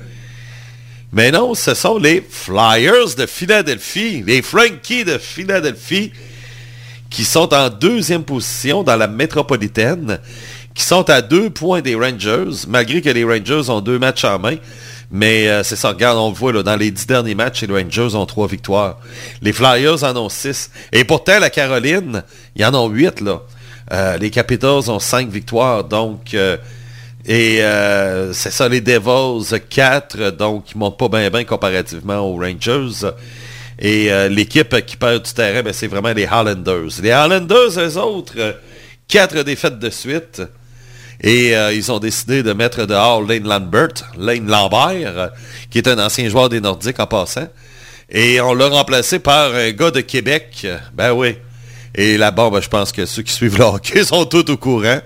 Mais 1.12 1.30
non, 1.30 1.54
ce 1.54 1.74
sont 1.74 1.98
les 1.98 2.24
Flyers 2.28 3.14
de 3.16 3.26
Philadelphie, 3.26 4.22
les 4.26 4.42
Frankies 4.42 5.04
de 5.04 5.18
Philadelphie, 5.18 6.12
qui 7.10 7.24
sont 7.24 7.54
en 7.54 7.70
deuxième 7.70 8.24
position 8.24 8.82
dans 8.82 8.96
la 8.96 9.06
métropolitaine 9.06 10.18
qui 10.76 10.84
sont 10.84 11.08
à 11.08 11.22
deux 11.22 11.48
points 11.48 11.80
des 11.80 11.94
Rangers, 11.94 12.66
malgré 12.68 13.00
que 13.00 13.08
les 13.08 13.24
Rangers 13.24 13.70
ont 13.70 13.80
deux 13.80 13.98
matchs 13.98 14.24
en 14.24 14.38
main. 14.38 14.56
Mais 15.10 15.48
euh, 15.48 15.62
c'est 15.62 15.74
ça, 15.74 15.88
regarde, 15.88 16.18
on 16.18 16.28
le 16.28 16.34
voit, 16.34 16.52
dans 16.62 16.76
les 16.76 16.90
dix 16.90 17.06
derniers 17.06 17.34
matchs, 17.34 17.62
les 17.62 17.72
Rangers 17.72 18.14
ont 18.14 18.26
trois 18.26 18.46
victoires. 18.46 18.98
Les 19.40 19.54
Flyers 19.54 20.04
en 20.04 20.14
ont 20.16 20.28
six. 20.28 20.70
Et 20.92 21.04
pourtant, 21.04 21.38
la 21.38 21.48
Caroline, 21.48 22.22
il 22.54 22.62
y 22.62 22.64
en 22.64 22.74
ont 22.74 22.88
huit, 22.88 23.22
là. 23.22 23.40
Euh, 23.92 24.18
les 24.18 24.30
Capitals 24.30 24.90
ont 24.90 25.00
cinq 25.00 25.28
victoires, 25.30 25.84
donc... 25.84 26.34
Euh, 26.34 26.58
et 27.26 27.60
c'est 28.32 28.52
ça, 28.52 28.68
les 28.68 28.80
Devils, 28.80 29.60
quatre, 29.68 30.30
donc 30.30 30.70
ils 30.72 30.78
montent 30.78 30.98
pas 30.98 31.08
bien 31.08 31.28
bien 31.28 31.44
comparativement 31.44 32.18
aux 32.20 32.36
Rangers. 32.36 33.10
Et 33.78 34.10
l'équipe 34.28 34.84
qui 34.86 34.96
perd 34.96 35.24
du 35.24 35.32
terrain, 35.32 35.62
ben, 35.62 35.72
c'est 35.72 35.88
vraiment 35.88 36.12
les 36.12 36.26
Highlanders. 36.26 37.00
Les 37.02 37.10
Highlanders, 37.10 37.78
eux 37.78 37.98
autres, 37.98 38.56
quatre 39.08 39.42
défaites 39.42 39.78
de 39.78 39.90
suite. 39.90 40.42
Et 41.20 41.56
euh, 41.56 41.72
ils 41.72 41.90
ont 41.90 41.98
décidé 41.98 42.42
de 42.42 42.52
mettre 42.52 42.84
dehors 42.84 43.22
Lane 43.22 43.48
Lambert, 43.48 43.88
Lane 44.18 44.46
Lambert, 44.46 45.30
qui 45.70 45.78
est 45.78 45.88
un 45.88 45.98
ancien 45.98 46.28
joueur 46.28 46.48
des 46.48 46.60
Nordiques 46.60 47.00
en 47.00 47.06
passant. 47.06 47.48
Et 48.10 48.40
on 48.40 48.54
l'a 48.54 48.68
remplacé 48.68 49.18
par 49.18 49.54
un 49.54 49.70
gars 49.72 49.90
de 49.90 50.00
Québec. 50.00 50.66
Ben 50.94 51.12
oui. 51.12 51.36
Et 51.94 52.18
là-bas, 52.18 52.50
ben, 52.50 52.60
je 52.60 52.68
pense 52.68 52.92
que 52.92 53.06
ceux 53.06 53.22
qui 53.22 53.32
suivent 53.32 53.58
le 53.58 53.64
hockey 53.64 54.04
sont 54.04 54.26
tous 54.26 54.50
au 54.50 54.56
courant. 54.56 55.00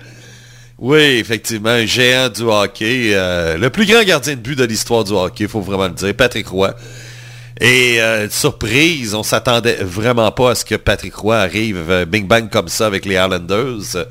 Oui, 0.81 1.18
effectivement, 1.18 1.68
un 1.68 1.85
géant 1.85 2.31
du 2.31 2.41
hockey. 2.41 3.11
Euh, 3.12 3.59
le 3.59 3.68
plus 3.68 3.85
grand 3.85 4.03
gardien 4.03 4.35
de 4.35 4.41
but 4.41 4.57
de 4.59 4.64
l'histoire 4.64 5.05
du 5.05 5.12
hockey, 5.12 5.45
il 5.45 5.49
faut 5.49 5.61
vraiment 5.61 5.89
le 5.89 5.91
dire, 5.91 6.14
Patrick 6.14 6.49
Roy. 6.49 6.74
Et 7.61 8.01
euh, 8.01 8.31
surprise, 8.31 9.14
on 9.14 9.22
s'attendait 9.22 9.76
vraiment 9.83 10.33
pas 10.33 10.53
à 10.53 10.55
ce 10.55 10.64
que 10.64 10.76
Patrick 10.76 11.14
Roy 11.14 11.37
arrive 11.37 12.07
bing 12.09 12.26
bang 12.26 12.49
comme 12.49 12.68
ça 12.68 12.87
avec 12.87 13.05
les 13.05 13.16
Islanders. 13.16 14.07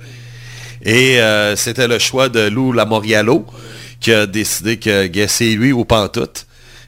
Et 0.83 1.19
euh, 1.19 1.55
c'était 1.55 1.87
le 1.87 1.97
choix 1.97 2.29
de 2.29 2.41
Lou 2.41 2.71
Lamoriallo 2.71 3.47
qui 3.99 4.13
a 4.13 4.27
décidé 4.27 4.77
que 4.77 5.09
c'est 5.27 5.49
lui 5.49 5.71
ou 5.71 5.85
pantoute. 5.85 6.45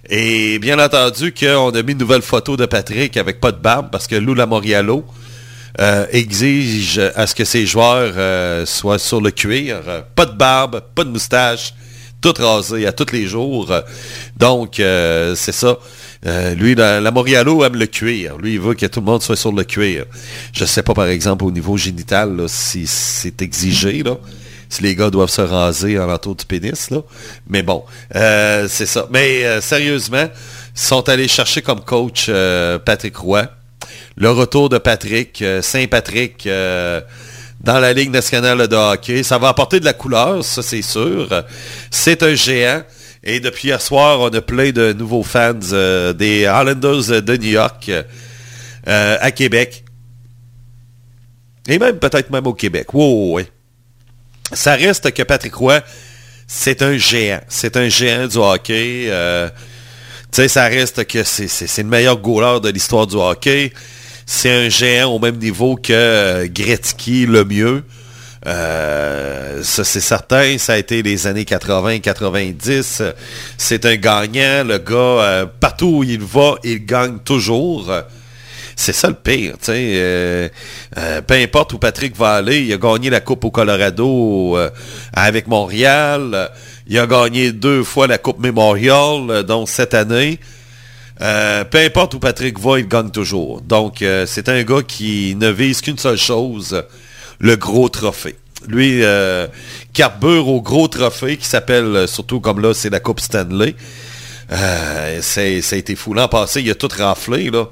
Et 0.07 0.59
bien 0.59 0.77
entendu 0.77 1.33
qu'on 1.33 1.71
a 1.71 1.81
mis 1.81 1.93
une 1.93 1.97
nouvelle 1.97 2.21
photo 2.21 2.55
de 2.55 2.67
Patrick 2.67 3.17
avec 3.17 3.39
pas 3.39 3.51
de 3.51 3.57
barbe 3.57 3.89
parce 3.91 4.05
que 4.05 4.15
Lou 4.15 4.35
Lamoriallo 4.35 5.05
euh, 5.79 6.05
exige 6.11 6.99
à 7.15 7.27
ce 7.27 7.35
que 7.35 7.45
ses 7.45 7.65
joueurs 7.65 8.13
euh, 8.17 8.65
soient 8.65 8.99
sur 8.99 9.21
le 9.21 9.31
cuir. 9.31 9.77
Pas 10.15 10.25
de 10.25 10.33
barbe, 10.33 10.81
pas 10.95 11.03
de 11.03 11.09
moustache, 11.09 11.73
tout 12.19 12.33
rasé 12.37 12.85
à 12.85 12.91
tous 12.91 13.11
les 13.13 13.25
jours. 13.27 13.71
Donc, 14.37 14.75
c'est 14.77 15.51
ça. 15.51 15.77
Euh, 16.25 16.53
lui, 16.53 16.75
la, 16.75 17.11
Morialo 17.11 17.63
aime 17.63 17.75
le 17.75 17.87
cuir. 17.87 18.37
Lui, 18.37 18.53
il 18.53 18.59
veut 18.59 18.75
que 18.75 18.85
tout 18.85 18.99
le 18.99 19.05
monde 19.05 19.21
soit 19.21 19.35
sur 19.35 19.51
le 19.51 19.63
cuir. 19.63 20.05
Je 20.53 20.63
ne 20.63 20.67
sais 20.67 20.83
pas, 20.83 20.93
par 20.93 21.07
exemple, 21.07 21.43
au 21.45 21.51
niveau 21.51 21.77
génital, 21.77 22.43
si 22.47 22.85
c'est 22.85 23.41
exigé. 23.41 24.03
Si 24.69 24.83
les 24.83 24.95
gars 24.95 25.09
doivent 25.09 25.29
se 25.29 25.41
raser 25.41 25.99
en 25.99 26.05
l'entour 26.05 26.35
du 26.35 26.45
pénis. 26.45 26.89
Mais 27.49 27.63
bon, 27.63 27.83
euh, 28.15 28.67
c'est 28.69 28.85
ça. 28.85 29.07
Mais 29.11 29.43
euh, 29.43 29.61
sérieusement, 29.61 30.29
ils 30.75 30.79
sont 30.79 31.09
allés 31.09 31.27
chercher 31.27 31.61
comme 31.61 31.81
coach 31.81 32.29
Patrick 32.85 33.17
Roy. 33.17 33.47
Le 34.21 34.29
retour 34.29 34.69
de 34.69 34.77
Patrick, 34.77 35.43
Saint-Patrick 35.63 36.47
dans 36.47 37.79
la 37.79 37.91
Ligue 37.91 38.11
nationale 38.11 38.67
de 38.67 38.75
hockey. 38.75 39.23
Ça 39.23 39.39
va 39.39 39.47
apporter 39.47 39.79
de 39.79 39.85
la 39.85 39.93
couleur, 39.93 40.45
ça 40.45 40.61
c'est 40.61 40.83
sûr. 40.83 41.27
C'est 41.89 42.21
un 42.21 42.35
géant. 42.35 42.83
Et 43.23 43.39
depuis 43.39 43.69
hier 43.69 43.81
soir, 43.81 44.19
on 44.19 44.29
a 44.29 44.41
plein 44.41 44.69
de 44.69 44.93
nouveaux 44.93 45.23
fans 45.23 45.53
euh, 45.73 46.13
des 46.13 46.41
Islanders 46.41 47.23
de 47.23 47.35
New 47.35 47.49
York 47.49 47.89
euh, 47.89 49.17
à 49.19 49.31
Québec. 49.31 49.85
Et 51.67 51.79
même 51.79 51.97
peut-être 51.97 52.29
même 52.29 52.45
au 52.45 52.53
Québec. 52.53 52.93
Wow, 52.93 53.37
oui. 53.37 53.47
Ça 54.53 54.75
reste 54.75 55.11
que 55.15 55.23
Patrick 55.23 55.55
Roy, 55.55 55.81
c'est 56.45 56.83
un 56.83 56.95
géant. 56.95 57.41
C'est 57.47 57.75
un 57.75 57.89
géant 57.89 58.27
du 58.27 58.37
hockey. 58.37 59.07
Euh, 59.09 59.49
tu 60.31 60.43
sais, 60.43 60.47
ça 60.47 60.65
reste 60.65 61.07
que 61.07 61.23
c'est 61.23 61.77
le 61.79 61.89
meilleur 61.89 62.19
goaler 62.19 62.59
de 62.59 62.69
l'histoire 62.69 63.07
du 63.07 63.15
hockey. 63.15 63.73
C'est 64.33 64.49
un 64.49 64.69
géant 64.69 65.11
au 65.11 65.19
même 65.19 65.35
niveau 65.35 65.75
que 65.75 65.91
euh, 65.91 66.47
Gretzky, 66.47 67.25
le 67.25 67.43
mieux. 67.43 67.83
Euh, 68.47 69.61
ça, 69.61 69.83
c'est 69.83 69.99
certain. 69.99 70.57
Ça 70.57 70.73
a 70.73 70.77
été 70.77 71.03
les 71.03 71.27
années 71.27 71.43
80-90. 71.43 73.13
C'est 73.57 73.85
un 73.85 73.95
gagnant. 73.97 74.63
Le 74.65 74.77
gars, 74.77 74.95
euh, 74.95 75.45
partout 75.59 75.97
où 75.97 76.03
il 76.03 76.21
va, 76.21 76.55
il 76.63 76.85
gagne 76.85 77.17
toujours. 77.19 77.91
C'est 78.77 78.93
ça 78.93 79.09
le 79.09 79.15
pire, 79.15 79.55
peu 81.27 81.33
importe 81.35 81.73
où 81.73 81.77
Patrick 81.77 82.15
va 82.15 82.35
aller, 82.35 82.61
il 82.61 82.73
a 82.73 82.77
gagné 82.77 83.09
la 83.09 83.19
Coupe 83.19 83.43
au 83.43 83.51
Colorado 83.51 84.57
avec 85.13 85.47
Montréal. 85.47 86.49
Il 86.87 86.97
a 86.97 87.05
gagné 87.05 87.51
deux 87.51 87.83
fois 87.83 88.07
la 88.07 88.17
Coupe 88.17 88.39
Memorial, 88.39 89.43
donc 89.43 89.67
cette 89.67 89.93
année. 89.93 90.39
Peu 91.21 91.77
importe 91.77 92.15
où 92.15 92.19
Patrick 92.19 92.59
va, 92.59 92.79
il 92.79 92.87
gagne 92.87 93.11
toujours. 93.11 93.61
Donc, 93.61 94.03
c'est 94.25 94.49
un 94.49 94.63
gars 94.63 94.81
qui 94.81 95.35
ne 95.35 95.49
vise 95.49 95.81
qu'une 95.81 95.97
seule 95.97 96.17
chose, 96.17 96.83
le 97.39 97.55
gros 97.55 97.89
trophée. 97.89 98.35
Lui, 98.67 99.03
euh, 99.03 99.47
carbure 99.93 100.47
au 100.47 100.61
gros 100.61 100.87
trophée 100.87 101.37
qui 101.37 101.45
s'appelle, 101.45 101.95
euh, 101.95 102.07
surtout 102.07 102.39
comme 102.39 102.61
là, 102.61 102.73
c'est 102.73 102.89
la 102.89 102.99
Coupe 102.99 103.19
Stanley. 103.19 103.75
Euh, 104.51 105.21
ça 105.21 105.41
a 105.41 105.75
été 105.75 105.95
fou. 105.95 106.13
L'an 106.13 106.27
passé, 106.27 106.61
il 106.61 106.69
a 106.69 106.75
tout 106.75 106.89
raflé. 106.95 107.49
Là. 107.49 107.65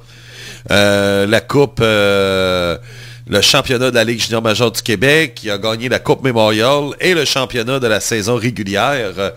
Euh, 0.72 1.28
la 1.28 1.42
Coupe, 1.42 1.82
le 1.82 3.42
championnat 3.42 3.92
de 3.92 3.96
la 3.96 4.04
Ligue 4.04 4.22
junior 4.22 4.42
majeure 4.42 4.72
du 4.72 4.82
Québec, 4.82 5.42
il 5.44 5.52
a 5.52 5.58
gagné 5.58 5.90
la 5.90 6.00
Coupe 6.00 6.24
Memorial 6.24 6.92
et 7.00 7.14
le 7.14 7.26
championnat 7.26 7.80
de 7.80 7.88
la 7.88 8.00
saison 8.00 8.36
régulière. 8.36 9.34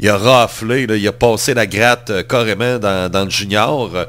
Il 0.00 0.08
a 0.08 0.16
raflé, 0.16 0.86
il 0.88 1.08
a 1.08 1.12
passé 1.12 1.54
la 1.54 1.66
gratte 1.66 2.26
carrément 2.26 2.78
dans, 2.78 3.10
dans 3.10 3.24
le 3.24 3.30
junior. 3.30 4.06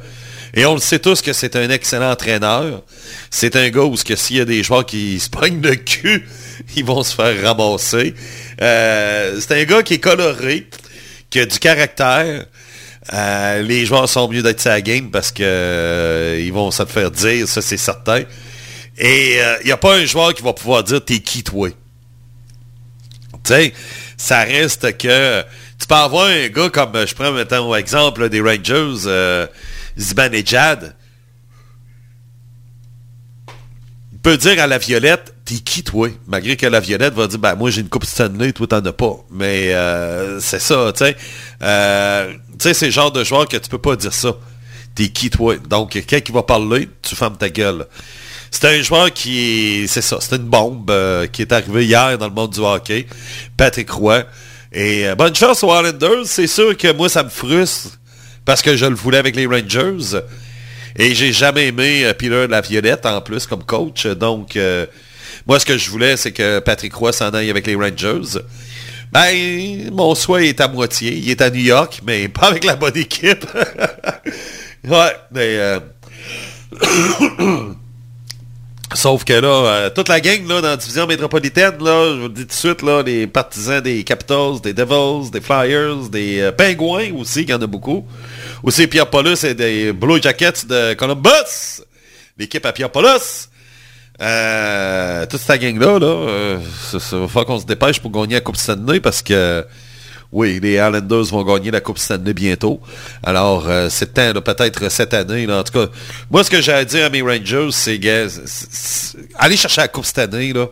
Et 0.53 0.65
on 0.65 0.73
le 0.73 0.79
sait 0.79 0.99
tous 0.99 1.21
que 1.21 1.33
c'est 1.33 1.55
un 1.55 1.69
excellent 1.69 2.11
entraîneur. 2.11 2.81
C'est 3.29 3.55
un 3.55 3.69
gars 3.69 3.83
où 3.83 3.95
s'il 3.97 4.37
y 4.37 4.41
a 4.41 4.45
des 4.45 4.63
joueurs 4.63 4.85
qui 4.85 5.19
se 5.19 5.29
prennent 5.29 5.61
le 5.61 5.75
cul, 5.75 6.27
ils 6.75 6.85
vont 6.85 7.03
se 7.03 7.15
faire 7.15 7.41
ramasser. 7.43 8.13
Euh, 8.61 9.39
c'est 9.39 9.61
un 9.61 9.63
gars 9.63 9.83
qui 9.83 9.95
est 9.95 9.99
coloré, 9.99 10.67
qui 11.29 11.39
a 11.39 11.45
du 11.45 11.59
caractère. 11.59 12.45
Euh, 13.13 13.61
les 13.63 13.85
joueurs 13.85 14.07
sont 14.07 14.27
mieux 14.29 14.43
d'être 14.43 14.61
sa 14.61 14.79
game 14.79 15.09
parce 15.09 15.31
que 15.31 15.43
euh, 15.43 16.41
ils 16.41 16.53
vont 16.53 16.69
se 16.71 16.85
faire 16.85 17.11
dire, 17.11 17.47
ça 17.47 17.61
c'est 17.61 17.77
certain. 17.77 18.23
Et 18.97 19.37
il 19.61 19.65
n'y 19.65 19.71
a 19.71 19.77
pas 19.77 19.95
un 19.95 20.05
joueur 20.05 20.33
qui 20.33 20.43
va 20.43 20.53
pouvoir 20.53 20.83
dire 20.83 21.03
t'es 21.03 21.19
qui 21.19 21.43
toi. 21.43 21.69
Tu 21.69 23.53
sais, 23.53 23.73
ça 24.17 24.43
reste 24.43 24.97
que 24.97 25.43
tu 25.81 25.87
peux 25.87 25.95
avoir 25.95 26.27
un 26.27 26.47
gars 26.47 26.69
comme 26.69 27.05
je 27.05 27.15
prends 27.15 27.31
maintenant 27.31 27.73
exemple 27.75 28.29
des 28.29 28.39
Rangers, 28.39 29.47
Zibanejad. 29.97 30.95
Il 34.13 34.19
peut 34.19 34.37
dire 34.37 34.61
à 34.61 34.67
la 34.67 34.77
Violette 34.77 35.33
t'es 35.51 35.55
qui, 35.55 35.83
toi? 35.83 36.09
Malgré 36.27 36.55
que 36.55 36.65
la 36.65 36.79
Violette 36.79 37.13
va 37.13 37.27
dire, 37.27 37.39
ben, 37.39 37.55
moi, 37.55 37.69
j'ai 37.69 37.81
une 37.81 37.89
coupe 37.89 38.05
Stanley, 38.05 38.53
toi, 38.53 38.67
t'en 38.67 38.85
as 38.85 38.93
pas. 38.93 39.17
Mais 39.31 39.73
euh, 39.73 40.39
c'est 40.39 40.59
ça, 40.59 40.91
tu 40.93 41.05
sais. 41.05 41.17
Euh, 41.61 42.33
tu 42.33 42.57
sais, 42.59 42.73
c'est 42.73 42.85
le 42.87 42.91
genre 42.91 43.11
de 43.11 43.23
joueur 43.23 43.47
que 43.47 43.57
tu 43.57 43.69
peux 43.69 43.77
pas 43.77 43.95
dire 43.95 44.13
ça. 44.13 44.35
T'es 44.95 45.09
qui, 45.09 45.29
toi? 45.29 45.55
Donc, 45.69 45.91
quelqu'un 45.91 46.19
qui 46.19 46.31
va 46.31 46.43
parler, 46.43 46.89
tu 47.01 47.15
fermes 47.15 47.37
ta 47.37 47.49
gueule. 47.49 47.87
C'est 48.49 48.65
un 48.65 48.81
joueur 48.81 49.13
qui 49.13 49.85
c'est 49.87 50.01
ça, 50.01 50.17
c'est 50.19 50.35
une 50.35 50.43
bombe 50.43 50.91
euh, 50.91 51.25
qui 51.25 51.41
est 51.41 51.53
arrivée 51.53 51.85
hier 51.85 52.17
dans 52.17 52.27
le 52.27 52.33
monde 52.33 52.51
du 52.51 52.59
hockey. 52.59 53.07
Patrick 53.55 53.89
Roy. 53.89 54.23
Et 54.71 55.05
bonne 55.17 55.35
chance 55.35 55.63
aux 55.63 55.73
Islanders. 55.73 56.25
C'est 56.25 56.47
sûr 56.47 56.75
que 56.77 56.91
moi, 56.93 57.09
ça 57.09 57.23
me 57.23 57.29
frustre 57.29 57.99
parce 58.45 58.61
que 58.61 58.75
je 58.75 58.85
le 58.85 58.95
voulais 58.95 59.17
avec 59.17 59.35
les 59.35 59.45
Rangers. 59.45 60.19
Et 60.97 61.13
j'ai 61.15 61.31
jamais 61.31 61.67
aimé 61.67 62.11
Peter 62.17 62.47
Laviolette 62.47 63.05
en 63.05 63.21
plus 63.21 63.45
comme 63.47 63.63
coach. 63.63 64.07
Donc, 64.07 64.57
moi, 65.47 65.59
ce 65.59 65.65
que 65.65 65.77
je 65.77 65.89
voulais, 65.89 66.17
c'est 66.17 66.31
que 66.31 66.59
Patrick 66.59 66.93
Roy 66.93 67.11
s'en 67.11 67.29
aille 67.31 67.49
avec 67.49 67.67
les 67.67 67.75
Rangers. 67.75 68.39
Ben, 69.11 69.91
mon 69.91 70.15
souhait 70.15 70.47
est 70.47 70.61
à 70.61 70.67
moitié. 70.69 71.13
Il 71.13 71.29
est 71.29 71.41
à 71.41 71.49
New 71.49 71.61
York, 71.61 72.01
mais 72.05 72.27
pas 72.29 72.47
avec 72.47 72.63
la 72.63 72.75
bonne 72.75 72.97
équipe. 72.97 73.45
ouais, 74.87 75.15
mais... 75.31 75.79
Sauf 78.93 79.23
que 79.23 79.33
là, 79.33 79.47
euh, 79.47 79.89
toute 79.89 80.09
la 80.09 80.19
gang 80.19 80.45
là, 80.47 80.61
dans 80.61 80.67
la 80.69 80.77
division 80.77 81.07
métropolitaine, 81.07 81.81
là, 81.81 82.13
je 82.13 82.19
vous 82.19 82.27
le 82.27 82.33
dis 82.33 82.41
tout 82.41 82.47
de 82.47 82.53
suite, 82.53 82.81
là, 82.81 83.01
les 83.01 83.25
partisans 83.25 83.81
des 83.81 84.03
Capitals, 84.03 84.59
des 84.61 84.73
Devils, 84.73 85.31
des 85.31 85.39
Flyers, 85.41 86.09
des 86.09 86.41
euh, 86.41 86.51
Penguins 86.51 87.13
aussi, 87.17 87.43
il 87.43 87.49
y 87.49 87.53
en 87.53 87.61
a 87.61 87.67
beaucoup. 87.67 88.05
Aussi 88.63 88.87
Pierre 88.87 89.09
Paulus 89.09 89.43
et 89.43 89.53
des 89.53 89.93
Blue 89.93 90.21
Jackets 90.21 90.65
de 90.67 90.93
Columbus. 90.93 91.81
L'équipe 92.37 92.65
à 92.65 92.73
Pierre 92.73 92.91
Paulus. 92.91 93.49
Euh, 94.21 95.25
toute 95.25 95.39
cette 95.39 95.61
gang-là, 95.61 95.97
là, 95.97 96.05
euh, 96.05 96.59
ça, 96.91 97.17
va 97.17 97.27
falloir 97.27 97.45
qu'on 97.45 97.59
se 97.59 97.65
dépêche 97.65 97.99
pour 97.99 98.11
gagner 98.11 98.35
la 98.35 98.41
Coupe 98.41 98.57
Stanley 98.57 98.99
parce 98.99 99.23
que, 99.23 99.65
oui, 100.31 100.59
les 100.61 100.73
Islanders 100.73 101.25
vont 101.25 101.43
gagner 101.43 101.71
la 101.71 101.81
Coupe 101.81 101.97
Stanley 101.97 102.33
bientôt. 102.33 102.79
Alors, 103.23 103.67
euh, 103.67 103.87
c'est 103.89 104.13
temps, 104.13 104.33
peut-être 104.41 104.89
cette 104.89 105.13
année. 105.13 105.51
En 105.51 105.63
tout 105.63 105.73
cas, 105.73 105.87
moi, 106.29 106.43
ce 106.43 106.49
que 106.49 106.61
j'ai 106.61 106.73
à 106.73 106.85
dire 106.85 107.05
à 107.05 107.09
mes 107.09 107.21
Rangers, 107.21 107.69
c'est, 107.71 107.99
allez 109.35 109.57
chercher 109.57 109.81
la 109.81 109.87
Coupe 109.87 110.05
Stanley, 110.05 110.53
là. 110.53 110.67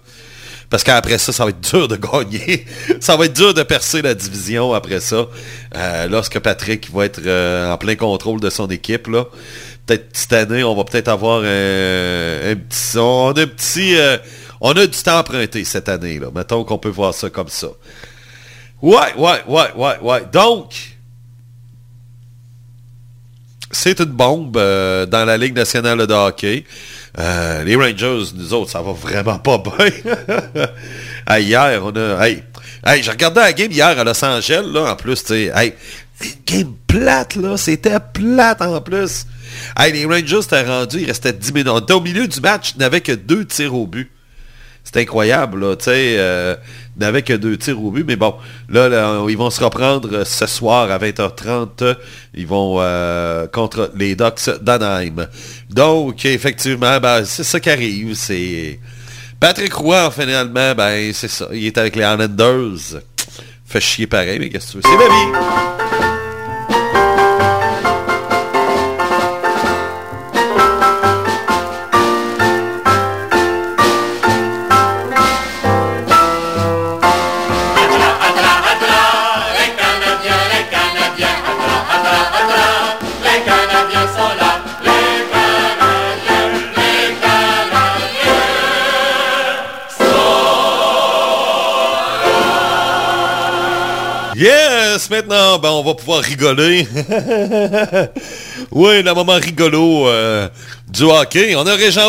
Parce 0.70 0.84
qu'après 0.84 1.18
ça, 1.18 1.34
ça 1.34 1.46
va 1.46 1.50
être 1.50 1.62
dur 1.62 1.88
de 1.88 1.96
gagner. 1.96 2.66
ça 3.00 3.18
va 3.18 3.26
être 3.26 3.34
dur 3.34 3.56
de 3.56 3.64
percer 3.64 4.04
la 4.04 4.14
division 4.14 4.72
après 4.74 5.00
ça. 5.00 5.26
Euh, 5.76 6.08
lorsque 6.08 6.38
Patrick 6.40 6.92
va 6.94 7.06
être 7.06 7.20
en 7.20 7.78
plein 7.78 7.96
contrôle 7.96 8.40
de 8.40 8.52
son 8.52 8.68
équipe, 8.68 9.08
là 9.08 9.26
peut-être 9.90 10.10
cette 10.14 10.34
année, 10.34 10.64
on 10.64 10.76
va 10.76 10.84
peut-être 10.84 11.08
avoir 11.08 11.40
un, 11.40 12.56
petit... 12.56 12.98
On 12.98 13.32
a 13.32 13.42
un 13.42 13.48
petit... 13.48 13.98
Euh, 13.98 14.18
on 14.62 14.72
a 14.74 14.86
du 14.86 14.98
temps 14.98 15.20
emprunté 15.20 15.64
cette 15.64 15.90
année, 15.90 16.20
là. 16.20 16.28
Mettons 16.36 16.64
qu'on 16.64 16.78
peut 16.78 16.90
voir 16.90 17.14
ça 17.14 17.30
comme 17.30 17.48
ça. 17.48 17.70
Ouais, 18.82 19.14
ouais, 19.18 19.44
ouais, 19.48 19.74
ouais, 19.76 20.00
ouais. 20.02 20.22
Donc, 20.32 20.74
c'est 23.72 24.00
une 24.00 24.06
bombe 24.06 24.58
euh, 24.58 25.06
dans 25.06 25.26
la 25.26 25.38
Ligue 25.38 25.56
nationale 25.56 26.06
de 26.08 26.14
hockey. 26.14 26.66
Euh, 27.20 27.64
les 27.64 27.76
Rangers, 27.76 28.32
nous 28.36 28.54
autres, 28.54 28.72
ça 28.72 28.82
va 28.82 28.94
vraiment 28.94 29.40
pas 29.40 29.58
bien. 29.58 31.38
hier, 31.38 31.82
on 31.84 31.96
a... 31.96 32.26
Hey, 32.26 32.44
hey 32.86 33.04
la 33.04 33.54
game 33.54 33.72
hier 33.72 34.00
à 34.00 34.04
Los 34.04 34.24
Angeles, 34.24 34.66
là, 34.72 34.92
en 34.92 34.96
plus, 34.96 35.24
tu 35.24 35.50
sais. 35.50 35.76
Game 36.46 36.74
plate, 36.88 37.36
là. 37.36 37.58
C'était 37.58 38.00
plate, 38.14 38.62
en 38.62 38.82
plus. 38.82 39.26
Hey, 39.78 39.94
les 39.94 40.06
Rangers 40.06 40.40
étaient 40.44 40.64
rendus, 40.64 41.02
il 41.02 41.06
restait 41.06 41.34
10 41.34 41.54
minutes. 41.54 41.92
Au 41.92 42.02
milieu 42.02 42.28
du 42.28 42.40
match, 42.40 42.74
il 42.76 42.80
n'avait 42.80 43.02
que 43.02 43.12
deux 43.12 43.46
tirs 43.46 43.76
au 43.76 43.88
but. 43.88 44.12
C'est 44.84 44.98
incroyable, 45.02 45.60
là, 45.60 45.76
tu 45.76 45.86
sais, 45.86 46.16
euh, 46.18 46.56
n'avait 47.00 47.22
que 47.22 47.34
deux 47.34 47.58
tirs 47.58 47.82
au 47.84 47.92
but, 47.92 48.04
mais 48.06 48.16
bon, 48.16 48.36
là, 48.70 49.24
ils 49.28 49.38
vont 49.38 49.50
se 49.50 49.64
reprendre 49.64 50.10
euh, 50.14 50.26
ce 50.26 50.46
soir 50.46 50.92
à 50.92 50.98
20h30, 50.98 51.96
ils 52.36 52.48
vont 52.48 52.78
euh, 52.80 53.48
contre 53.48 53.92
les 53.96 54.16
Ducks 54.16 54.50
d'Anaheim. 54.62 55.28
Donc, 55.70 56.26
effectivement, 56.26 57.00
ben, 57.00 57.24
c'est 57.26 57.44
ça 57.44 57.60
qui 57.60 57.70
arrive. 57.70 58.16
Patrick 59.40 59.74
Roy, 59.74 60.12
finalement, 60.12 60.76
ben, 60.76 61.12
c'est 61.14 61.30
ça, 61.30 61.48
il 61.54 61.66
est 61.66 61.78
avec 61.78 61.96
les 61.96 62.04
Islanders. 62.04 63.02
Fait 63.66 63.80
chier 63.80 64.08
pareil, 64.08 64.40
mais 64.40 64.50
qu'est-ce 64.50 64.74
que 64.74 64.82
tu 64.82 64.88
veux, 64.88 64.98
c'est 64.98 64.98
la 64.98 65.86
vie! 65.86 65.89
Maintenant, 95.10 95.60
ben, 95.60 95.70
on 95.70 95.84
va 95.84 95.96
pouvoir 95.96 96.22
rigoler. 96.22 96.88
oui, 98.72 99.04
le 99.04 99.14
moment 99.14 99.34
rigolo 99.34 100.08
euh, 100.08 100.48
du 100.88 101.04
hockey. 101.04 101.56
On 101.56 101.66
a 101.66 101.76
Régent. 101.76 102.02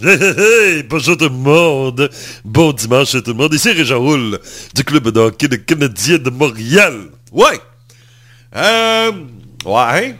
Hey, 0.00 0.82
bonjour 0.82 1.16
tout 1.16 1.24
le 1.24 1.30
monde. 1.30 2.10
Bon 2.44 2.72
dimanche 2.72 3.14
à 3.14 3.22
tout 3.22 3.32
le 3.32 3.36
monde. 3.36 3.54
Ici 3.54 3.70
Régent 3.72 3.98
Hull, 3.98 4.38
du 4.74 4.84
club 4.84 5.08
de 5.10 5.20
hockey 5.20 5.48
de 5.48 5.56
Canadien 5.56 6.18
de 6.18 6.30
Montréal. 6.30 7.08
Ouais. 7.32 7.60
Euh, 8.56 9.12
ouais. 9.64 10.16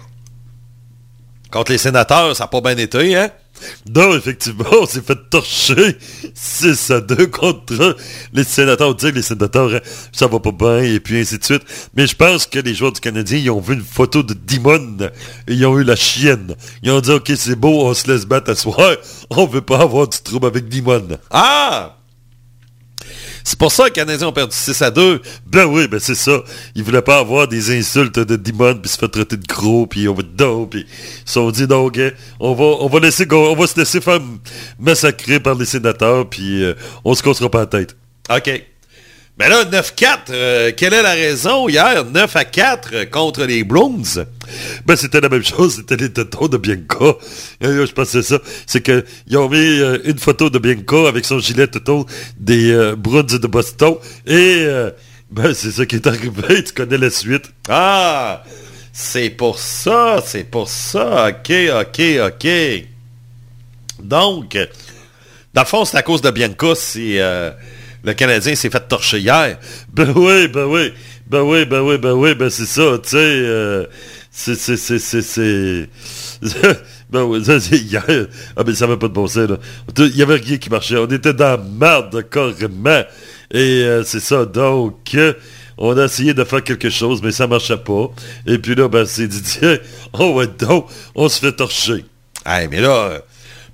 Contre 1.51 1.73
les 1.73 1.79
sénateurs, 1.79 2.35
ça 2.35 2.45
n'a 2.45 2.49
pas 2.49 2.61
bien 2.61 2.77
été, 2.77 3.17
hein? 3.17 3.31
Non, 3.95 4.17
effectivement, 4.17 4.65
on 4.73 4.87
s'est 4.87 5.03
fait 5.03 5.19
torcher 5.31 5.97
6 6.35 6.91
à 6.91 7.01
2 7.01 7.27
contre 7.27 7.97
les 8.33 8.45
sénateurs. 8.45 8.91
On 8.91 8.93
dit 8.93 9.11
que 9.11 9.17
les 9.17 9.23
sénateurs, 9.23 9.75
hein, 9.75 9.81
ça 10.13 10.27
va 10.27 10.41
pas 10.41 10.53
bien, 10.53 10.79
et 10.79 11.01
puis 11.01 11.19
ainsi 11.21 11.39
de 11.39 11.45
suite. 11.45 11.63
Mais 11.95 12.07
je 12.07 12.17
pense 12.17 12.47
que 12.47 12.59
les 12.59 12.75
joueurs 12.75 12.93
du 12.93 13.01
Canadien, 13.01 13.39
ils 13.39 13.51
ont 13.51 13.61
vu 13.61 13.75
une 13.75 13.85
photo 13.85 14.23
de 14.23 14.35
Dimon, 14.35 14.97
et 15.49 15.55
ils 15.55 15.67
ont 15.67 15.79
eu 15.79 15.85
la 15.85 15.97
chienne. 15.97 16.55
Ils 16.83 16.91
ont 16.91 17.01
dit, 17.01 17.11
OK, 17.11 17.33
c'est 17.37 17.57
beau, 17.57 17.87
on 17.87 17.95
se 17.95 18.11
laisse 18.11 18.27
battre 18.27 18.51
à 18.51 18.55
soir. 18.55 18.97
On 19.31 19.47
veut 19.47 19.63
pas 19.63 19.81
avoir 19.81 20.09
du 20.09 20.19
trouble 20.19 20.47
avec 20.47 20.69
Dimon. 20.69 21.09
Ah! 21.31 21.97
C'est 23.45 23.59
pour 23.59 23.71
ça 23.71 23.85
que 23.85 23.89
les 23.89 24.07
Canadiens 24.07 24.29
ont 24.29 24.33
perdu 24.33 24.57
6 24.57 24.81
à 24.81 24.91
2. 24.91 25.21
Ben 25.47 25.67
oui, 25.67 25.87
ben 25.87 26.01
c'est 26.01 26.15
ça. 26.15 26.43
Ils 26.75 26.83
voulaient 26.83 27.03
pas 27.03 27.19
avoir 27.19 27.47
des 27.47 27.79
insultes 27.79 28.19
de 28.19 28.37
Dimon, 28.37 28.77
puis 28.77 28.91
se 28.91 28.99
faire 28.99 29.11
traiter 29.11 29.37
de 29.37 29.47
gros, 29.47 29.87
puis 29.87 30.09
on 30.09 30.15
va 30.15 30.23
de 30.23 30.65
puis 30.65 30.87
ils 30.89 31.29
se 31.29 31.35
sont 31.35 31.51
dit, 31.51 31.67
non, 31.67 31.85
OK, 31.87 32.01
on 32.41 32.55
va, 32.55 32.65
on 32.65 32.89
va, 32.89 32.99
on 32.99 33.55
va 33.55 33.67
se 33.67 33.79
laisser 33.79 34.01
faire 34.01 34.21
massacrer 34.79 35.41
par 35.41 35.55
les 35.57 35.67
sénateurs, 35.67 36.29
puis 36.29 36.65
euh, 36.65 36.75
on 37.05 37.15
se 37.15 37.23
cassera 37.23 37.51
pas 37.51 37.61
la 37.61 37.67
tête. 37.67 37.97
OK. 38.31 38.74
Mais 39.37 39.49
là, 39.49 39.65
9-4, 39.65 40.19
euh, 40.31 40.73
quelle 40.77 40.95
est 40.95 41.03
la 41.03 41.15
raison 41.15 41.69
hier? 41.69 42.05
9 42.05 42.37
à 42.37 42.45
4 42.45 42.91
euh, 42.93 43.05
contre 43.05 43.45
les 43.45 43.65
Browns? 43.65 44.25
Ben, 44.87 44.95
c'était 44.95 45.21
la 45.21 45.29
même 45.29 45.45
chose, 45.45 45.75
c'était 45.77 45.97
les 45.97 46.13
tétons 46.13 46.47
de 46.47 46.57
Bianca. 46.57 47.17
je 47.61 47.93
pensais 47.93 48.23
ça. 48.23 48.39
C'est 48.65 48.81
qu'ils 48.81 49.37
ont 49.37 49.49
mis 49.49 49.59
euh, 49.59 49.99
une 50.05 50.21
photo 50.21 50.51
de 50.51 50.61
Bianca 50.61 51.09
avec 51.09 51.25
son 51.25 51.41
gilet 51.41 51.67
téton 51.67 52.07
des 52.39 52.95
Browns 52.97 53.27
de 53.27 53.47
Boston. 53.49 53.97
Et, 54.25 54.67
ben, 55.33 55.53
c'est 55.53 55.73
ça 55.73 55.85
qui 55.85 55.97
est 55.97 56.07
arrivé. 56.07 56.63
Tu 56.65 56.73
connais 56.73 56.99
la 56.99 57.11
suite. 57.11 57.51
Ah! 57.69 58.45
C'est 58.93 59.31
pour 59.31 59.59
ça, 59.59 60.23
c'est 60.25 60.49
pour 60.49 60.69
ça. 60.69 61.31
OK, 61.31 61.53
OK, 61.81 62.03
OK. 62.25 62.49
Donc, 64.01 64.57
dans 65.53 65.63
le 65.63 65.67
fond, 65.67 65.85
c'est 65.85 65.97
à 65.97 66.03
cause 66.03 66.23
de 66.23 66.31
Bianca, 66.31 66.75
c'est 66.77 67.21
le 68.05 68.13
Canadien 68.13 68.55
s'est 68.55 68.71
fait 68.71 68.87
torcher 68.87 69.19
hier. 69.19 69.59
Ben 69.93 70.13
oui, 70.15 70.49
ben 70.49 70.67
oui. 70.67 70.93
Ben 71.27 71.41
oui, 71.41 71.65
ben 71.65 71.81
oui, 71.81 71.97
ben 71.97 72.13
oui, 72.13 72.35
ben 72.35 72.51
c'est 72.51 72.67
ça, 72.67 72.99
tu 73.03 73.11
sais. 73.11 73.17
Euh, 73.17 73.87
c'est, 74.31 74.57
c'est, 74.57 74.77
c'est, 74.77 74.99
c'est, 74.99 75.23
c'est... 75.23 75.89
ben 77.11 77.23
oui, 77.23 77.41
hier. 77.73 78.05
Ah, 78.57 78.63
mais 78.67 78.75
ça 78.75 78.87
va 78.87 78.99
pas 78.99 79.09
de 79.09 79.15
bon 79.15 79.27
sens, 79.27 79.49
là. 79.49 79.57
Il 79.97 80.17
y 80.17 80.23
avait 80.23 80.37
rien 80.37 80.59
qui 80.59 80.69
marchait. 80.69 80.99
On 80.99 81.07
était 81.07 81.33
dans 81.33 81.57
la 81.57 81.57
merde, 81.57 82.29
carrément. 82.29 83.03
Et 83.51 83.85
euh, 83.85 84.03
c'est 84.05 84.21
ça, 84.21 84.45
donc... 84.45 85.17
on 85.79 85.97
a 85.97 86.05
essayé 86.05 86.35
de 86.35 86.45
faire 86.45 86.63
quelque 86.63 86.91
chose, 86.91 87.23
mais 87.23 87.33
ça 87.33 87.47
marchait 87.47 87.79
pas. 87.79 88.11
Et 88.47 88.59
puis 88.59 88.75
là, 88.75 88.89
ben, 88.89 89.07
c'est 89.07 89.27
dit, 89.27 89.43
tiens, 89.43 89.79
oh 90.13 90.35
ouais, 90.35 90.47
donc, 90.47 90.89
on 91.15 91.29
se 91.31 91.41
fait 91.41 91.53
torcher. 91.53 92.05
Hey, 92.45 92.69
mais 92.71 92.83
là, 92.83 93.23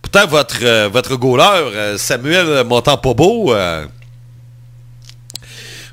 pourtant, 0.01 0.28
votre, 0.28 0.59
euh, 0.62 0.89
votre 0.89 1.16
goaler, 1.16 1.97
Samuel 1.98 2.65
Montempobo, 2.65 3.52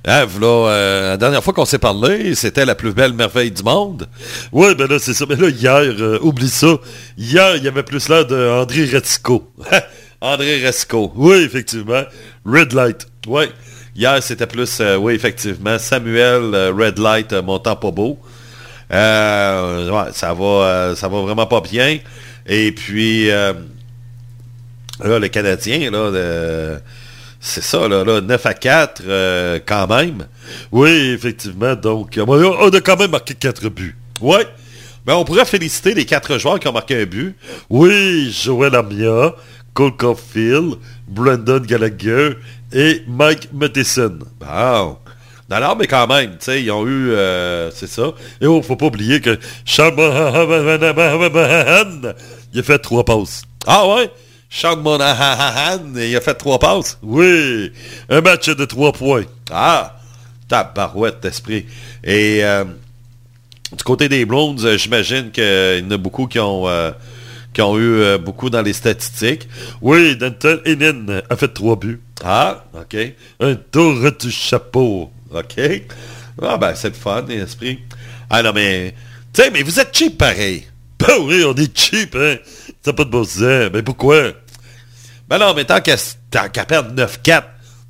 Hein, 0.09 0.25
euh, 0.41 1.09
la 1.09 1.17
dernière 1.17 1.43
fois 1.43 1.53
qu'on 1.53 1.65
s'est 1.65 1.79
parlé, 1.79 2.33
c'était 2.33 2.63
la 2.63 2.75
plus 2.75 2.93
belle 2.93 3.11
merveille 3.11 3.51
du 3.51 3.61
monde. 3.61 4.07
Oui, 4.53 4.73
ben 4.73 4.87
là, 4.87 4.99
c'est 4.99 5.13
ça. 5.13 5.25
Mais 5.27 5.35
là, 5.35 5.49
hier, 5.49 5.81
euh, 5.99 6.17
oublie 6.21 6.47
ça. 6.47 6.77
Hier, 7.17 7.57
il 7.57 7.63
y 7.65 7.67
avait 7.67 7.83
plus 7.83 8.07
l'air 8.07 8.25
d'André 8.25 8.85
Retico. 8.85 9.51
André 10.21 10.65
Resco. 10.65 11.11
Oui, 11.17 11.43
effectivement. 11.43 12.03
Red 12.45 12.71
Light. 12.71 13.05
Oui. 13.27 13.47
Hier, 13.97 14.23
c'était 14.23 14.47
plus, 14.47 14.79
euh, 14.79 14.95
oui, 14.95 15.13
effectivement, 15.13 15.77
Samuel 15.77 16.55
Red 16.55 16.99
Light 16.99 17.33
montant 17.33 17.75
pas 17.75 17.91
beau. 17.91 18.17
ouais, 18.89 20.07
ça 20.13 20.33
va, 20.33 20.93
ça 20.95 21.09
va 21.09 21.21
vraiment 21.21 21.47
pas 21.47 21.59
bien. 21.59 21.99
Et 22.45 22.71
puis, 22.71 23.27
là, 23.27 23.53
le 25.03 25.27
Canadien, 25.27 25.91
là, 25.91 26.79
c'est 27.47 27.63
ça, 27.63 27.87
là, 27.87 28.21
9 28.21 28.45
à 28.45 28.53
4, 28.53 29.01
euh, 29.07 29.59
quand 29.65 29.87
même. 29.87 30.27
Oui, 30.71 31.11
effectivement. 31.15 31.75
Donc, 31.75 32.19
on 32.19 32.69
a 32.69 32.81
quand 32.81 32.97
même 32.97 33.11
marqué 33.11 33.33
4 33.33 33.69
buts. 33.69 33.95
Oui. 34.21 34.37
Mais 34.39 35.13
ben, 35.13 35.15
on 35.15 35.23
pourrait 35.23 35.45
féliciter 35.45 35.93
les 35.93 36.05
4 36.05 36.37
joueurs 36.37 36.59
qui 36.59 36.67
ont 36.67 36.73
marqué 36.73 37.01
un 37.01 37.05
but. 37.05 37.35
Oui, 37.69 38.29
Joël 38.31 38.75
Amia, 38.75 39.33
Cole 39.73 39.95
Caulfield, 39.95 40.75
Brandon 41.07 41.59
Gallagher 41.59 42.31
et 42.73 43.03
Mike 43.07 43.49
Matheson. 43.53 44.19
Bon. 44.39 44.97
Alors, 45.49 45.77
mais 45.77 45.87
quand 45.87 46.07
même, 46.07 46.31
tu 46.31 46.37
sais, 46.41 46.61
ils 46.61 46.69
ont 46.71 46.85
eu, 46.85 47.11
euh, 47.11 47.71
c'est 47.71 47.87
ça. 47.87 48.11
Et 48.41 48.47
oh, 48.47 48.61
faut 48.61 48.75
pas 48.75 48.87
oublier 48.87 49.21
que 49.21 49.39
il 52.53 52.59
a 52.59 52.63
fait 52.63 52.79
trois 52.79 53.05
passes. 53.05 53.43
Ah 53.65 53.87
ouais? 53.87 54.11
Sean 54.49 54.77
Monahan, 54.77 55.79
il 55.95 56.15
a 56.15 56.21
fait 56.21 56.33
trois 56.35 56.57
passes. 56.59 56.97
Oui, 57.01 57.71
un 58.09 58.21
match 58.21 58.49
de 58.49 58.65
trois 58.65 58.93
points. 58.93 59.25
Ah, 59.51 59.99
tabarouette 60.47 61.21
d'esprit. 61.21 61.65
Et 62.03 62.43
euh, 62.43 62.63
du 63.75 63.83
côté 63.83 64.07
des 64.07 64.25
Blondes, 64.25 64.63
euh, 64.63 64.77
j'imagine 64.77 65.31
qu'il 65.31 65.43
y 65.43 65.85
en 65.85 65.91
a 65.91 65.97
beaucoup 65.97 66.27
qui 66.27 66.39
ont, 66.39 66.67
euh, 66.67 66.91
qui 67.53 67.61
ont 67.61 67.77
eu 67.77 68.17
beaucoup 68.19 68.49
dans 68.49 68.61
les 68.61 68.73
statistiques. 68.73 69.47
Oui, 69.81 70.15
Danton 70.15 70.59
Henin 70.65 71.21
a 71.29 71.35
fait 71.35 71.53
trois 71.53 71.75
buts. 71.75 72.01
Ah, 72.23 72.63
OK. 72.73 72.97
Un 73.39 73.55
tour 73.55 74.11
du 74.19 74.31
chapeau. 74.31 75.11
OK. 75.31 75.59
Ah 76.41 76.57
ben, 76.57 76.73
c'est 76.75 76.89
le 76.89 76.95
fun, 76.95 77.25
l'esprit. 77.27 77.79
Ah 78.29 78.43
non, 78.43 78.53
mais... 78.53 78.93
Tu 79.33 79.41
sais, 79.41 79.51
mais 79.51 79.63
vous 79.63 79.79
êtes 79.79 79.95
cheap 79.95 80.17
pareil? 80.17 80.67
Ben 80.99 81.17
oui, 81.21 81.43
on 81.45 81.53
est 81.55 81.77
cheap, 81.77 82.15
hein. 82.15 82.37
Ça 82.83 82.93
pas 82.93 83.03
de 83.03 83.09
bon 83.09 83.23
sens. 83.23 83.69
Mais 83.73 83.83
pourquoi? 83.83 84.33
Ben 85.27 85.37
non, 85.37 85.53
mais 85.53 85.65
tant 85.65 85.79
qu'à 85.81 86.65
perdre 86.65 86.93
9-4, 86.95 87.43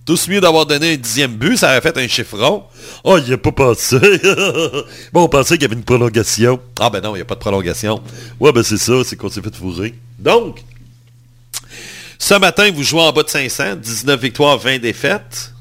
tout 0.08 0.18
mieux 0.30 0.40
d'avoir 0.40 0.66
donné 0.66 0.94
un 0.94 0.96
dixième 0.96 1.36
but, 1.36 1.58
ça 1.58 1.68
aurait 1.68 1.82
fait 1.82 1.98
un 1.98 2.08
chiffron. 2.08 2.64
Oh, 3.04 3.18
il 3.18 3.34
a 3.34 3.38
pas 3.38 3.52
pensé. 3.52 4.00
bon, 5.14 5.24
on 5.24 5.30
pensait 5.30 5.56
qu'il 5.56 5.64
y 5.64 5.66
avait 5.66 5.76
une 5.76 5.84
prolongation. 5.84 6.60
Ah 6.80 6.90
ben 6.90 7.02
non, 7.02 7.14
il 7.14 7.18
n'y 7.18 7.22
a 7.22 7.26
pas 7.26 7.36
de 7.36 7.40
prolongation. 7.40 8.02
Ouais, 8.40 8.52
ben 8.54 8.64
c'est 8.64 8.78
ça, 8.78 8.94
c'est 9.04 9.18
qu'on 9.18 9.30
s'est 9.30 9.42
fait 9.42 9.54
fourrer. 9.54 9.94
Donc, 10.18 10.64
ce 12.18 12.34
matin, 12.36 12.72
vous 12.74 12.84
jouez 12.84 13.02
en 13.02 13.12
bas 13.12 13.24
de 13.24 13.30
500, 13.30 13.76
19 13.76 14.20
victoires, 14.20 14.58
20 14.58 14.80
défaites. 14.80 15.54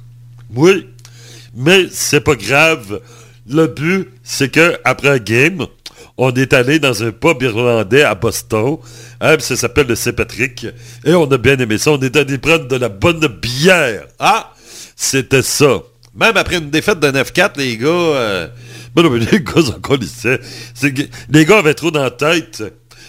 Oui, 0.54 0.86
mais 1.54 1.86
c'est 1.90 2.20
pas 2.20 2.36
grave. 2.36 3.00
Le 3.48 3.66
but, 3.66 4.08
c'est 4.22 4.50
que 4.50 4.78
après 4.84 5.08
un 5.08 5.18
game, 5.18 5.66
on 6.18 6.32
est 6.32 6.52
allé 6.52 6.78
dans 6.78 7.02
un 7.02 7.12
pub 7.12 7.42
irlandais 7.42 8.02
à 8.02 8.14
Boston. 8.14 8.78
Hein, 9.20 9.36
ça 9.38 9.56
s'appelle 9.56 9.86
le 9.86 9.94
Saint-Patrick. 9.94 10.66
Et 11.04 11.14
on 11.14 11.30
a 11.30 11.38
bien 11.38 11.58
aimé 11.58 11.78
ça. 11.78 11.92
On 11.92 12.00
est 12.00 12.16
allé 12.16 12.38
prendre 12.38 12.66
de 12.68 12.76
la 12.76 12.88
bonne 12.88 13.26
bière. 13.26 14.06
Ah! 14.18 14.52
C'était 14.96 15.42
ça. 15.42 15.82
Même 16.14 16.36
après 16.36 16.56
une 16.56 16.70
défaite 16.70 17.00
de 17.00 17.08
9-4, 17.08 17.58
les 17.58 17.76
gars... 17.76 17.88
Euh... 17.88 18.48
Ben 18.94 19.06
mais 19.10 19.18
les 19.30 19.40
gars 19.40 19.68
encore 19.76 19.98
Les 21.30 21.44
gars 21.44 21.58
avaient 21.58 21.74
trop 21.74 21.90
dans 21.90 22.02
la 22.02 22.10
tête. 22.10 22.62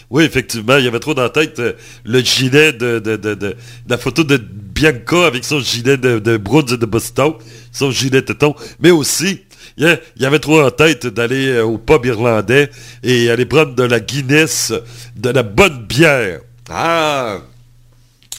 Oui, 0.10 0.24
effectivement, 0.24 0.78
il 0.78 0.86
y 0.86 0.88
avait 0.88 1.00
trop 1.00 1.14
dans 1.14 1.24
la 1.24 1.30
tête 1.30 1.60
euh, 1.60 1.74
le 2.06 2.20
gilet 2.20 2.72
de, 2.72 3.00
de, 3.00 3.16
de, 3.18 3.56
la 3.90 3.98
photo 3.98 4.24
de 4.24 4.38
Bianca 4.38 5.26
avec 5.26 5.44
son 5.44 5.60
gilet 5.60 5.98
de, 5.98 6.20
de 6.20 6.38
de 6.38 6.86
Boston, 6.86 7.34
son 7.74 7.92
gilet 7.92 8.22
téton, 8.22 8.56
mais 8.80 8.92
aussi 8.92 9.42
il 9.78 10.00
y 10.18 10.26
avait 10.26 10.40
trop 10.40 10.62
en 10.62 10.72
tête 10.72 11.06
d'aller 11.06 11.50
euh, 11.50 11.64
au 11.64 11.78
pub 11.78 12.06
irlandais 12.06 12.70
et 13.04 13.30
aller 13.30 13.46
prendre 13.46 13.76
de 13.76 13.84
la 13.84 14.00
Guinness, 14.00 14.74
de 15.16 15.30
la 15.30 15.44
bonne 15.44 15.86
bière. 15.86 16.40
Ah! 16.70 17.38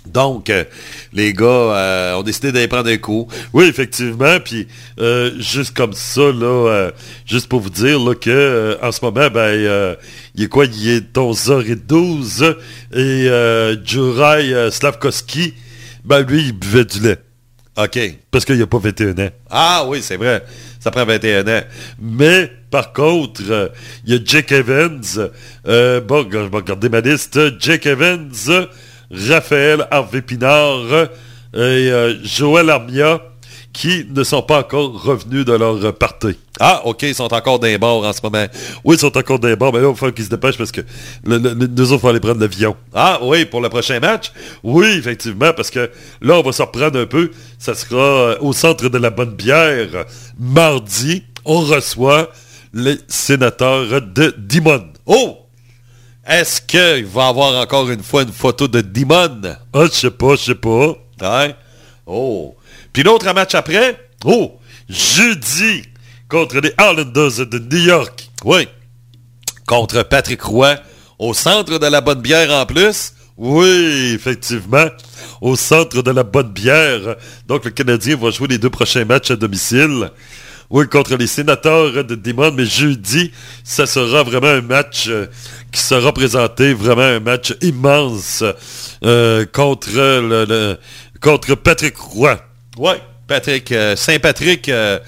Donc, 0.06 0.48
euh, 0.48 0.64
les 1.12 1.34
gars 1.34 1.44
euh, 1.46 2.14
ont 2.14 2.22
décidé 2.22 2.50
d'aller 2.50 2.66
prendre 2.66 2.88
un 2.88 2.96
coup. 2.96 3.28
Oui, 3.52 3.66
effectivement. 3.66 4.38
Puis, 4.42 4.66
juste 5.38 5.76
comme 5.76 5.92
ça, 5.92 6.32
là, 6.32 6.90
juste 7.26 7.46
pour 7.48 7.60
vous 7.60 7.70
dire 7.70 8.00
là, 8.00 8.14
que 8.14 8.78
en 8.82 8.90
ce 8.90 9.04
moment, 9.04 9.28
ben, 9.28 9.96
il 10.34 10.44
est 10.44 10.48
quoi? 10.48 10.64
Il 10.64 10.88
est 10.88 11.14
11h12 11.14 12.56
et 12.94 13.28
Juraj 13.84 14.70
Slavkovski, 14.70 15.54
ben 16.04 16.22
lui, 16.22 16.46
il 16.46 16.52
buvait 16.52 16.86
du 16.86 17.00
lait. 17.00 17.18
OK. 17.76 17.98
Parce 18.30 18.44
qu'il 18.44 18.60
a 18.60 18.66
pas 18.66 18.78
21 18.78 19.26
ans. 19.26 19.30
Ah 19.50 19.84
oui, 19.86 20.00
c'est 20.02 20.16
vrai 20.16 20.42
ça 20.80 20.90
prend 20.90 21.04
21 21.04 21.46
ans. 21.48 21.62
Mais, 22.00 22.50
par 22.70 22.92
contre, 22.92 23.42
euh, 23.50 23.68
il 24.04 24.14
y 24.14 24.16
a 24.16 24.20
Jake 24.24 24.52
Evans. 24.52 25.30
Euh, 25.66 26.00
bon, 26.00 26.26
je 26.30 26.38
vais 26.38 26.56
regarder 26.56 26.88
ma 26.88 27.00
liste. 27.00 27.38
Jake 27.60 27.86
Evans, 27.86 28.68
Raphaël 29.10 29.86
Harvey 29.90 30.22
Pinard 30.22 31.08
et 31.54 31.56
euh, 31.56 32.14
Joël 32.24 32.68
Armia 32.70 33.20
qui 33.78 34.04
ne 34.10 34.24
sont 34.24 34.42
pas 34.42 34.58
encore 34.58 35.04
revenus 35.04 35.44
de 35.44 35.52
leur 35.52 35.96
partie. 35.96 36.36
Ah, 36.58 36.82
OK, 36.84 37.02
ils 37.02 37.14
sont 37.14 37.32
encore 37.32 37.60
dans 37.60 37.68
les 37.68 37.78
en 37.80 38.12
ce 38.12 38.18
moment. 38.24 38.44
Oui, 38.82 38.96
ils 38.96 38.98
sont 38.98 39.16
encore 39.16 39.38
dans 39.38 39.46
les 39.46 39.54
mais 39.54 39.80
là, 39.80 39.88
il 39.88 39.94
falloir 39.94 40.12
qu'ils 40.12 40.24
se 40.24 40.30
dépêchent 40.30 40.58
parce 40.58 40.72
que 40.72 40.80
nous 41.24 41.36
autres, 41.36 41.94
il 41.94 41.98
faut 42.00 42.08
aller 42.08 42.18
prendre 42.18 42.40
l'avion. 42.40 42.74
Ah, 42.92 43.20
oui, 43.22 43.44
pour 43.44 43.60
le 43.60 43.68
prochain 43.68 44.00
match? 44.00 44.32
Oui, 44.64 44.96
effectivement, 44.98 45.52
parce 45.52 45.70
que 45.70 45.92
là, 46.20 46.40
on 46.40 46.42
va 46.42 46.50
se 46.50 46.60
reprendre 46.60 46.98
un 46.98 47.06
peu. 47.06 47.30
Ça 47.60 47.76
sera 47.76 48.02
euh, 48.02 48.36
au 48.40 48.52
centre 48.52 48.88
de 48.88 48.98
la 48.98 49.10
bonne 49.10 49.36
bière. 49.36 50.06
Mardi, 50.40 51.22
on 51.44 51.60
reçoit 51.60 52.32
les 52.74 52.96
sénateurs 53.06 54.02
de 54.02 54.34
Dimon. 54.38 54.88
Oh! 55.06 55.38
Est-ce 56.26 56.60
qu'il 56.60 57.06
va 57.06 57.28
avoir 57.28 57.54
encore 57.62 57.88
une 57.90 58.02
fois 58.02 58.22
une 58.22 58.32
photo 58.32 58.66
de 58.66 58.80
Demon? 58.80 59.40
Ah, 59.72 59.84
je 59.84 59.94
sais 59.94 60.10
pas, 60.10 60.34
je 60.34 60.46
sais 60.46 60.54
pas. 60.56 60.96
Hein? 61.20 61.52
Oh. 62.08 62.56
Puis 62.92 63.02
l'autre 63.02 63.32
match 63.32 63.54
après? 63.54 64.08
Oh, 64.24 64.58
jeudi, 64.88 65.82
contre 66.28 66.60
les 66.60 66.72
Islanders 66.78 67.46
de 67.46 67.58
New 67.58 67.84
York. 67.84 68.30
Oui. 68.44 68.68
Contre 69.66 70.02
Patrick 70.02 70.42
Roy, 70.42 70.76
au 71.18 71.34
centre 71.34 71.78
de 71.78 71.86
la 71.86 72.00
bonne 72.00 72.20
bière 72.20 72.50
en 72.52 72.66
plus. 72.66 73.12
Oui, 73.36 74.12
effectivement, 74.14 74.86
au 75.40 75.54
centre 75.54 76.02
de 76.02 76.10
la 76.10 76.24
bonne 76.24 76.50
bière. 76.50 77.16
Donc, 77.46 77.64
le 77.66 77.70
Canadien 77.70 78.16
va 78.16 78.30
jouer 78.30 78.48
les 78.48 78.58
deux 78.58 78.70
prochains 78.70 79.04
matchs 79.04 79.30
à 79.30 79.36
domicile. 79.36 80.10
Oui, 80.70 80.88
contre 80.88 81.16
les 81.16 81.28
sénateurs 81.28 82.04
de 82.04 82.14
Demon, 82.14 82.52
mais 82.52 82.66
jeudi, 82.66 83.32
ça 83.64 83.86
sera 83.86 84.22
vraiment 84.22 84.48
un 84.48 84.60
match 84.60 85.06
euh, 85.08 85.26
qui 85.72 85.80
sera 85.80 86.12
présenté, 86.12 86.74
vraiment 86.74 87.02
un 87.02 87.20
match 87.20 87.54
immense 87.62 88.44
euh, 89.02 89.46
contre, 89.46 89.88
contre 91.20 91.54
Patrick 91.54 91.96
Roy. 91.96 92.38
Oui. 92.78 92.92
Patrick, 93.26 93.70
euh, 93.72 93.94
Saint-Patrick 93.96 94.68
euh, 94.68 94.98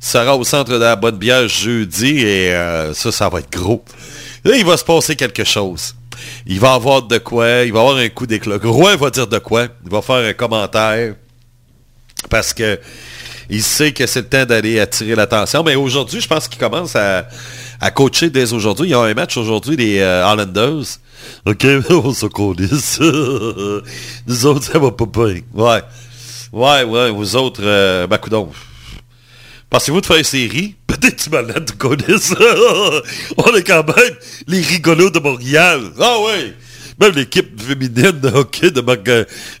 sera 0.00 0.36
au 0.36 0.44
centre 0.44 0.72
de 0.72 0.78
la 0.78 0.96
bonne 0.96 1.16
bière 1.16 1.46
jeudi 1.48 2.20
et 2.20 2.54
euh, 2.54 2.94
ça, 2.94 3.12
ça 3.12 3.28
va 3.28 3.40
être 3.40 3.50
gros. 3.50 3.84
Là, 4.44 4.56
il 4.56 4.64
va 4.64 4.76
se 4.76 4.84
passer 4.84 5.16
quelque 5.16 5.44
chose. 5.44 5.94
Il 6.46 6.60
va 6.60 6.74
avoir 6.74 7.02
de 7.02 7.18
quoi, 7.18 7.62
il 7.64 7.72
va 7.72 7.80
avoir 7.80 7.96
un 7.96 8.08
coup 8.08 8.26
d'éclat. 8.26 8.56
Roy 8.62 8.96
va 8.96 9.10
dire 9.10 9.26
de 9.26 9.38
quoi, 9.38 9.66
il 9.84 9.90
va 9.90 10.00
faire 10.00 10.16
un 10.16 10.32
commentaire 10.32 11.14
parce 12.30 12.52
que 12.52 12.78
il 13.50 13.62
sait 13.62 13.92
que 13.92 14.06
c'est 14.06 14.20
le 14.20 14.28
temps 14.28 14.44
d'aller 14.44 14.78
attirer 14.78 15.14
l'attention. 15.14 15.62
Mais 15.62 15.74
aujourd'hui, 15.74 16.20
je 16.20 16.28
pense 16.28 16.48
qu'il 16.48 16.58
commence 16.58 16.94
à, 16.96 17.26
à 17.80 17.90
coacher 17.90 18.30
dès 18.30 18.52
aujourd'hui. 18.52 18.88
Il 18.88 18.90
y 18.90 18.94
a 18.94 19.00
un 19.00 19.14
match 19.14 19.36
aujourd'hui 19.36 19.76
des 19.76 20.00
euh, 20.00 20.26
Islanders. 20.28 20.98
OK, 21.46 21.66
on 21.90 22.12
se 22.12 22.26
connaisse. 22.26 23.00
Nous 24.26 24.46
autres, 24.46 24.64
ça 24.64 24.78
va 24.78 24.90
pas 24.90 25.06
bien. 25.06 25.40
Ouais. 25.54 25.80
Ouais, 26.52 26.82
ouais, 26.84 27.10
vous 27.10 27.36
autres, 27.36 27.60
euh, 27.62 28.06
ben, 28.06 28.18
coudonc. 28.18 28.50
Pensez-vous 29.70 30.00
de 30.00 30.06
faire 30.06 30.16
une 30.16 30.24
série? 30.24 30.74
Peut-être 30.86 31.30
malade, 31.30 31.64
tu 31.70 31.76
connais 31.76 32.18
ça. 32.18 32.34
On 33.36 33.54
est 33.54 33.62
quand 33.62 33.84
même 33.86 34.14
les 34.46 34.60
rigolos 34.62 35.10
de 35.10 35.18
Montréal. 35.18 35.80
Ah 36.00 36.16
oui! 36.24 36.54
Même 37.00 37.12
l'équipe 37.12 37.60
féminine 37.60 38.18
de 38.18 38.28
hockey 38.28 38.70
de 38.72 38.80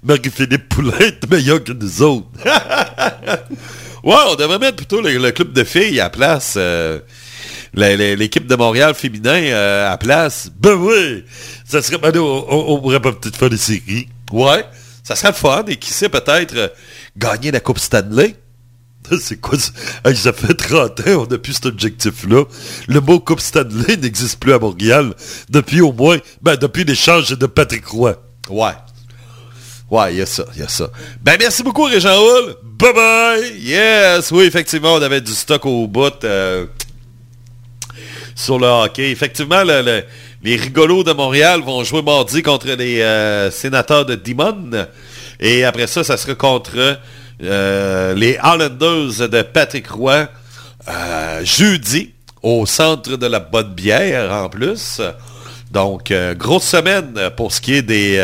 Marie-Philippe 0.02 0.68
Poulain 0.70 0.98
est 0.98 1.30
meilleure 1.30 1.62
que 1.62 1.72
nous 1.72 2.02
autres. 2.02 2.26
Ouais, 4.04 4.14
on 4.30 4.36
devrait 4.36 4.60
mettre 4.60 4.76
plutôt 4.76 5.00
le, 5.00 5.30
club 5.32 5.52
de 5.52 5.64
filles 5.64 5.98
à 6.00 6.08
place. 6.08 6.54
euh, 6.56 7.00
L'équipe 7.74 8.46
de 8.46 8.54
Montréal 8.54 8.94
féminin 8.94 9.34
euh, 9.42 9.92
à 9.92 9.98
place. 9.98 10.50
Ben 10.56 10.74
oui, 10.74 11.24
ça 11.66 11.82
serait... 11.82 11.98
Ben, 11.98 12.16
on, 12.16 12.46
on- 12.48 12.74
on 12.74 12.80
pourrait 12.80 13.00
peut-être 13.00 13.36
faire 13.36 13.50
des 13.50 13.56
séries. 13.56 14.06
Ouais, 14.32 14.64
ça 15.08 15.16
serait 15.16 15.28
le 15.28 15.34
fun. 15.34 15.64
Et 15.68 15.76
qui 15.76 15.90
sait 15.90 16.10
peut-être 16.10 16.54
euh, 16.54 16.68
gagner 17.16 17.50
la 17.50 17.60
Coupe 17.60 17.78
Stanley. 17.78 18.36
C'est 19.20 19.40
quoi 19.40 19.58
ça? 19.58 19.72
Ça 20.14 20.34
fait 20.34 20.52
30 20.52 21.00
ans, 21.00 21.22
on 21.22 21.26
n'a 21.26 21.38
plus 21.38 21.54
cet 21.54 21.64
objectif-là. 21.64 22.44
Le 22.88 23.00
mot 23.00 23.18
Coupe 23.18 23.40
Stanley 23.40 23.96
n'existe 24.02 24.38
plus 24.38 24.52
à 24.52 24.58
Montréal 24.58 25.14
depuis 25.48 25.80
au 25.80 25.92
moins... 25.92 26.18
Ben, 26.42 26.56
depuis 26.56 26.84
l'échange 26.84 27.30
de 27.30 27.46
Patrick 27.46 27.86
Roy. 27.86 28.16
Ouais. 28.50 28.72
Ouais, 29.90 30.12
il 30.12 30.18
y 30.18 30.20
a 30.20 30.26
ça, 30.26 30.44
il 30.54 30.60
y 30.60 30.62
a 30.62 30.68
ça. 30.68 30.90
Ben, 31.22 31.36
merci 31.38 31.62
beaucoup, 31.62 31.84
Régent 31.84 32.14
Hull. 32.22 32.56
Bye 32.62 32.92
bye! 32.92 33.58
Yes, 33.58 34.30
oui, 34.30 34.44
effectivement, 34.44 34.92
on 34.92 35.00
avait 35.00 35.22
du 35.22 35.32
stock 35.32 35.64
au 35.64 35.86
bout 35.86 36.22
euh, 36.24 36.66
sur 38.34 38.58
le 38.58 38.66
hockey. 38.66 39.10
Effectivement, 39.10 39.64
le- 39.64 40.04
les 40.48 40.56
rigolos 40.56 41.04
de 41.04 41.12
Montréal 41.12 41.60
vont 41.60 41.84
jouer 41.84 42.00
mardi 42.00 42.42
contre 42.42 42.68
les 42.68 43.02
euh, 43.02 43.50
sénateurs 43.50 44.06
de 44.06 44.14
Dimon. 44.14 44.86
Et 45.38 45.62
après 45.62 45.86
ça, 45.86 46.02
ça 46.02 46.16
sera 46.16 46.34
contre 46.36 46.98
euh, 47.42 48.14
les 48.14 48.38
Islanders 48.42 49.28
de 49.28 49.42
Patrick 49.42 49.88
Roy 49.88 50.26
euh, 50.88 51.44
jeudi 51.44 52.14
au 52.42 52.64
centre 52.64 53.16
de 53.16 53.26
la 53.26 53.40
bonne 53.40 53.74
bière 53.74 54.32
en 54.32 54.48
plus. 54.48 55.02
Donc, 55.70 56.14
grosse 56.38 56.64
semaine 56.64 57.28
pour 57.36 57.52
ce 57.52 57.60
qui 57.60 57.74
est 57.74 57.82
des... 57.82 58.16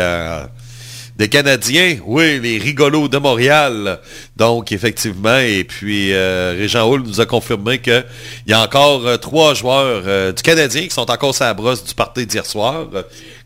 des 1.17 1.29
Canadiens, 1.29 1.97
oui, 2.05 2.39
les 2.41 2.57
rigolos 2.57 3.07
de 3.07 3.17
Montréal. 3.17 3.99
Donc, 4.35 4.73
effectivement, 4.73 5.37
et 5.37 5.63
puis 5.63 6.13
euh, 6.13 6.55
Régent 6.57 6.89
Hull 6.89 7.03
nous 7.03 7.21
a 7.21 7.25
confirmé 7.25 7.79
qu'il 7.79 8.05
y 8.47 8.53
a 8.53 8.61
encore 8.61 9.07
euh, 9.07 9.15
trois 9.15 9.53
joueurs 9.53 10.03
euh, 10.05 10.33
du 10.33 10.43
Canadien 10.43 10.83
qui 10.83 10.89
sont 10.89 11.09
encore 11.09 11.33
sur 11.33 11.45
la 11.45 11.53
brosse 11.53 11.85
du 11.85 11.93
party 11.93 12.25
d'hier 12.25 12.45
soir, 12.45 12.87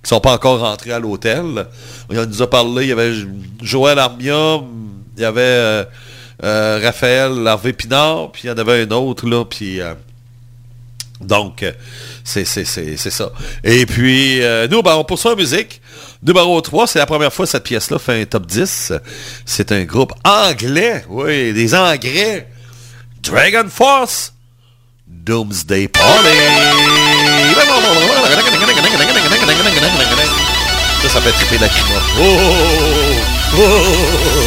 qui 0.03 0.09
sont 0.09 0.19
pas 0.19 0.33
encore 0.33 0.61
rentrés 0.61 0.91
à 0.91 0.99
l'hôtel. 0.99 1.67
Il 2.09 2.19
nous 2.19 2.41
a 2.41 2.49
parlé, 2.49 2.85
il 2.85 2.89
y 2.89 2.91
avait 2.91 3.13
Joël 3.61 3.99
Armia, 3.99 4.61
il 5.15 5.21
y 5.21 5.25
avait 5.25 5.85
Raphaël 6.41 7.45
Harvey 7.45 7.73
Pinard, 7.73 8.31
puis 8.31 8.43
il 8.45 8.47
y 8.47 8.51
en 8.51 8.57
avait 8.57 8.81
un 8.81 8.91
autre, 8.91 9.27
là, 9.27 9.45
puis... 9.45 9.79
donc, 11.21 11.63
c'est 12.23 12.45
ça. 12.45 13.31
Et 13.63 13.85
puis, 13.85 14.41
nous, 14.71 14.81
ben, 14.81 14.95
on 14.95 15.03
poursuit 15.03 15.29
en 15.29 15.35
musique. 15.35 15.81
Numéro 16.21 16.59
3, 16.59 16.87
c'est 16.87 16.99
la 16.99 17.05
première 17.05 17.33
fois 17.33 17.45
que 17.45 17.51
cette 17.51 17.63
pièce-là 17.63 17.97
fait 17.97 18.21
un 18.21 18.25
top 18.25 18.45
10. 18.45 18.91
C'est 19.45 19.71
un 19.71 19.83
groupe 19.85 20.11
anglais. 20.25 21.05
Oui, 21.07 21.53
des 21.53 21.73
Anglais. 21.73 22.47
Dragon 23.23 23.69
Force. 23.69 24.33
Doomsday 25.07 25.87
Party. 25.87 26.29
Ça, 31.01 31.09
ça 31.09 31.21
fait 31.21 31.31
triper 31.31 31.57
la 31.57 31.69
climat. 31.69 32.01
Oh, 32.19 32.21
oh, 32.21 33.57
oh, 33.57 33.61
oh, 33.61 34.38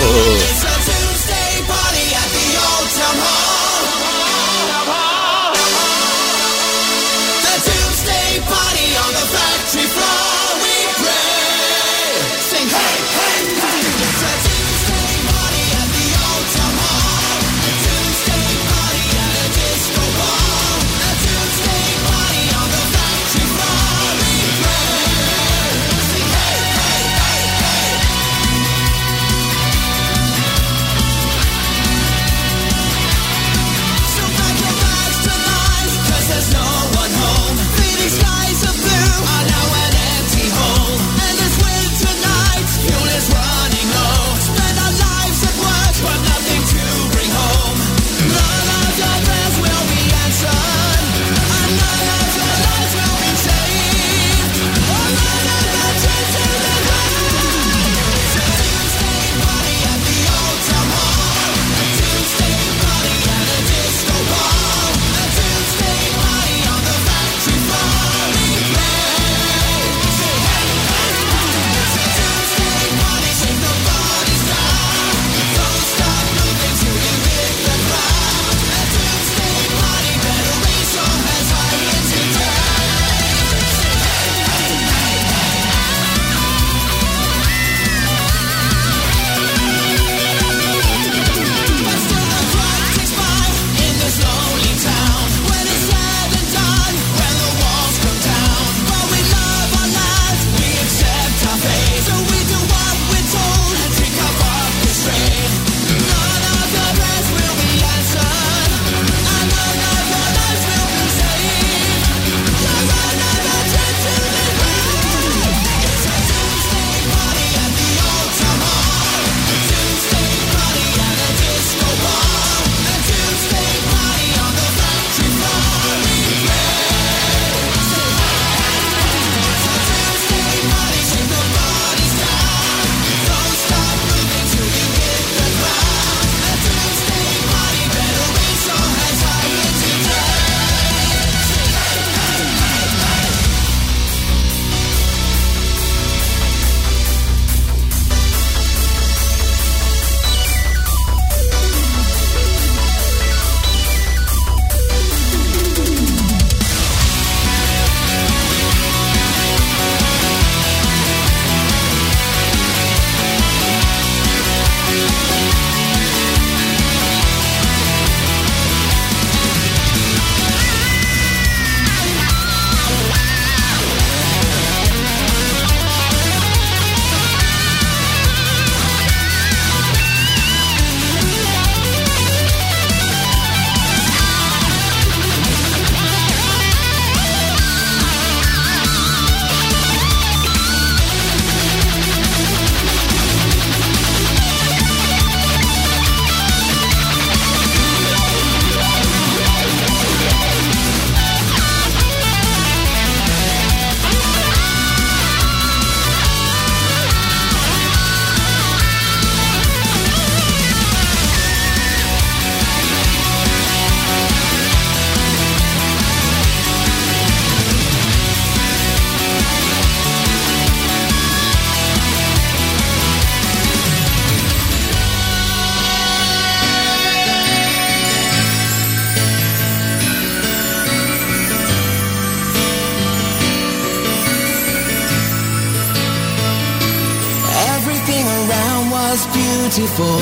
was 239.12 239.26
beautiful. 239.26 240.16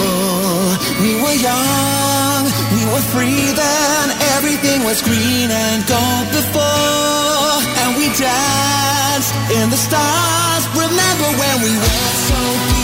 We 1.01 1.15
were 1.23 1.39
young, 1.39 2.43
we 2.75 2.83
were 2.91 3.05
free 3.15 3.47
then. 3.55 4.07
Everything 4.35 4.83
was 4.83 5.01
green 5.01 5.49
and 5.49 5.87
gold 5.87 6.27
before. 6.35 7.55
And 7.83 7.97
we 7.97 8.07
danced 8.19 9.33
in 9.55 9.71
the 9.71 9.77
stars. 9.77 10.63
Remember 10.75 11.29
when 11.39 11.57
we 11.63 11.73
were 11.79 12.15
so 12.27 12.35
beautiful? 12.35 12.80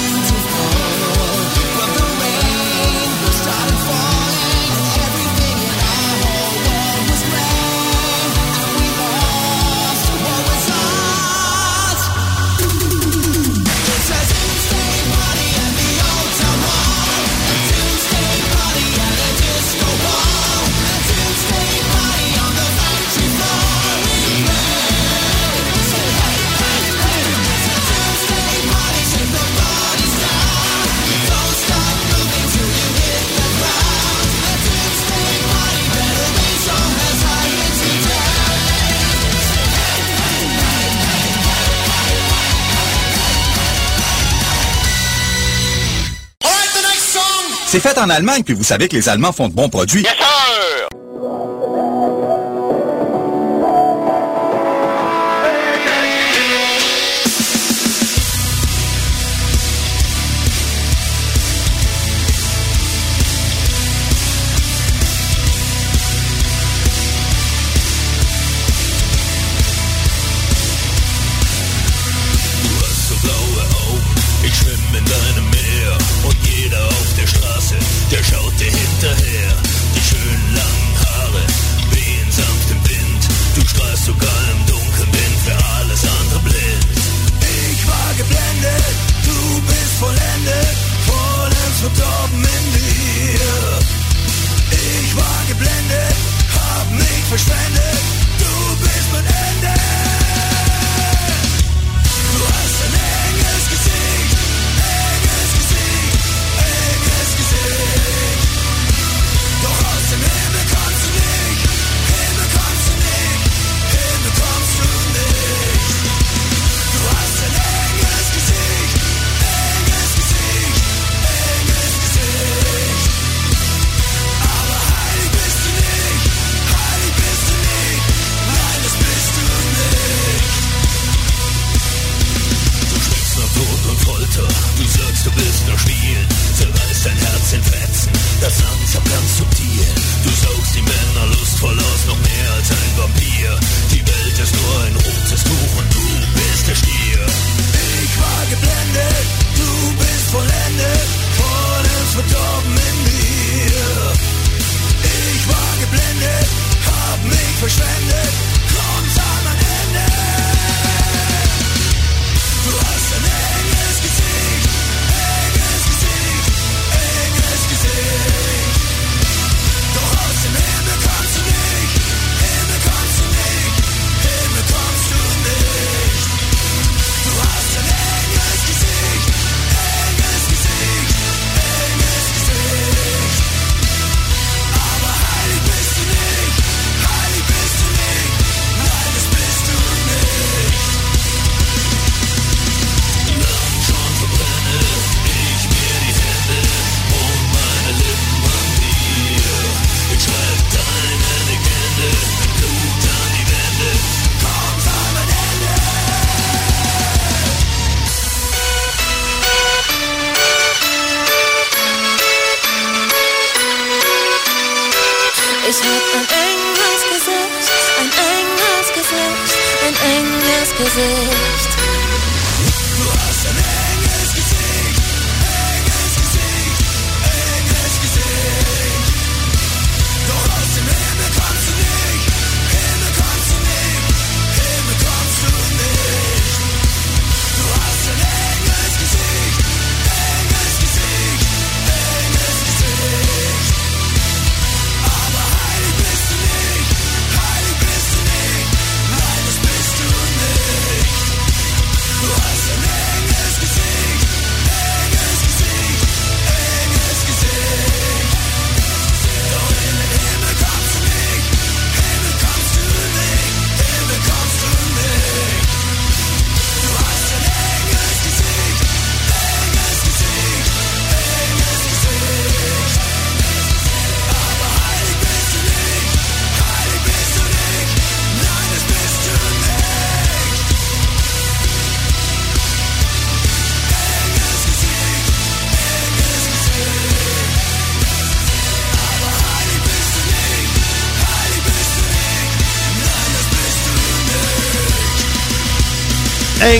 C'est 47.66 47.80
fait 47.80 47.98
en 47.98 48.08
Allemagne, 48.08 48.42
puis 48.44 48.54
vous 48.54 48.62
savez 48.62 48.88
que 48.88 48.94
les 48.94 49.08
Allemands 49.08 49.32
font 49.32 49.48
de 49.48 49.52
bons 49.54 49.68
produits. 49.68 50.06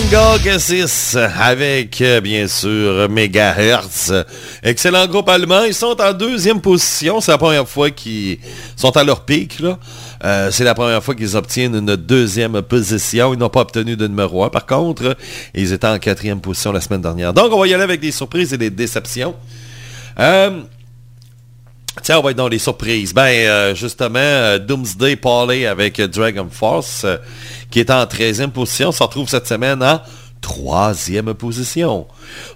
Angle 0.07 0.41
Gassis 0.41 1.17
avec, 1.17 1.99
euh, 1.99 2.21
bien 2.21 2.47
sûr, 2.47 3.09
Megahertz. 3.09 4.13
Excellent 4.63 5.05
groupe 5.05 5.27
allemand. 5.27 5.65
Ils 5.65 5.73
sont 5.73 5.99
en 5.99 6.13
deuxième 6.13 6.61
position. 6.61 7.19
C'est 7.19 7.31
la 7.31 7.37
première 7.37 7.67
fois 7.67 7.91
qu'ils 7.91 8.37
sont 8.77 8.95
à 8.95 9.03
leur 9.03 9.25
pic. 9.25 9.61
Euh, 10.23 10.49
c'est 10.49 10.63
la 10.63 10.73
première 10.75 11.03
fois 11.03 11.13
qu'ils 11.13 11.35
obtiennent 11.35 11.75
une 11.75 11.97
deuxième 11.97 12.61
position. 12.61 13.33
Ils 13.33 13.39
n'ont 13.39 13.49
pas 13.49 13.59
obtenu 13.59 13.97
de 13.97 14.07
numéro 14.07 14.45
1. 14.45 14.49
Par 14.49 14.65
contre, 14.65 15.17
ils 15.53 15.73
étaient 15.73 15.87
en 15.87 15.99
quatrième 15.99 16.39
position 16.39 16.71
la 16.71 16.79
semaine 16.79 17.01
dernière. 17.01 17.33
Donc, 17.33 17.51
on 17.51 17.59
va 17.59 17.67
y 17.67 17.73
aller 17.73 17.83
avec 17.83 17.99
des 17.99 18.11
surprises 18.11 18.53
et 18.53 18.57
des 18.57 18.69
déceptions. 18.69 19.35
Euh, 20.19 20.61
Tiens, 22.03 22.19
on 22.19 22.21
va 22.21 22.31
être 22.31 22.37
dans 22.37 22.47
les 22.47 22.59
surprises. 22.59 23.13
Ben, 23.13 23.27
euh, 23.27 23.75
justement, 23.75 24.19
euh, 24.19 24.59
Doomsday 24.59 25.15
Parley 25.15 25.65
avec 25.65 25.99
euh, 25.99 26.07
Dragon 26.07 26.47
Force, 26.49 27.05
qui 27.69 27.79
est 27.79 27.89
en 27.89 28.03
13e 28.03 28.51
position, 28.51 28.91
se 28.91 29.03
retrouve 29.03 29.27
cette 29.27 29.47
semaine 29.47 29.83
en 29.83 30.01
troisième 30.39 31.33
position. 31.33 32.07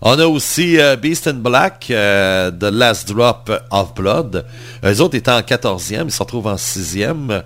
On 0.01 0.17
a 0.19 0.25
aussi 0.25 0.77
Beast 1.01 1.27
in 1.27 1.33
Black, 1.33 1.87
The 1.87 2.63
Last 2.63 3.11
Drop 3.11 3.51
of 3.71 3.95
Blood. 3.95 4.45
Eux 4.85 5.01
autres 5.01 5.15
étaient 5.15 5.31
en 5.31 5.41
14e, 5.41 6.05
ils 6.05 6.11
se 6.11 6.19
retrouvent 6.19 6.47
en 6.47 6.55
6e. 6.55 7.43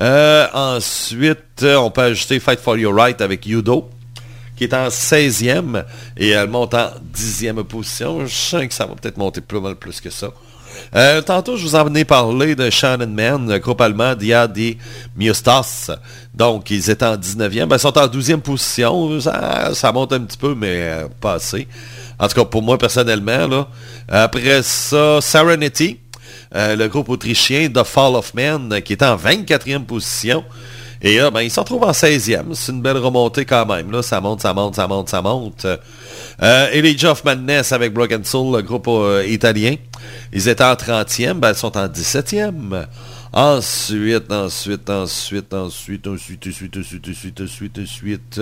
Euh, 0.00 0.46
ensuite, 0.54 1.62
on 1.62 1.90
peut 1.90 2.02
ajouter 2.02 2.40
Fight 2.40 2.60
for 2.60 2.76
Your 2.76 2.94
Right 2.94 3.20
avec 3.20 3.46
Yudo 3.46 3.90
qui 4.56 4.64
est 4.64 4.74
en 4.74 4.88
16e 4.88 5.84
et 6.16 6.30
elle 6.30 6.48
monte 6.48 6.74
en 6.74 6.90
10e 7.14 7.62
position. 7.62 8.26
Je 8.26 8.34
sens 8.34 8.66
que 8.66 8.74
ça 8.74 8.86
va 8.86 8.96
peut-être 8.96 9.16
monter 9.16 9.40
plus 9.40 9.60
mal 9.60 9.76
plus 9.76 10.00
que 10.00 10.10
ça. 10.10 10.30
Euh, 10.94 11.20
tantôt, 11.22 11.56
je 11.56 11.64
vous 11.64 11.74
en 11.74 11.84
venais 11.84 12.04
parler 12.04 12.54
de 12.54 12.70
Shannon 12.70 13.06
Man, 13.06 13.50
le 13.50 13.58
groupe 13.58 13.80
allemand 13.80 14.14
d'Ia 14.14 14.46
di 14.48 14.78
Miostas. 15.16 15.90
Donc, 16.34 16.70
ils 16.70 16.90
étaient 16.90 17.04
en 17.04 17.16
19e. 17.16 17.66
Ben, 17.66 17.76
ils 17.76 17.80
sont 17.80 17.96
en 17.98 18.06
12e 18.06 18.40
position. 18.40 19.20
Ça, 19.20 19.92
monte 19.92 20.12
un 20.12 20.20
petit 20.20 20.38
peu, 20.38 20.54
mais 20.54 20.80
euh, 20.80 21.08
pas 21.20 21.34
assez. 21.34 21.68
En 22.18 22.28
tout 22.28 22.34
cas, 22.34 22.44
pour 22.44 22.62
moi, 22.62 22.78
personnellement. 22.78 23.66
Après 24.08 24.62
ça, 24.62 25.20
Serenity, 25.20 25.98
euh, 26.54 26.76
le 26.76 26.88
groupe 26.88 27.08
autrichien 27.08 27.68
The 27.68 27.84
Fall 27.84 28.14
of 28.14 28.34
Man, 28.34 28.80
qui 28.82 28.94
est 28.94 29.02
en 29.02 29.16
24e 29.16 29.84
position. 29.84 30.44
Et 31.00 31.18
là, 31.18 31.30
ben, 31.30 31.42
ils 31.42 31.50
se 31.50 31.60
retrouvent 31.60 31.84
en 31.84 31.92
16e. 31.92 32.54
C'est 32.54 32.72
une 32.72 32.82
belle 32.82 32.96
remontée 32.96 33.44
quand 33.44 33.66
même. 33.66 34.02
Ça 34.02 34.20
monte, 34.20 34.42
ça 34.42 34.52
monte, 34.52 34.74
ça 34.74 34.88
monte, 34.88 35.08
ça 35.08 35.22
monte. 35.22 35.66
Euh, 36.42 36.68
Elijah 36.72 37.12
of 37.12 37.24
Madness 37.24 37.70
avec 37.72 37.92
Broken 37.92 38.24
Soul, 38.24 38.56
le 38.56 38.62
groupe 38.62 38.88
italien. 39.26 39.76
Ils 40.32 40.48
étaient 40.48 40.64
en 40.64 40.74
30e, 40.74 41.34
ben, 41.34 41.50
ils 41.50 41.54
sont 41.54 41.76
en 41.76 41.86
17e. 41.86 42.86
Ensuite, 43.32 44.32
ensuite, 44.32 44.88
ensuite, 44.90 45.52
ensuite, 45.52 46.06
ensuite, 46.06 46.46
ensuite, 46.46 46.76
ensuite, 46.76 47.08
ensuite, 47.08 47.40
ensuite, 47.40 47.78
ensuite. 47.78 48.40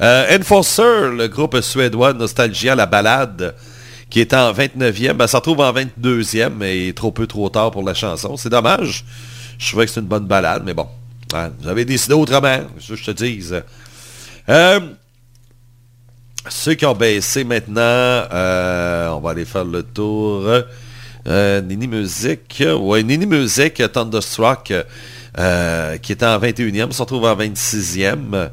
Euh, 0.00 0.38
Enforcer, 0.38 1.10
le 1.16 1.26
groupe 1.26 1.60
suédois 1.60 2.12
Nostalgia, 2.12 2.74
la 2.74 2.86
balade, 2.86 3.54
qui 4.08 4.20
est 4.20 4.32
en 4.32 4.52
29e, 4.52 5.14
ben, 5.14 5.26
ça 5.26 5.38
retrouve 5.38 5.60
en 5.60 5.72
22e, 5.72 6.50
mais 6.50 6.92
trop 6.92 7.10
peu, 7.10 7.26
trop 7.26 7.48
tard 7.48 7.72
pour 7.72 7.82
la 7.82 7.94
chanson. 7.94 8.36
C'est 8.36 8.50
dommage. 8.50 9.04
Je 9.58 9.68
trouvais 9.68 9.86
que 9.86 9.92
c'est 9.92 10.00
une 10.00 10.06
bonne 10.06 10.26
balade, 10.26 10.62
mais 10.64 10.74
bon. 10.74 10.86
Vous 11.60 11.68
avez 11.68 11.84
décidé 11.84 12.14
autrement, 12.14 12.60
je 12.78 12.94
te 12.94 13.10
dise. 13.10 13.62
Euh, 14.48 14.80
ceux 16.48 16.74
qui 16.74 16.86
ont 16.86 16.94
baissé 16.94 17.44
maintenant, 17.44 17.80
euh, 17.80 19.08
on 19.10 19.20
va 19.20 19.30
aller 19.30 19.44
faire 19.44 19.64
le 19.64 19.82
tour. 19.82 20.48
Euh, 21.26 21.60
Nini 21.60 21.88
Music, 21.88 22.62
ouais, 22.78 23.02
Nini 23.02 23.26
Music, 23.26 23.82
Thunderstruck, 23.92 24.72
euh, 25.38 25.96
qui 25.98 26.12
était 26.12 26.26
en 26.26 26.38
21e, 26.38 26.92
se 26.92 27.02
retrouve 27.02 27.24
en 27.24 27.36
26e. 27.36 28.50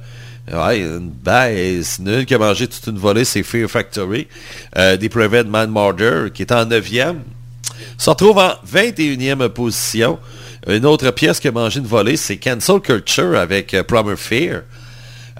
Ouais, 0.52 0.80
une 0.80 1.10
baisse 1.10 2.00
nulle 2.00 2.26
qui 2.26 2.34
a 2.34 2.38
mangé 2.38 2.68
toute 2.68 2.88
une 2.88 2.98
volée, 2.98 3.26
c'est 3.26 3.44
Fear 3.44 3.70
Factory. 3.70 4.28
Euh, 4.78 4.98
Depraved 4.98 5.48
Man 5.48 5.72
Murder, 5.72 6.32
qui 6.34 6.42
est 6.42 6.52
en 6.52 6.66
9e, 6.66 7.18
se 7.98 8.10
retrouve 8.10 8.40
en 8.40 8.54
21e 8.70 9.50
position. 9.50 10.18
Une 10.68 10.86
autre 10.86 11.12
pièce 11.12 11.40
qui 11.40 11.48
a 11.48 11.52
mangé 11.52 11.80
une 11.80 11.86
volée, 11.86 12.18
c'est 12.18 12.38
Cancel 12.38 12.80
Culture 12.80 13.38
avec 13.38 13.76
Promer 13.88 14.16
Fear. 14.16 14.64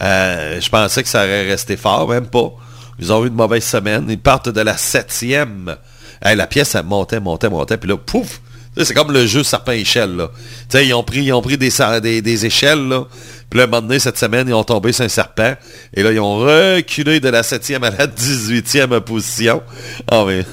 Euh, 0.02 0.60
je 0.60 0.70
pensais 0.70 1.04
que 1.04 1.10
ça 1.10 1.24
aurait 1.24 1.48
resté 1.48 1.78
fort, 1.78 2.10
même 2.10 2.28
pas. 2.28 2.52
Ils 3.00 3.12
ont 3.12 3.24
eu 3.24 3.28
une 3.28 3.36
mauvaise 3.36 3.64
semaine. 3.64 4.06
Ils 4.10 4.20
partent 4.20 4.50
de 4.50 4.62
la 4.62 4.78
septième. 4.78 5.76
La 6.22 6.48
pièce, 6.48 6.76
elle 6.76 6.86
montait, 6.86 7.20
montait, 7.20 7.50
montait. 7.50 7.78
Puis 7.78 7.90
là, 7.90 7.98
pouf! 7.98 8.40
C'est 8.76 8.94
comme 8.96 9.12
le 9.12 9.28
jeu 9.28 9.44
serpent-échelle. 9.44 10.28
Ils 10.74 10.94
ont 10.94 11.04
pris, 11.04 11.58
des, 11.58 12.46
échelles. 12.46 12.88
Là. 12.88 13.06
Puis 13.50 13.60
là, 13.60 14.00
cette 14.00 14.18
semaine, 14.18 14.48
ils 14.48 14.54
ont 14.54 14.64
tombé 14.64 14.92
sur 14.94 15.06
un 15.06 15.10
serpent. 15.10 15.54
Et 15.94 16.02
là, 16.02 16.12
ils 16.12 16.20
ont 16.20 16.38
reculé 16.38 17.20
de 17.20 17.30
la 17.30 17.44
septième 17.44 17.84
à 17.84 17.92
la 17.92 18.08
18e 18.08 19.00
position. 19.02 19.62
Ah, 20.10 20.24
mais 20.26 20.44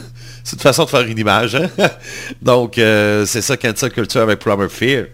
c'est 0.44 0.56
une 0.56 0.62
façon 0.62 0.84
de 0.84 0.90
faire 0.90 1.02
une 1.02 1.18
image. 1.18 1.54
Hein? 1.54 1.70
Donc, 2.42 2.76
euh, 2.76 3.24
c'est 3.24 3.42
ça, 3.42 3.56
Cancel 3.56 3.90
Culture 3.90 4.20
avec 4.20 4.38
Promer 4.38 4.68
Fear 4.68 5.06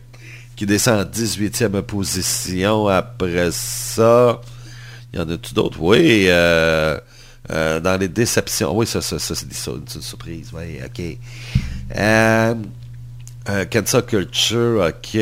qui 0.57 0.65
descend 0.65 1.01
en 1.01 1.05
18e 1.05 1.83
position. 1.83 2.89
Après 2.89 3.51
ça, 3.53 4.41
il 5.13 5.19
y 5.19 5.23
en 5.23 5.29
a-tu 5.29 5.55
d'autres? 5.55 5.79
Oui, 5.81 6.25
euh, 6.29 6.99
euh, 7.51 7.79
dans 7.79 8.01
les 8.01 8.09
déceptions. 8.09 8.77
Oui, 8.77 8.87
ça, 8.87 9.01
ça, 9.03 9.19
c'est 9.19 9.43
une 9.45 10.03
surprise. 10.03 10.51
Oui, 10.53 10.79
OK. 10.85 11.19
Euh, 11.97 12.55
euh, 13.49 13.65
Culture, 13.65 14.89
OK. 14.89 15.21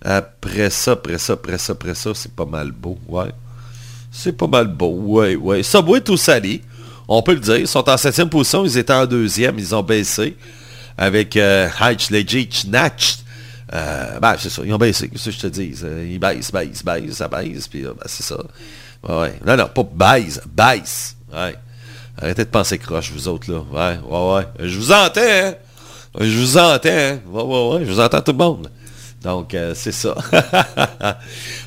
Après 0.00 0.70
ça, 0.70 0.92
après 0.92 1.18
ça, 1.18 1.32
après 1.32 1.58
ça, 1.58 1.72
après 1.72 1.94
ça, 1.94 2.12
c'est 2.14 2.32
pas 2.32 2.46
mal 2.46 2.70
beau, 2.70 2.98
ouais. 3.08 3.32
C'est 4.12 4.32
pas 4.32 4.46
mal 4.46 4.68
beau, 4.68 4.92
ouais, 4.92 5.34
ouais. 5.34 5.62
Subway 5.64 6.00
tout 6.00 6.16
sali, 6.16 6.62
on 7.08 7.20
peut 7.20 7.34
le 7.34 7.40
dire. 7.40 7.58
Ils 7.58 7.68
sont 7.68 7.86
en 7.88 7.96
septième 7.96 8.30
position, 8.30 8.64
ils 8.64 8.78
étaient 8.78 8.92
en 8.92 9.06
deuxième, 9.06 9.58
ils 9.58 9.74
ont 9.74 9.82
baissé 9.82 10.36
avec 10.96 11.34
Hitch 11.36 12.10
Legit 12.10 12.68
Natch. 12.68 13.18
Euh, 13.72 14.18
ben, 14.18 14.34
c'est 14.38 14.48
ça, 14.48 14.62
ils 14.64 14.72
ont 14.72 14.78
baissé, 14.78 15.08
qu'est-ce 15.08 15.26
que 15.26 15.30
je 15.30 15.40
te 15.40 15.46
dis? 15.46 15.74
Ils 16.10 16.18
baissent, 16.18 16.50
baissent, 16.50 16.82
baissent, 16.82 17.12
ça 17.12 17.28
baisse, 17.28 17.68
puis 17.68 17.84
euh, 17.84 17.92
ben, 17.92 18.06
c'est 18.06 18.22
ça. 18.22 18.38
Ouais. 19.06 19.34
Non, 19.46 19.56
non, 19.56 19.68
pas 19.68 20.16
baisse, 20.16 20.40
baisse. 20.46 21.16
Ouais. 21.32 21.54
Arrêtez 22.20 22.44
de 22.44 22.50
penser 22.50 22.78
croche, 22.78 23.12
vous 23.12 23.28
autres, 23.28 23.50
là. 23.52 23.60
Ouais, 23.70 23.98
ouais, 24.08 24.34
ouais. 24.34 24.68
Je 24.68 24.78
vous 24.78 24.90
entends, 24.90 25.20
hein? 25.20 25.54
Je 26.18 26.38
vous 26.38 26.56
entends, 26.56 26.88
hein? 26.88 27.18
Ouais, 27.30 27.42
ouais, 27.42 27.68
ouais. 27.74 27.86
Je 27.86 27.92
vous 27.92 28.00
entends 28.00 28.22
tout 28.22 28.32
le 28.32 28.38
monde. 28.38 28.70
Donc, 29.22 29.52
euh, 29.52 29.72
c'est 29.74 29.92
ça. 29.92 30.14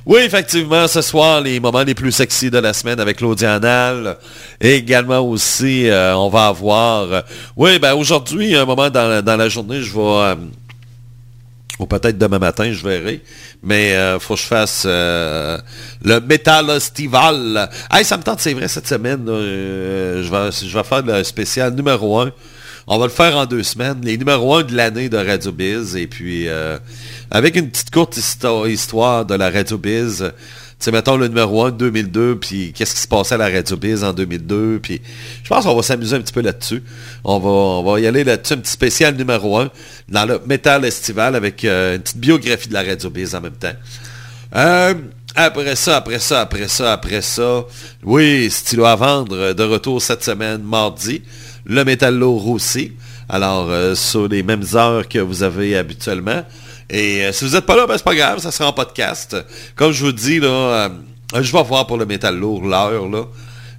oui, 0.06 0.22
effectivement, 0.22 0.88
ce 0.88 1.02
soir, 1.02 1.42
les 1.42 1.60
moments 1.60 1.84
les 1.84 1.94
plus 1.94 2.12
sexy 2.12 2.50
de 2.50 2.58
la 2.58 2.74
semaine 2.74 3.00
avec 3.00 3.22
l'Audianal. 3.22 4.18
Et 4.60 4.76
également 4.76 5.20
aussi, 5.20 5.88
on 5.92 6.30
va 6.30 6.48
avoir... 6.48 7.24
oui, 7.58 7.78
ben 7.78 7.94
aujourd'hui, 7.94 8.56
un 8.56 8.66
moment 8.66 8.90
dans 8.90 9.24
dans 9.24 9.36
la 9.36 9.50
journée, 9.50 9.82
je 9.82 9.94
vais... 9.94 10.38
ou 11.82 11.88
peut-être 11.88 12.18
demain 12.18 12.40
matin, 12.40 12.72
je 12.72 12.84
verrai. 12.88 13.22
Mais 13.64 13.94
euh, 13.96 14.20
faut 14.20 14.36
que 14.36 14.40
je 14.42 14.46
fasse 14.46 14.84
euh, 14.86 15.58
le 16.04 16.20
Metal 16.22 16.70
Estival. 16.70 17.70
Hey, 17.92 18.06
ça 18.06 18.18
me 18.18 18.24
tente, 18.24 18.40
c'est 18.40 18.54
vrai, 18.54 18.68
cette 18.68 18.88
semaine. 18.88 19.26
euh, 19.28 20.24
je, 20.24 20.30
vais, 20.32 20.52
je 20.70 20.78
vais 20.78 20.84
faire 20.84 21.02
le 21.02 21.24
spécial 21.24 21.74
numéro 21.74 22.20
1. 22.20 22.32
On 22.88 22.98
va 22.98 23.06
le 23.06 23.12
faire 23.12 23.38
en 23.38 23.46
deux 23.46 23.64
semaines. 23.64 24.00
Les 24.04 24.18
numéros 24.18 24.56
1 24.56 24.64
de 24.64 24.76
l'année 24.76 25.10
de 25.10 25.18
Radio 25.18 25.52
Biz. 25.52 25.96
Et 25.96 26.08
puis, 26.08 26.48
euh, 26.48 26.78
avec 27.30 27.56
une 27.56 27.70
petite 27.70 27.92
courte 27.92 28.18
histo- 28.18 28.70
histoire 28.70 29.26
de 29.26 29.36
la 29.36 29.50
Radio 29.50 29.78
Biz. 29.78 30.32
Sais, 30.82 30.92
mettons 30.92 31.16
le 31.16 31.28
numéro 31.28 31.64
1 31.64 31.70
de 31.74 31.78
2002, 31.78 32.40
puis 32.40 32.74
qu'est-ce 32.74 32.96
qui 32.96 33.02
se 33.02 33.08
passait 33.08 33.36
à 33.36 33.38
la 33.38 33.50
Radio 33.50 33.78
Biz 33.78 34.04
en 34.04 34.14
2002, 34.14 34.80
puis 34.82 35.00
je 35.44 35.48
pense 35.48 35.64
qu'on 35.64 35.76
va 35.76 35.84
s'amuser 35.84 36.16
un 36.16 36.22
petit 36.22 36.34
peu 36.34 36.42
là-dessus. 36.42 36.82
On 37.24 37.38
va, 37.38 37.50
on 37.50 37.84
va 37.84 38.00
y 38.00 38.08
aller 38.08 38.24
là-dessus, 38.24 38.54
un 38.54 38.58
petit 38.58 38.72
spécial 38.72 39.16
numéro 39.16 39.60
1 39.60 39.70
dans 40.10 40.26
le 40.26 40.42
Metal 40.48 40.84
Estival 40.84 41.36
avec 41.36 41.64
euh, 41.66 41.98
une 41.98 42.02
petite 42.02 42.18
biographie 42.18 42.68
de 42.68 42.74
la 42.74 42.82
Radio 42.82 43.12
Biz 43.12 43.36
en 43.36 43.42
même 43.42 43.52
temps. 43.52 43.76
Euh, 44.56 44.96
après 45.36 45.76
ça, 45.76 45.98
après 45.98 46.18
ça, 46.18 46.42
après 46.42 46.68
ça, 46.68 46.94
après 46.94 47.22
ça, 47.22 47.64
oui, 48.02 48.50
stylo 48.50 48.86
à 48.86 48.96
vendre, 48.96 49.54
de 49.54 49.64
retour 49.64 50.02
cette 50.02 50.24
semaine, 50.24 50.64
mardi, 50.64 51.22
le 51.64 51.86
Metallo 51.86 52.42
aussi. 52.48 52.94
Alors, 53.30 53.70
euh, 53.70 53.94
sur 53.94 54.28
les 54.28 54.42
mêmes 54.42 54.66
heures 54.74 55.08
que 55.08 55.20
vous 55.20 55.44
avez 55.44 55.78
habituellement. 55.78 56.44
Et 56.92 57.24
euh, 57.24 57.32
si 57.32 57.46
vous 57.46 57.52
n'êtes 57.52 57.66
pas 57.66 57.78
là, 57.78 57.88
ben, 57.88 57.98
c'est 57.98 58.04
pas 58.04 58.16
grave, 58.16 58.40
ça 58.40 58.52
sera 58.52 58.70
en 58.70 58.74
podcast. 58.74 59.38
Comme 59.76 59.94
je 59.94 60.04
vous 60.04 60.12
dis, 60.12 60.42
là, 60.42 60.48
euh, 60.50 60.90
je 61.42 61.52
vais 61.52 61.64
voir 61.64 61.88
pour 61.88 61.98
le 61.98 62.06
métal 62.06 62.38
lourd 62.38 62.64
l'heure, 62.66 63.08
là. 63.08 63.24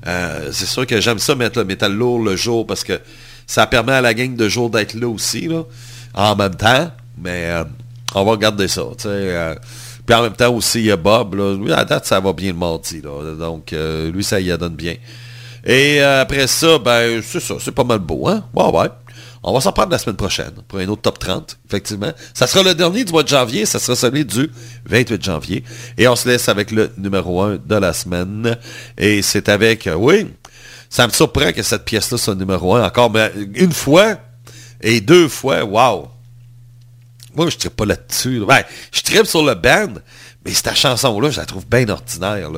Euh, 0.06 0.48
c'est 0.50 0.66
sûr 0.66 0.86
que 0.86 0.98
j'aime 1.00 1.18
ça 1.18 1.34
mettre 1.34 1.58
le 1.58 1.66
métal 1.66 1.92
lourd 1.92 2.20
le 2.20 2.34
jour 2.34 2.66
parce 2.66 2.82
que 2.82 2.98
ça 3.46 3.66
permet 3.66 3.92
à 3.92 4.00
la 4.00 4.14
gang 4.14 4.34
de 4.34 4.48
jour 4.48 4.70
d'être 4.70 4.94
là 4.94 5.08
aussi, 5.08 5.46
là, 5.46 5.62
en 6.14 6.34
même 6.34 6.54
temps. 6.54 6.90
Mais 7.22 7.50
on 8.14 8.24
va 8.24 8.30
regarder 8.30 8.66
ça, 8.66 8.82
puis 10.04 10.16
en 10.16 10.22
même 10.22 10.32
temps 10.32 10.52
aussi, 10.52 10.80
il 10.80 10.86
y 10.86 10.90
a 10.90 10.96
Bob, 10.96 11.34
là. 11.34 11.54
Lui, 11.54 11.70
à 11.72 11.84
date, 11.84 12.06
ça 12.06 12.18
va 12.18 12.32
bien 12.32 12.52
le 12.52 12.58
mardi, 12.58 13.02
là. 13.02 13.34
Donc, 13.38 13.72
lui, 13.72 14.24
ça 14.24 14.40
y 14.40 14.56
donne 14.56 14.74
bien. 14.74 14.94
Et 15.64 16.00
après 16.00 16.46
ça, 16.46 16.78
ben, 16.78 17.20
c'est 17.22 17.40
ça, 17.40 17.56
c'est 17.60 17.72
pas 17.72 17.84
mal 17.84 17.98
beau, 17.98 18.26
hein? 18.26 18.42
Ouais, 18.54 18.70
ouais. 18.70 18.88
On 19.44 19.52
va 19.52 19.60
s'en 19.60 19.72
prendre 19.72 19.90
la 19.90 19.98
semaine 19.98 20.16
prochaine 20.16 20.52
pour 20.68 20.78
un 20.78 20.86
autre 20.88 21.02
top 21.02 21.18
30, 21.18 21.58
effectivement. 21.66 22.12
Ça 22.32 22.46
sera 22.46 22.62
le 22.62 22.74
dernier 22.74 23.04
du 23.04 23.12
mois 23.12 23.24
de 23.24 23.28
janvier, 23.28 23.66
ça 23.66 23.80
sera 23.80 23.96
celui 23.96 24.24
du 24.24 24.50
28 24.86 25.22
janvier. 25.22 25.64
Et 25.98 26.06
on 26.06 26.14
se 26.14 26.28
laisse 26.28 26.48
avec 26.48 26.70
le 26.70 26.92
numéro 26.96 27.42
1 27.42 27.56
de 27.56 27.74
la 27.74 27.92
semaine. 27.92 28.56
Et 28.96 29.20
c'est 29.22 29.48
avec, 29.48 29.88
euh, 29.88 29.94
oui, 29.94 30.28
ça 30.88 31.06
me 31.08 31.12
surprend 31.12 31.52
que 31.52 31.62
cette 31.62 31.84
pièce-là 31.84 32.18
soit 32.18 32.36
numéro 32.36 32.76
1 32.76 32.86
encore, 32.86 33.12
une 33.54 33.72
fois 33.72 34.18
et 34.80 35.00
deux 35.00 35.28
fois, 35.28 35.64
wow! 35.64 36.08
Moi, 37.34 37.48
je 37.48 37.56
ne 37.64 37.70
pas 37.70 37.86
là-dessus. 37.86 38.40
là. 38.40 38.46
Ben, 38.46 38.62
je 38.92 39.00
tripe 39.00 39.26
sur 39.26 39.42
le 39.42 39.54
band, 39.54 39.94
mais 40.44 40.52
cette 40.52 40.74
chanson-là, 40.74 41.30
je 41.30 41.40
la 41.40 41.46
trouve 41.46 41.66
bien 41.66 41.88
ordinaire. 41.88 42.50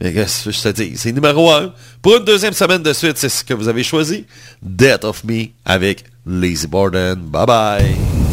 Mais 0.00 0.12
qu'est-ce 0.12 0.44
que 0.44 0.50
je 0.50 0.62
te 0.62 0.68
dis? 0.68 0.96
C'est 0.96 1.12
numéro 1.12 1.50
un. 1.50 1.72
Pour 2.00 2.16
une 2.16 2.24
deuxième 2.24 2.54
semaine 2.54 2.82
de 2.82 2.92
suite, 2.92 3.18
c'est 3.18 3.28
ce 3.28 3.44
que 3.44 3.52
vous 3.54 3.68
avez 3.68 3.82
choisi. 3.82 4.24
Death 4.62 5.04
of 5.04 5.24
Me 5.24 5.48
avec 5.64 6.04
Lazy 6.26 6.66
Borden. 6.66 7.16
Bye 7.16 7.46
bye. 7.46 8.29